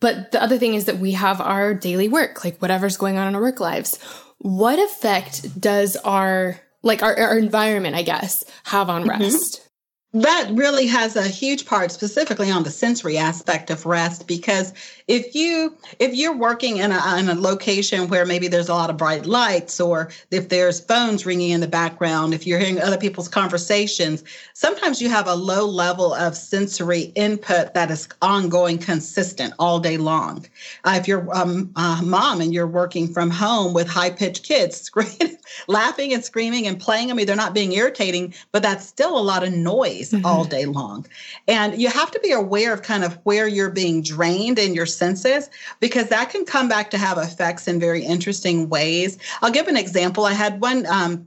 but 0.00 0.32
the 0.32 0.42
other 0.42 0.58
thing 0.58 0.74
is 0.74 0.86
that 0.86 0.98
we 0.98 1.12
have 1.12 1.40
our 1.40 1.74
daily 1.74 2.08
work, 2.08 2.44
like 2.44 2.58
whatever's 2.58 2.96
going 2.96 3.18
on 3.18 3.28
in 3.28 3.34
our 3.34 3.40
work 3.40 3.60
lives. 3.60 3.98
What 4.38 4.78
effect 4.78 5.60
does 5.60 5.96
our 5.96 6.60
like 6.82 7.02
our, 7.02 7.18
our 7.18 7.38
environment, 7.38 7.96
I 7.96 8.02
guess, 8.02 8.44
have 8.64 8.90
on 8.90 9.02
mm-hmm. 9.02 9.22
rest? 9.22 9.68
That 10.14 10.50
really 10.52 10.86
has 10.88 11.16
a 11.16 11.26
huge 11.26 11.64
part 11.64 11.90
specifically 11.90 12.50
on 12.50 12.64
the 12.64 12.70
sensory 12.70 13.16
aspect 13.16 13.70
of 13.70 13.86
rest 13.86 14.26
because 14.26 14.74
if 15.08 15.34
you 15.34 15.74
if 15.98 16.14
you're 16.14 16.36
working 16.36 16.76
in 16.76 16.92
a, 16.92 17.16
in 17.18 17.30
a 17.30 17.34
location 17.34 18.08
where 18.08 18.26
maybe 18.26 18.46
there's 18.46 18.68
a 18.68 18.74
lot 18.74 18.90
of 18.90 18.98
bright 18.98 19.24
lights 19.24 19.80
or 19.80 20.10
if 20.30 20.50
there's 20.50 20.80
phones 20.80 21.24
ringing 21.24 21.50
in 21.50 21.60
the 21.60 21.66
background 21.66 22.34
if 22.34 22.46
you're 22.46 22.58
hearing 22.58 22.78
other 22.78 22.98
people's 22.98 23.26
conversations 23.26 24.22
sometimes 24.52 25.00
you 25.00 25.08
have 25.08 25.28
a 25.28 25.34
low 25.34 25.66
level 25.66 26.12
of 26.12 26.36
sensory 26.36 27.12
input 27.14 27.72
that 27.72 27.90
is 27.90 28.06
ongoing 28.20 28.76
consistent 28.76 29.54
all 29.58 29.80
day 29.80 29.96
long. 29.96 30.44
Uh, 30.84 30.94
if 31.00 31.08
you're 31.08 31.26
um, 31.34 31.70
a 31.76 32.00
mom 32.04 32.42
and 32.42 32.52
you're 32.52 32.66
working 32.66 33.08
from 33.08 33.30
home 33.30 33.72
with 33.72 33.88
high-pitched 33.88 34.44
kids 34.44 34.78
screaming 34.80 35.38
laughing 35.68 36.12
and 36.12 36.24
screaming 36.24 36.66
and 36.66 36.80
playing 36.80 37.10
i 37.10 37.14
mean 37.14 37.26
they're 37.26 37.36
not 37.36 37.54
being 37.54 37.72
irritating 37.72 38.32
but 38.52 38.62
that's 38.62 38.86
still 38.86 39.18
a 39.18 39.20
lot 39.20 39.42
of 39.42 39.52
noise 39.52 40.01
mm-hmm. 40.10 40.26
all 40.26 40.44
day 40.44 40.66
long. 40.66 41.06
And 41.48 41.80
you 41.80 41.88
have 41.88 42.10
to 42.10 42.20
be 42.20 42.32
aware 42.32 42.72
of 42.72 42.82
kind 42.82 43.04
of 43.04 43.18
where 43.24 43.46
you're 43.46 43.70
being 43.70 44.02
drained 44.02 44.58
in 44.58 44.74
your 44.74 44.86
senses 44.86 45.48
because 45.80 46.08
that 46.08 46.30
can 46.30 46.44
come 46.44 46.68
back 46.68 46.90
to 46.90 46.98
have 46.98 47.18
effects 47.18 47.68
in 47.68 47.78
very 47.78 48.04
interesting 48.04 48.68
ways. 48.68 49.18
I'll 49.42 49.52
give 49.52 49.68
an 49.68 49.76
example. 49.76 50.24
I 50.24 50.32
had 50.32 50.60
one 50.60 50.86
um, 50.86 51.26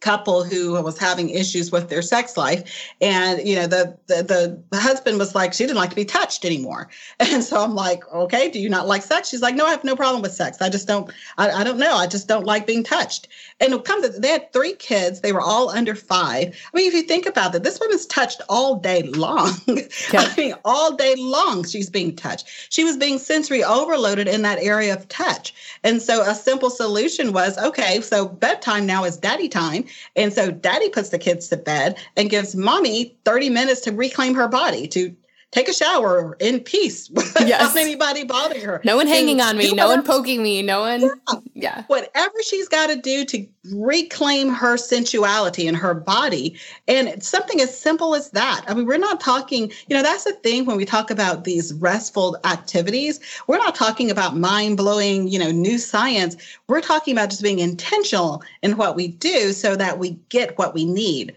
couple 0.00 0.42
who 0.42 0.80
was 0.82 0.98
having 0.98 1.30
issues 1.30 1.70
with 1.70 1.88
their 1.88 2.02
sex 2.02 2.36
life. 2.36 2.92
And 3.00 3.46
you 3.46 3.54
know 3.56 3.66
the, 3.66 3.96
the 4.06 4.62
the 4.70 4.80
husband 4.80 5.18
was 5.18 5.34
like 5.34 5.52
she 5.52 5.64
didn't 5.64 5.76
like 5.76 5.90
to 5.90 5.96
be 5.96 6.04
touched 6.04 6.44
anymore. 6.44 6.88
And 7.30 7.44
so 7.44 7.62
i'm 7.62 7.74
like 7.74 8.02
okay 8.12 8.50
do 8.50 8.58
you 8.58 8.68
not 8.68 8.88
like 8.88 9.02
sex? 9.02 9.28
She's 9.28 9.42
like 9.42 9.54
no 9.54 9.66
i 9.66 9.70
have 9.70 9.84
no 9.84 9.94
problem 9.94 10.22
with 10.22 10.32
sex. 10.32 10.60
I 10.60 10.68
just 10.68 10.88
don't 10.88 11.10
i, 11.38 11.50
I 11.50 11.64
don't 11.64 11.78
know. 11.78 11.94
I 11.94 12.06
just 12.06 12.28
don't 12.28 12.46
like 12.46 12.66
being 12.66 12.82
touched. 12.82 13.28
And 13.60 13.74
it 13.74 13.84
comes 13.84 14.18
they 14.18 14.28
had 14.28 14.52
three 14.52 14.74
kids. 14.74 15.20
They 15.20 15.32
were 15.32 15.40
all 15.40 15.68
under 15.68 15.94
five. 15.94 16.56
I 16.72 16.76
mean 16.76 16.88
if 16.88 16.94
you 16.94 17.02
think 17.02 17.26
about 17.26 17.54
it 17.54 17.62
this 17.62 17.78
woman's 17.78 18.06
touched 18.06 18.40
all 18.48 18.76
day 18.76 19.02
long. 19.02 19.50
I 20.12 20.34
mean 20.36 20.54
all 20.64 20.96
day 20.96 21.14
long 21.18 21.64
she's 21.64 21.90
being 21.90 22.16
touched. 22.16 22.46
She 22.70 22.84
was 22.84 22.96
being 22.96 23.18
sensory 23.18 23.62
overloaded 23.62 24.28
in 24.28 24.42
that 24.42 24.58
area 24.60 24.94
of 24.94 25.08
touch. 25.08 25.54
And 25.84 26.00
so 26.00 26.22
a 26.22 26.34
simple 26.34 26.70
solution 26.70 27.32
was 27.32 27.58
okay 27.58 28.00
so 28.00 28.26
bedtime 28.26 28.86
now 28.86 29.04
is 29.04 29.16
daddy 29.16 29.48
time 29.48 29.84
and 30.16 30.32
so 30.32 30.50
daddy 30.50 30.88
puts 30.90 31.10
the 31.10 31.18
kids 31.18 31.48
to 31.48 31.56
bed 31.56 31.98
and 32.16 32.30
gives 32.30 32.54
mommy 32.54 33.16
30 33.24 33.50
minutes 33.50 33.80
to 33.82 33.92
reclaim 33.92 34.34
her 34.34 34.48
body, 34.48 34.86
to 34.88 35.14
take 35.52 35.68
a 35.68 35.72
shower 35.72 36.36
in 36.40 36.60
peace 36.60 37.10
without 37.14 37.46
yes. 37.46 37.76
anybody 37.76 38.24
bothering 38.24 38.62
her. 38.62 38.80
No 38.84 38.96
one 38.96 39.06
hanging 39.06 39.40
on 39.40 39.56
me, 39.56 39.72
no 39.72 39.88
one 39.88 40.04
poking 40.04 40.42
me, 40.42 40.62
no 40.62 40.80
one. 40.80 41.02
Yeah. 41.02 41.40
yeah. 41.54 41.84
Whatever 41.88 42.34
she's 42.42 42.68
got 42.68 42.88
to 42.88 42.96
do 42.96 43.24
to 43.26 43.46
reclaim 43.72 44.48
her 44.48 44.76
sensuality 44.76 45.66
and 45.66 45.76
her 45.76 45.94
body. 45.94 46.58
And 46.88 47.08
it's 47.08 47.28
something 47.28 47.60
as 47.60 47.78
simple 47.78 48.14
as 48.14 48.30
that. 48.30 48.64
I 48.66 48.74
mean, 48.74 48.86
we're 48.86 48.98
not 48.98 49.20
talking, 49.20 49.70
you 49.88 49.96
know, 49.96 50.02
that's 50.02 50.24
the 50.24 50.32
thing 50.32 50.64
when 50.64 50.76
we 50.76 50.84
talk 50.84 51.10
about 51.10 51.44
these 51.44 51.74
restful 51.74 52.38
activities. 52.44 53.20
We're 53.46 53.58
not 53.58 53.74
talking 53.74 54.10
about 54.10 54.36
mind 54.36 54.76
blowing, 54.76 55.28
you 55.28 55.38
know, 55.38 55.50
new 55.50 55.78
science. 55.78 56.36
We're 56.68 56.80
talking 56.80 57.12
about 57.12 57.30
just 57.30 57.42
being 57.42 57.58
intentional 57.58 58.42
in 58.62 58.76
what 58.76 58.96
we 58.96 59.08
do 59.08 59.52
so 59.52 59.76
that 59.76 59.98
we 59.98 60.12
get 60.28 60.56
what 60.56 60.74
we 60.74 60.84
need. 60.84 61.34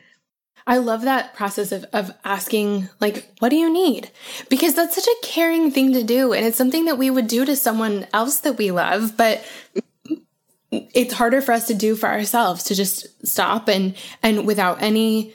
I 0.65 0.77
love 0.77 1.01
that 1.01 1.35
process 1.35 1.71
of, 1.71 1.85
of 1.93 2.11
asking, 2.23 2.89
like, 2.99 3.29
what 3.39 3.49
do 3.49 3.55
you 3.55 3.71
need? 3.71 4.11
Because 4.49 4.75
that's 4.75 4.95
such 4.95 5.07
a 5.07 5.27
caring 5.27 5.71
thing 5.71 5.93
to 5.93 6.03
do. 6.03 6.33
And 6.33 6.45
it's 6.45 6.57
something 6.57 6.85
that 6.85 6.97
we 6.97 7.09
would 7.09 7.27
do 7.27 7.45
to 7.45 7.55
someone 7.55 8.07
else 8.13 8.39
that 8.39 8.57
we 8.57 8.71
love, 8.71 9.17
but 9.17 9.45
it's 10.71 11.13
harder 11.13 11.41
for 11.41 11.51
us 11.51 11.67
to 11.67 11.73
do 11.73 11.95
for 11.95 12.07
ourselves 12.07 12.63
to 12.63 12.75
just 12.75 13.27
stop 13.27 13.67
and, 13.67 13.95
and 14.21 14.47
without 14.47 14.81
any, 14.81 15.33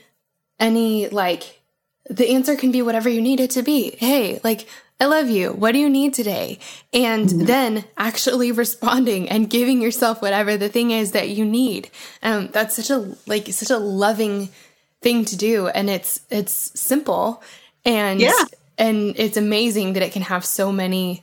any, 0.58 1.08
like, 1.08 1.60
the 2.08 2.30
answer 2.30 2.56
can 2.56 2.72
be 2.72 2.82
whatever 2.82 3.08
you 3.08 3.20
need 3.20 3.40
it 3.40 3.50
to 3.50 3.62
be. 3.62 3.94
Hey, 3.96 4.40
like, 4.42 4.66
I 5.00 5.04
love 5.04 5.28
you. 5.28 5.52
What 5.52 5.72
do 5.72 5.78
you 5.78 5.88
need 5.88 6.12
today? 6.14 6.58
And 6.92 7.28
mm-hmm. 7.28 7.44
then 7.44 7.84
actually 7.96 8.50
responding 8.64 9.28
and 9.28 9.50
giving 9.50 9.80
yourself 9.80 10.20
whatever 10.20 10.56
the 10.56 10.68
thing 10.68 10.90
is 10.90 11.12
that 11.12 11.28
you 11.28 11.44
need. 11.44 11.90
Um, 12.22 12.48
that's 12.52 12.76
such 12.76 12.90
a, 12.90 13.16
like, 13.26 13.46
such 13.48 13.70
a 13.70 13.78
loving, 13.78 14.48
thing 15.00 15.24
to 15.24 15.36
do 15.36 15.68
and 15.68 15.88
it's 15.88 16.20
it's 16.30 16.52
simple 16.78 17.42
and 17.84 18.20
yeah. 18.20 18.32
and 18.76 19.14
it's 19.16 19.36
amazing 19.36 19.92
that 19.92 20.02
it 20.02 20.12
can 20.12 20.22
have 20.22 20.44
so 20.44 20.72
many 20.72 21.22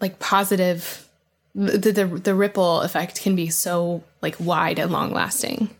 like 0.00 0.18
positive 0.18 1.08
the, 1.54 1.92
the 1.92 2.04
the 2.06 2.34
ripple 2.34 2.80
effect 2.80 3.22
can 3.22 3.36
be 3.36 3.48
so 3.48 4.02
like 4.20 4.34
wide 4.40 4.78
and 4.78 4.90
long 4.90 5.12
lasting 5.12 5.70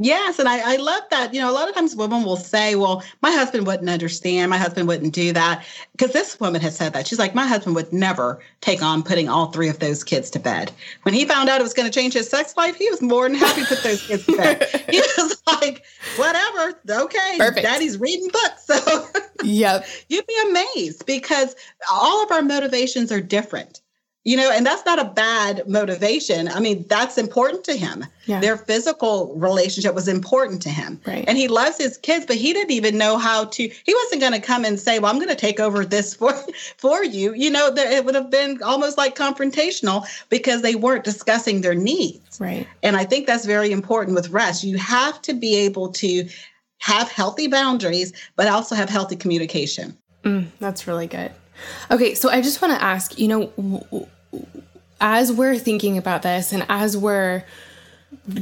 Yes, 0.00 0.38
and 0.38 0.48
I, 0.48 0.74
I 0.74 0.76
love 0.76 1.02
that. 1.10 1.34
You 1.34 1.40
know, 1.40 1.50
a 1.50 1.52
lot 1.52 1.68
of 1.68 1.74
times 1.74 1.96
women 1.96 2.22
will 2.22 2.36
say, 2.36 2.76
well, 2.76 3.02
my 3.20 3.32
husband 3.32 3.66
wouldn't 3.66 3.90
understand. 3.90 4.48
My 4.48 4.56
husband 4.56 4.86
wouldn't 4.86 5.12
do 5.12 5.32
that. 5.32 5.64
Because 5.92 6.12
this 6.12 6.38
woman 6.38 6.60
has 6.60 6.76
said 6.76 6.92
that. 6.92 7.08
She's 7.08 7.18
like, 7.18 7.34
my 7.34 7.46
husband 7.46 7.74
would 7.74 7.92
never 7.92 8.40
take 8.60 8.80
on 8.80 9.02
putting 9.02 9.28
all 9.28 9.50
three 9.50 9.68
of 9.68 9.80
those 9.80 10.04
kids 10.04 10.30
to 10.30 10.38
bed. 10.38 10.70
When 11.02 11.14
he 11.14 11.24
found 11.24 11.48
out 11.48 11.60
it 11.60 11.64
was 11.64 11.74
going 11.74 11.90
to 11.90 11.92
change 11.92 12.14
his 12.14 12.28
sex 12.28 12.56
life, 12.56 12.76
he 12.76 12.88
was 12.90 13.02
more 13.02 13.28
than 13.28 13.36
happy 13.36 13.62
to 13.62 13.66
put 13.66 13.82
those 13.82 14.06
kids 14.06 14.24
to 14.26 14.36
bed. 14.36 14.68
he 14.88 15.00
was 15.00 15.42
like, 15.48 15.84
whatever, 16.16 16.80
okay, 16.88 17.34
Perfect. 17.36 17.66
daddy's 17.66 17.98
reading 17.98 18.28
books. 18.28 18.66
So 18.66 19.08
yep. 19.42 19.84
you'd 20.08 20.26
be 20.28 20.40
amazed 20.48 21.06
because 21.06 21.56
all 21.90 22.22
of 22.22 22.30
our 22.30 22.42
motivations 22.42 23.10
are 23.10 23.20
different 23.20 23.80
you 24.28 24.36
know 24.36 24.50
and 24.50 24.66
that's 24.66 24.84
not 24.84 24.98
a 24.98 25.06
bad 25.06 25.66
motivation. 25.66 26.48
I 26.48 26.60
mean 26.60 26.84
that's 26.86 27.16
important 27.16 27.64
to 27.64 27.74
him. 27.74 28.04
Yeah. 28.26 28.40
their 28.40 28.58
physical 28.58 29.34
relationship 29.36 29.94
was 29.94 30.06
important 30.06 30.60
to 30.62 30.68
him. 30.68 31.00
Right. 31.06 31.24
and 31.26 31.38
he 31.38 31.48
loves 31.48 31.78
his 31.78 31.96
kids 31.96 32.26
but 32.26 32.36
he 32.36 32.52
didn't 32.52 32.72
even 32.72 32.98
know 32.98 33.16
how 33.16 33.46
to 33.46 33.62
he 33.62 33.94
wasn't 33.94 34.20
going 34.20 34.34
to 34.34 34.40
come 34.40 34.66
and 34.66 34.78
say 34.78 34.98
well 34.98 35.10
i'm 35.10 35.16
going 35.16 35.30
to 35.30 35.34
take 35.48 35.58
over 35.58 35.82
this 35.82 36.14
for 36.14 36.34
for 36.76 37.02
you. 37.02 37.32
You 37.32 37.50
know 37.50 37.70
that 37.70 37.90
it 37.90 38.04
would 38.04 38.14
have 38.14 38.30
been 38.30 38.62
almost 38.62 38.98
like 38.98 39.16
confrontational 39.16 40.06
because 40.28 40.60
they 40.60 40.74
weren't 40.74 41.04
discussing 41.04 41.62
their 41.62 41.74
needs. 41.74 42.38
Right. 42.38 42.66
And 42.82 42.98
i 42.98 43.04
think 43.06 43.26
that's 43.26 43.46
very 43.46 43.72
important 43.72 44.14
with 44.14 44.28
rest. 44.28 44.62
You 44.62 44.76
have 44.76 45.22
to 45.22 45.32
be 45.32 45.56
able 45.56 45.88
to 46.04 46.28
have 46.80 47.10
healthy 47.10 47.46
boundaries 47.48 48.12
but 48.36 48.46
also 48.46 48.74
have 48.74 48.90
healthy 48.90 49.16
communication. 49.16 49.96
Mm, 50.24 50.48
that's 50.60 50.86
really 50.86 51.06
good. 51.06 51.32
Okay 51.90 52.12
so 52.14 52.28
i 52.28 52.42
just 52.42 52.60
want 52.60 52.72
to 52.76 52.82
ask 52.82 53.18
you 53.18 53.28
know 53.28 53.40
as 55.00 55.32
we're 55.32 55.56
thinking 55.56 55.98
about 55.98 56.22
this 56.22 56.52
and 56.52 56.66
as 56.68 56.96
we're 56.96 57.44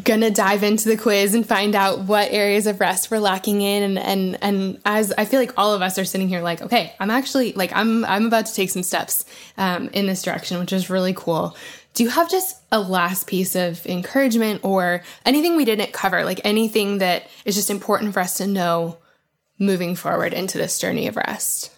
gonna 0.03 0.30
dive 0.30 0.62
into 0.62 0.89
the 0.89 0.97
quiz 0.97 1.34
and 1.34 1.47
find 1.47 1.74
out 1.74 2.01
what 2.01 2.30
areas 2.30 2.66
of 2.66 2.78
rest 2.80 3.11
we're 3.11 3.18
lacking 3.18 3.61
in 3.62 3.82
and 3.82 3.99
and 3.99 4.39
and 4.41 4.80
as 4.84 5.12
I 5.18 5.24
feel 5.24 5.41
like 5.41 5.53
all 5.57 5.74
of 5.74 5.82
us 5.82 5.99
are 5.99 6.05
sitting 6.05 6.28
here 6.28 6.41
like 6.41 6.62
okay 6.62 6.95
I'm 7.01 7.11
actually 7.11 7.53
like 7.53 7.72
I'm 7.74 8.05
I'm 8.05 8.26
about 8.26 8.47
to 8.47 8.55
take 8.55 8.70
some 8.70 8.84
steps 8.84 9.24
um, 9.59 9.89
in 9.89 10.07
this 10.07 10.22
direction 10.22 10.59
which 10.61 10.72
is 10.72 10.89
really 10.89 11.14
cool. 11.14 11.57
Do 11.95 12.05
you 12.05 12.11
have 12.11 12.30
just 12.30 12.61
a 12.70 12.78
last 12.78 13.26
piece 13.26 13.57
of 13.57 13.84
encouragement 13.87 14.61
or 14.64 15.03
anything 15.24 15.57
we 15.57 15.64
didn't 15.64 15.93
cover 15.93 16.24
like 16.24 16.41
anything 16.45 16.99
that 16.99 17.26
is 17.45 17.55
just 17.55 17.70
important 17.70 18.12
for 18.12 18.20
us 18.20 18.37
to 18.37 18.47
know 18.47 18.99
moving 19.59 19.97
forward 19.97 20.32
into 20.32 20.59
this 20.59 20.78
journey 20.78 21.09
of 21.09 21.16
rest? 21.16 21.76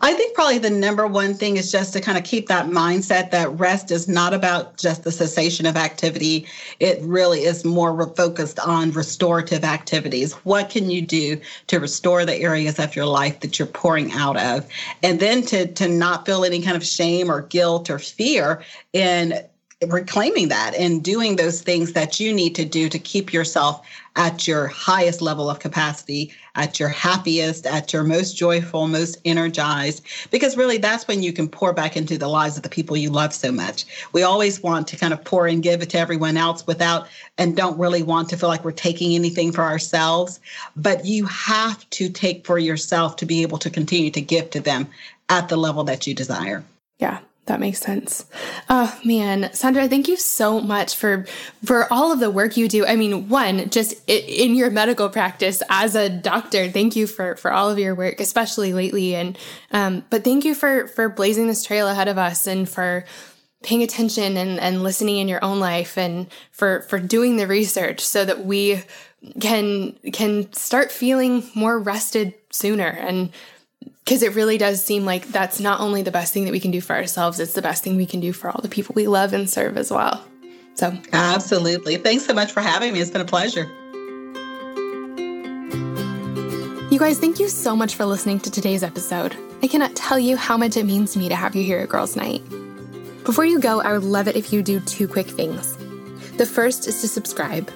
I 0.00 0.14
think 0.14 0.34
probably 0.34 0.58
the 0.58 0.70
number 0.70 1.06
one 1.06 1.34
thing 1.34 1.56
is 1.56 1.70
just 1.70 1.92
to 1.92 2.00
kind 2.00 2.18
of 2.18 2.24
keep 2.24 2.48
that 2.48 2.66
mindset 2.66 3.30
that 3.30 3.58
rest 3.58 3.90
is 3.90 4.08
not 4.08 4.34
about 4.34 4.76
just 4.78 5.04
the 5.04 5.12
cessation 5.12 5.66
of 5.66 5.76
activity. 5.76 6.46
It 6.80 7.00
really 7.02 7.44
is 7.44 7.64
more 7.64 8.06
focused 8.14 8.58
on 8.60 8.90
restorative 8.92 9.64
activities. 9.64 10.32
What 10.44 10.70
can 10.70 10.90
you 10.90 11.02
do 11.02 11.40
to 11.68 11.78
restore 11.78 12.24
the 12.24 12.36
areas 12.36 12.78
of 12.78 12.96
your 12.96 13.06
life 13.06 13.40
that 13.40 13.58
you're 13.58 13.68
pouring 13.68 14.12
out 14.12 14.36
of? 14.36 14.66
And 15.02 15.20
then 15.20 15.42
to, 15.42 15.66
to 15.66 15.88
not 15.88 16.26
feel 16.26 16.44
any 16.44 16.60
kind 16.60 16.76
of 16.76 16.84
shame 16.84 17.30
or 17.30 17.42
guilt 17.42 17.88
or 17.88 17.98
fear 17.98 18.62
in 18.92 19.34
reclaiming 19.88 20.48
that 20.48 20.74
and 20.74 21.04
doing 21.04 21.36
those 21.36 21.60
things 21.60 21.92
that 21.92 22.18
you 22.18 22.32
need 22.32 22.54
to 22.54 22.64
do 22.64 22.88
to 22.88 22.98
keep 22.98 23.32
yourself 23.32 23.86
at 24.16 24.48
your 24.48 24.66
highest 24.66 25.20
level 25.20 25.48
of 25.48 25.58
capacity, 25.58 26.32
at 26.54 26.80
your 26.80 26.88
happiest, 26.88 27.66
at 27.66 27.92
your 27.92 28.02
most 28.02 28.36
joyful, 28.36 28.88
most 28.88 29.18
energized, 29.24 30.04
because 30.30 30.56
really 30.56 30.78
that's 30.78 31.06
when 31.06 31.22
you 31.22 31.32
can 31.32 31.48
pour 31.48 31.72
back 31.72 31.96
into 31.96 32.16
the 32.16 32.26
lives 32.26 32.56
of 32.56 32.62
the 32.62 32.68
people 32.68 32.96
you 32.96 33.10
love 33.10 33.32
so 33.32 33.52
much. 33.52 33.84
We 34.12 34.22
always 34.22 34.62
want 34.62 34.88
to 34.88 34.96
kind 34.96 35.12
of 35.12 35.22
pour 35.22 35.46
and 35.46 35.62
give 35.62 35.82
it 35.82 35.90
to 35.90 35.98
everyone 35.98 36.36
else 36.36 36.66
without 36.66 37.08
and 37.36 37.56
don't 37.56 37.78
really 37.78 38.02
want 38.02 38.30
to 38.30 38.36
feel 38.36 38.48
like 38.48 38.64
we're 38.64 38.72
taking 38.72 39.14
anything 39.14 39.52
for 39.52 39.62
ourselves. 39.62 40.40
But 40.76 41.04
you 41.04 41.26
have 41.26 41.88
to 41.90 42.08
take 42.08 42.46
for 42.46 42.58
yourself 42.58 43.16
to 43.16 43.26
be 43.26 43.42
able 43.42 43.58
to 43.58 43.70
continue 43.70 44.10
to 44.10 44.20
give 44.20 44.50
to 44.50 44.60
them 44.60 44.88
at 45.28 45.48
the 45.48 45.56
level 45.56 45.84
that 45.84 46.06
you 46.06 46.14
desire. 46.14 46.64
Yeah, 46.98 47.18
that 47.46 47.60
makes 47.60 47.80
sense. 47.80 48.26
Oh 48.68 48.98
man, 49.04 49.44
Saundra, 49.44 49.88
thank 49.88 50.08
you 50.08 50.16
so 50.16 50.60
much 50.60 50.96
for 50.96 51.26
for 51.64 51.90
all 51.92 52.12
of 52.12 52.20
the 52.20 52.30
work 52.30 52.56
you 52.56 52.68
do. 52.68 52.84
I 52.84 52.96
mean, 52.96 53.28
one, 53.28 53.70
just 53.70 53.94
in 54.08 54.54
your 54.54 54.70
medical 54.70 55.08
practice 55.08 55.62
as 55.70 55.94
a 55.94 56.08
doctor, 56.08 56.68
thank 56.70 56.96
you 56.96 57.06
for 57.06 57.36
for 57.36 57.52
all 57.52 57.70
of 57.70 57.78
your 57.78 57.94
work, 57.94 58.20
especially 58.20 58.72
lately. 58.72 59.14
And 59.14 59.38
um, 59.70 60.04
but 60.10 60.24
thank 60.24 60.44
you 60.44 60.54
for 60.54 60.88
for 60.88 61.08
blazing 61.08 61.46
this 61.46 61.64
trail 61.64 61.88
ahead 61.88 62.08
of 62.08 62.18
us 62.18 62.46
and 62.46 62.68
for 62.68 63.04
paying 63.62 63.82
attention 63.82 64.36
and, 64.36 64.60
and 64.60 64.82
listening 64.82 65.18
in 65.18 65.28
your 65.28 65.42
own 65.44 65.60
life 65.60 65.96
and 65.96 66.26
for 66.50 66.82
for 66.82 66.98
doing 66.98 67.36
the 67.36 67.46
research 67.46 68.00
so 68.00 68.24
that 68.24 68.44
we 68.44 68.82
can 69.40 69.92
can 70.12 70.52
start 70.52 70.92
feeling 70.92 71.48
more 71.54 71.78
rested 71.78 72.34
sooner 72.50 72.86
and 72.86 73.30
because 74.06 74.22
it 74.22 74.36
really 74.36 74.56
does 74.56 74.82
seem 74.82 75.04
like 75.04 75.26
that's 75.28 75.58
not 75.58 75.80
only 75.80 76.00
the 76.00 76.12
best 76.12 76.32
thing 76.32 76.44
that 76.44 76.52
we 76.52 76.60
can 76.60 76.70
do 76.70 76.80
for 76.80 76.94
ourselves, 76.94 77.40
it's 77.40 77.54
the 77.54 77.62
best 77.62 77.82
thing 77.82 77.96
we 77.96 78.06
can 78.06 78.20
do 78.20 78.32
for 78.32 78.48
all 78.48 78.60
the 78.62 78.68
people 78.68 78.92
we 78.94 79.08
love 79.08 79.32
and 79.32 79.50
serve 79.50 79.76
as 79.76 79.90
well. 79.90 80.24
So, 80.74 80.96
absolutely. 81.12 81.96
Thanks 81.96 82.24
so 82.24 82.32
much 82.32 82.52
for 82.52 82.60
having 82.60 82.92
me. 82.92 83.00
It's 83.00 83.10
been 83.10 83.20
a 83.20 83.24
pleasure. 83.24 83.68
You 86.88 87.00
guys, 87.00 87.18
thank 87.18 87.40
you 87.40 87.48
so 87.48 87.74
much 87.74 87.96
for 87.96 88.04
listening 88.04 88.38
to 88.40 88.50
today's 88.50 88.84
episode. 88.84 89.36
I 89.64 89.66
cannot 89.66 89.96
tell 89.96 90.20
you 90.20 90.36
how 90.36 90.56
much 90.56 90.76
it 90.76 90.84
means 90.84 91.12
to 91.14 91.18
me 91.18 91.28
to 91.28 91.34
have 91.34 91.56
you 91.56 91.64
here 91.64 91.80
at 91.80 91.88
Girls 91.88 92.14
Night. 92.14 92.48
Before 93.24 93.44
you 93.44 93.58
go, 93.58 93.80
I 93.80 93.92
would 93.92 94.04
love 94.04 94.28
it 94.28 94.36
if 94.36 94.52
you 94.52 94.62
do 94.62 94.78
two 94.80 95.08
quick 95.08 95.26
things. 95.26 95.76
The 96.36 96.46
first 96.46 96.86
is 96.86 97.00
to 97.00 97.08
subscribe. 97.08 97.72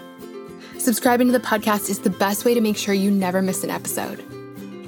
Subscribing 0.79 1.27
to 1.27 1.33
the 1.33 1.45
podcast 1.45 1.91
is 1.91 1.99
the 1.99 2.11
best 2.11 2.45
way 2.45 2.55
to 2.55 2.61
make 2.61 2.77
sure 2.77 2.95
you 2.95 3.11
never 3.11 3.43
miss 3.43 3.65
an 3.65 3.71
episode. 3.71 4.25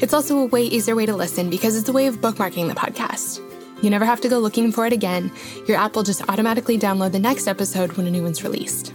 It's 0.02 0.12
also 0.12 0.36
a 0.36 0.46
way 0.46 0.64
easier 0.64 0.96
way 0.96 1.06
to 1.06 1.14
listen 1.14 1.48
because 1.48 1.76
it's 1.76 1.88
a 1.88 1.92
way 1.92 2.08
of 2.08 2.20
bookmarking 2.20 2.66
the 2.66 2.74
podcast. 2.74 3.40
You 3.84 3.88
never 3.88 4.04
have 4.04 4.20
to 4.22 4.28
go 4.28 4.40
looking 4.40 4.72
for 4.72 4.84
it 4.84 4.92
again. 4.92 5.30
Your 5.68 5.78
app 5.78 5.94
will 5.94 6.02
just 6.02 6.28
automatically 6.28 6.76
download 6.76 7.12
the 7.12 7.20
next 7.20 7.46
episode 7.46 7.92
when 7.92 8.08
a 8.08 8.10
new 8.10 8.24
one's 8.24 8.42
released. 8.42 8.92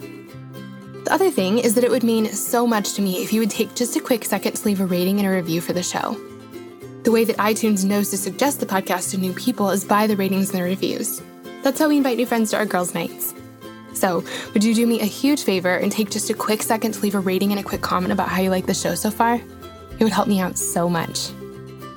The 1.06 1.14
other 1.14 1.32
thing 1.32 1.60
is 1.60 1.76
that 1.76 1.86
it 1.86 1.92
would 1.92 2.04
mean 2.04 2.26
so 2.34 2.68
much 2.68 2.92
to 2.96 3.02
me 3.02 3.24
if 3.24 3.32
you 3.32 3.40
would 3.40 3.50
take 3.50 3.74
just 3.74 3.96
a 3.96 4.02
quick 4.02 4.26
second 4.26 4.58
to 4.58 4.66
leave 4.66 4.82
a 4.82 4.86
rating 4.86 5.18
and 5.20 5.26
a 5.26 5.32
review 5.32 5.62
for 5.62 5.72
the 5.72 5.82
show. 5.82 6.20
The 7.04 7.12
way 7.12 7.24
that 7.24 7.38
iTunes 7.38 7.86
knows 7.86 8.10
to 8.10 8.18
suggest 8.18 8.60
the 8.60 8.66
podcast 8.66 9.12
to 9.12 9.18
new 9.18 9.32
people 9.32 9.70
is 9.70 9.86
by 9.86 10.08
the 10.08 10.18
ratings 10.18 10.50
and 10.50 10.60
the 10.60 10.64
reviews. 10.64 11.22
That's 11.64 11.80
how 11.80 11.88
we 11.88 11.96
invite 11.96 12.18
new 12.18 12.26
friends 12.26 12.52
to 12.52 12.58
our 12.58 12.66
girls' 12.66 12.94
nights. 12.94 13.34
So, 13.94 14.26
would 14.54 14.64
you 14.64 14.76
do 14.76 14.86
me 14.86 15.00
a 15.00 15.06
huge 15.06 15.44
favor 15.44 15.74
and 15.74 15.90
take 15.90 16.12
just 16.12 16.30
a 16.30 16.34
quick 16.34 16.62
second 16.62 16.96
to 16.96 17.00
leave 17.00 17.16
a 17.16 17.20
rating 17.20 17.52
and 17.52 17.62
a 17.62 17.64
quick 17.64 17.82
comment 17.82 18.12
about 18.12 18.28
how 18.28 18.42
you 18.42 18.50
like 18.50 18.66
the 18.66 18.74
show 18.74 18.94
so 18.94 19.10
far? 19.10 19.42
It 20.00 20.04
would 20.04 20.14
help 20.14 20.28
me 20.28 20.40
out 20.40 20.58
so 20.58 20.90
much. 20.90 21.30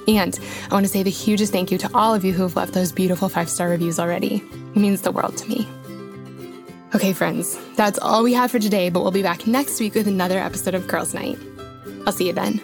And 0.08 0.38
I 0.70 0.74
want 0.74 0.86
to 0.86 0.92
say 0.92 1.02
the 1.02 1.10
hugest 1.10 1.52
thank 1.52 1.70
you 1.70 1.78
to 1.78 1.90
all 1.94 2.14
of 2.14 2.24
you 2.24 2.32
who 2.32 2.42
have 2.42 2.56
left 2.56 2.72
those 2.72 2.92
beautiful 2.92 3.28
five 3.28 3.48
star 3.48 3.68
reviews 3.68 3.98
already. 3.98 4.36
It 4.36 4.76
means 4.76 5.02
the 5.02 5.12
world 5.12 5.36
to 5.38 5.48
me. 5.48 5.68
Okay, 6.94 7.12
friends, 7.12 7.56
that's 7.76 7.98
all 8.00 8.24
we 8.24 8.32
have 8.32 8.50
for 8.50 8.58
today, 8.58 8.90
but 8.90 9.02
we'll 9.02 9.12
be 9.12 9.22
back 9.22 9.46
next 9.46 9.78
week 9.78 9.94
with 9.94 10.08
another 10.08 10.38
episode 10.38 10.74
of 10.74 10.88
Girls 10.88 11.14
Night. 11.14 11.38
I'll 12.06 12.12
see 12.12 12.26
you 12.26 12.32
then. 12.32 12.60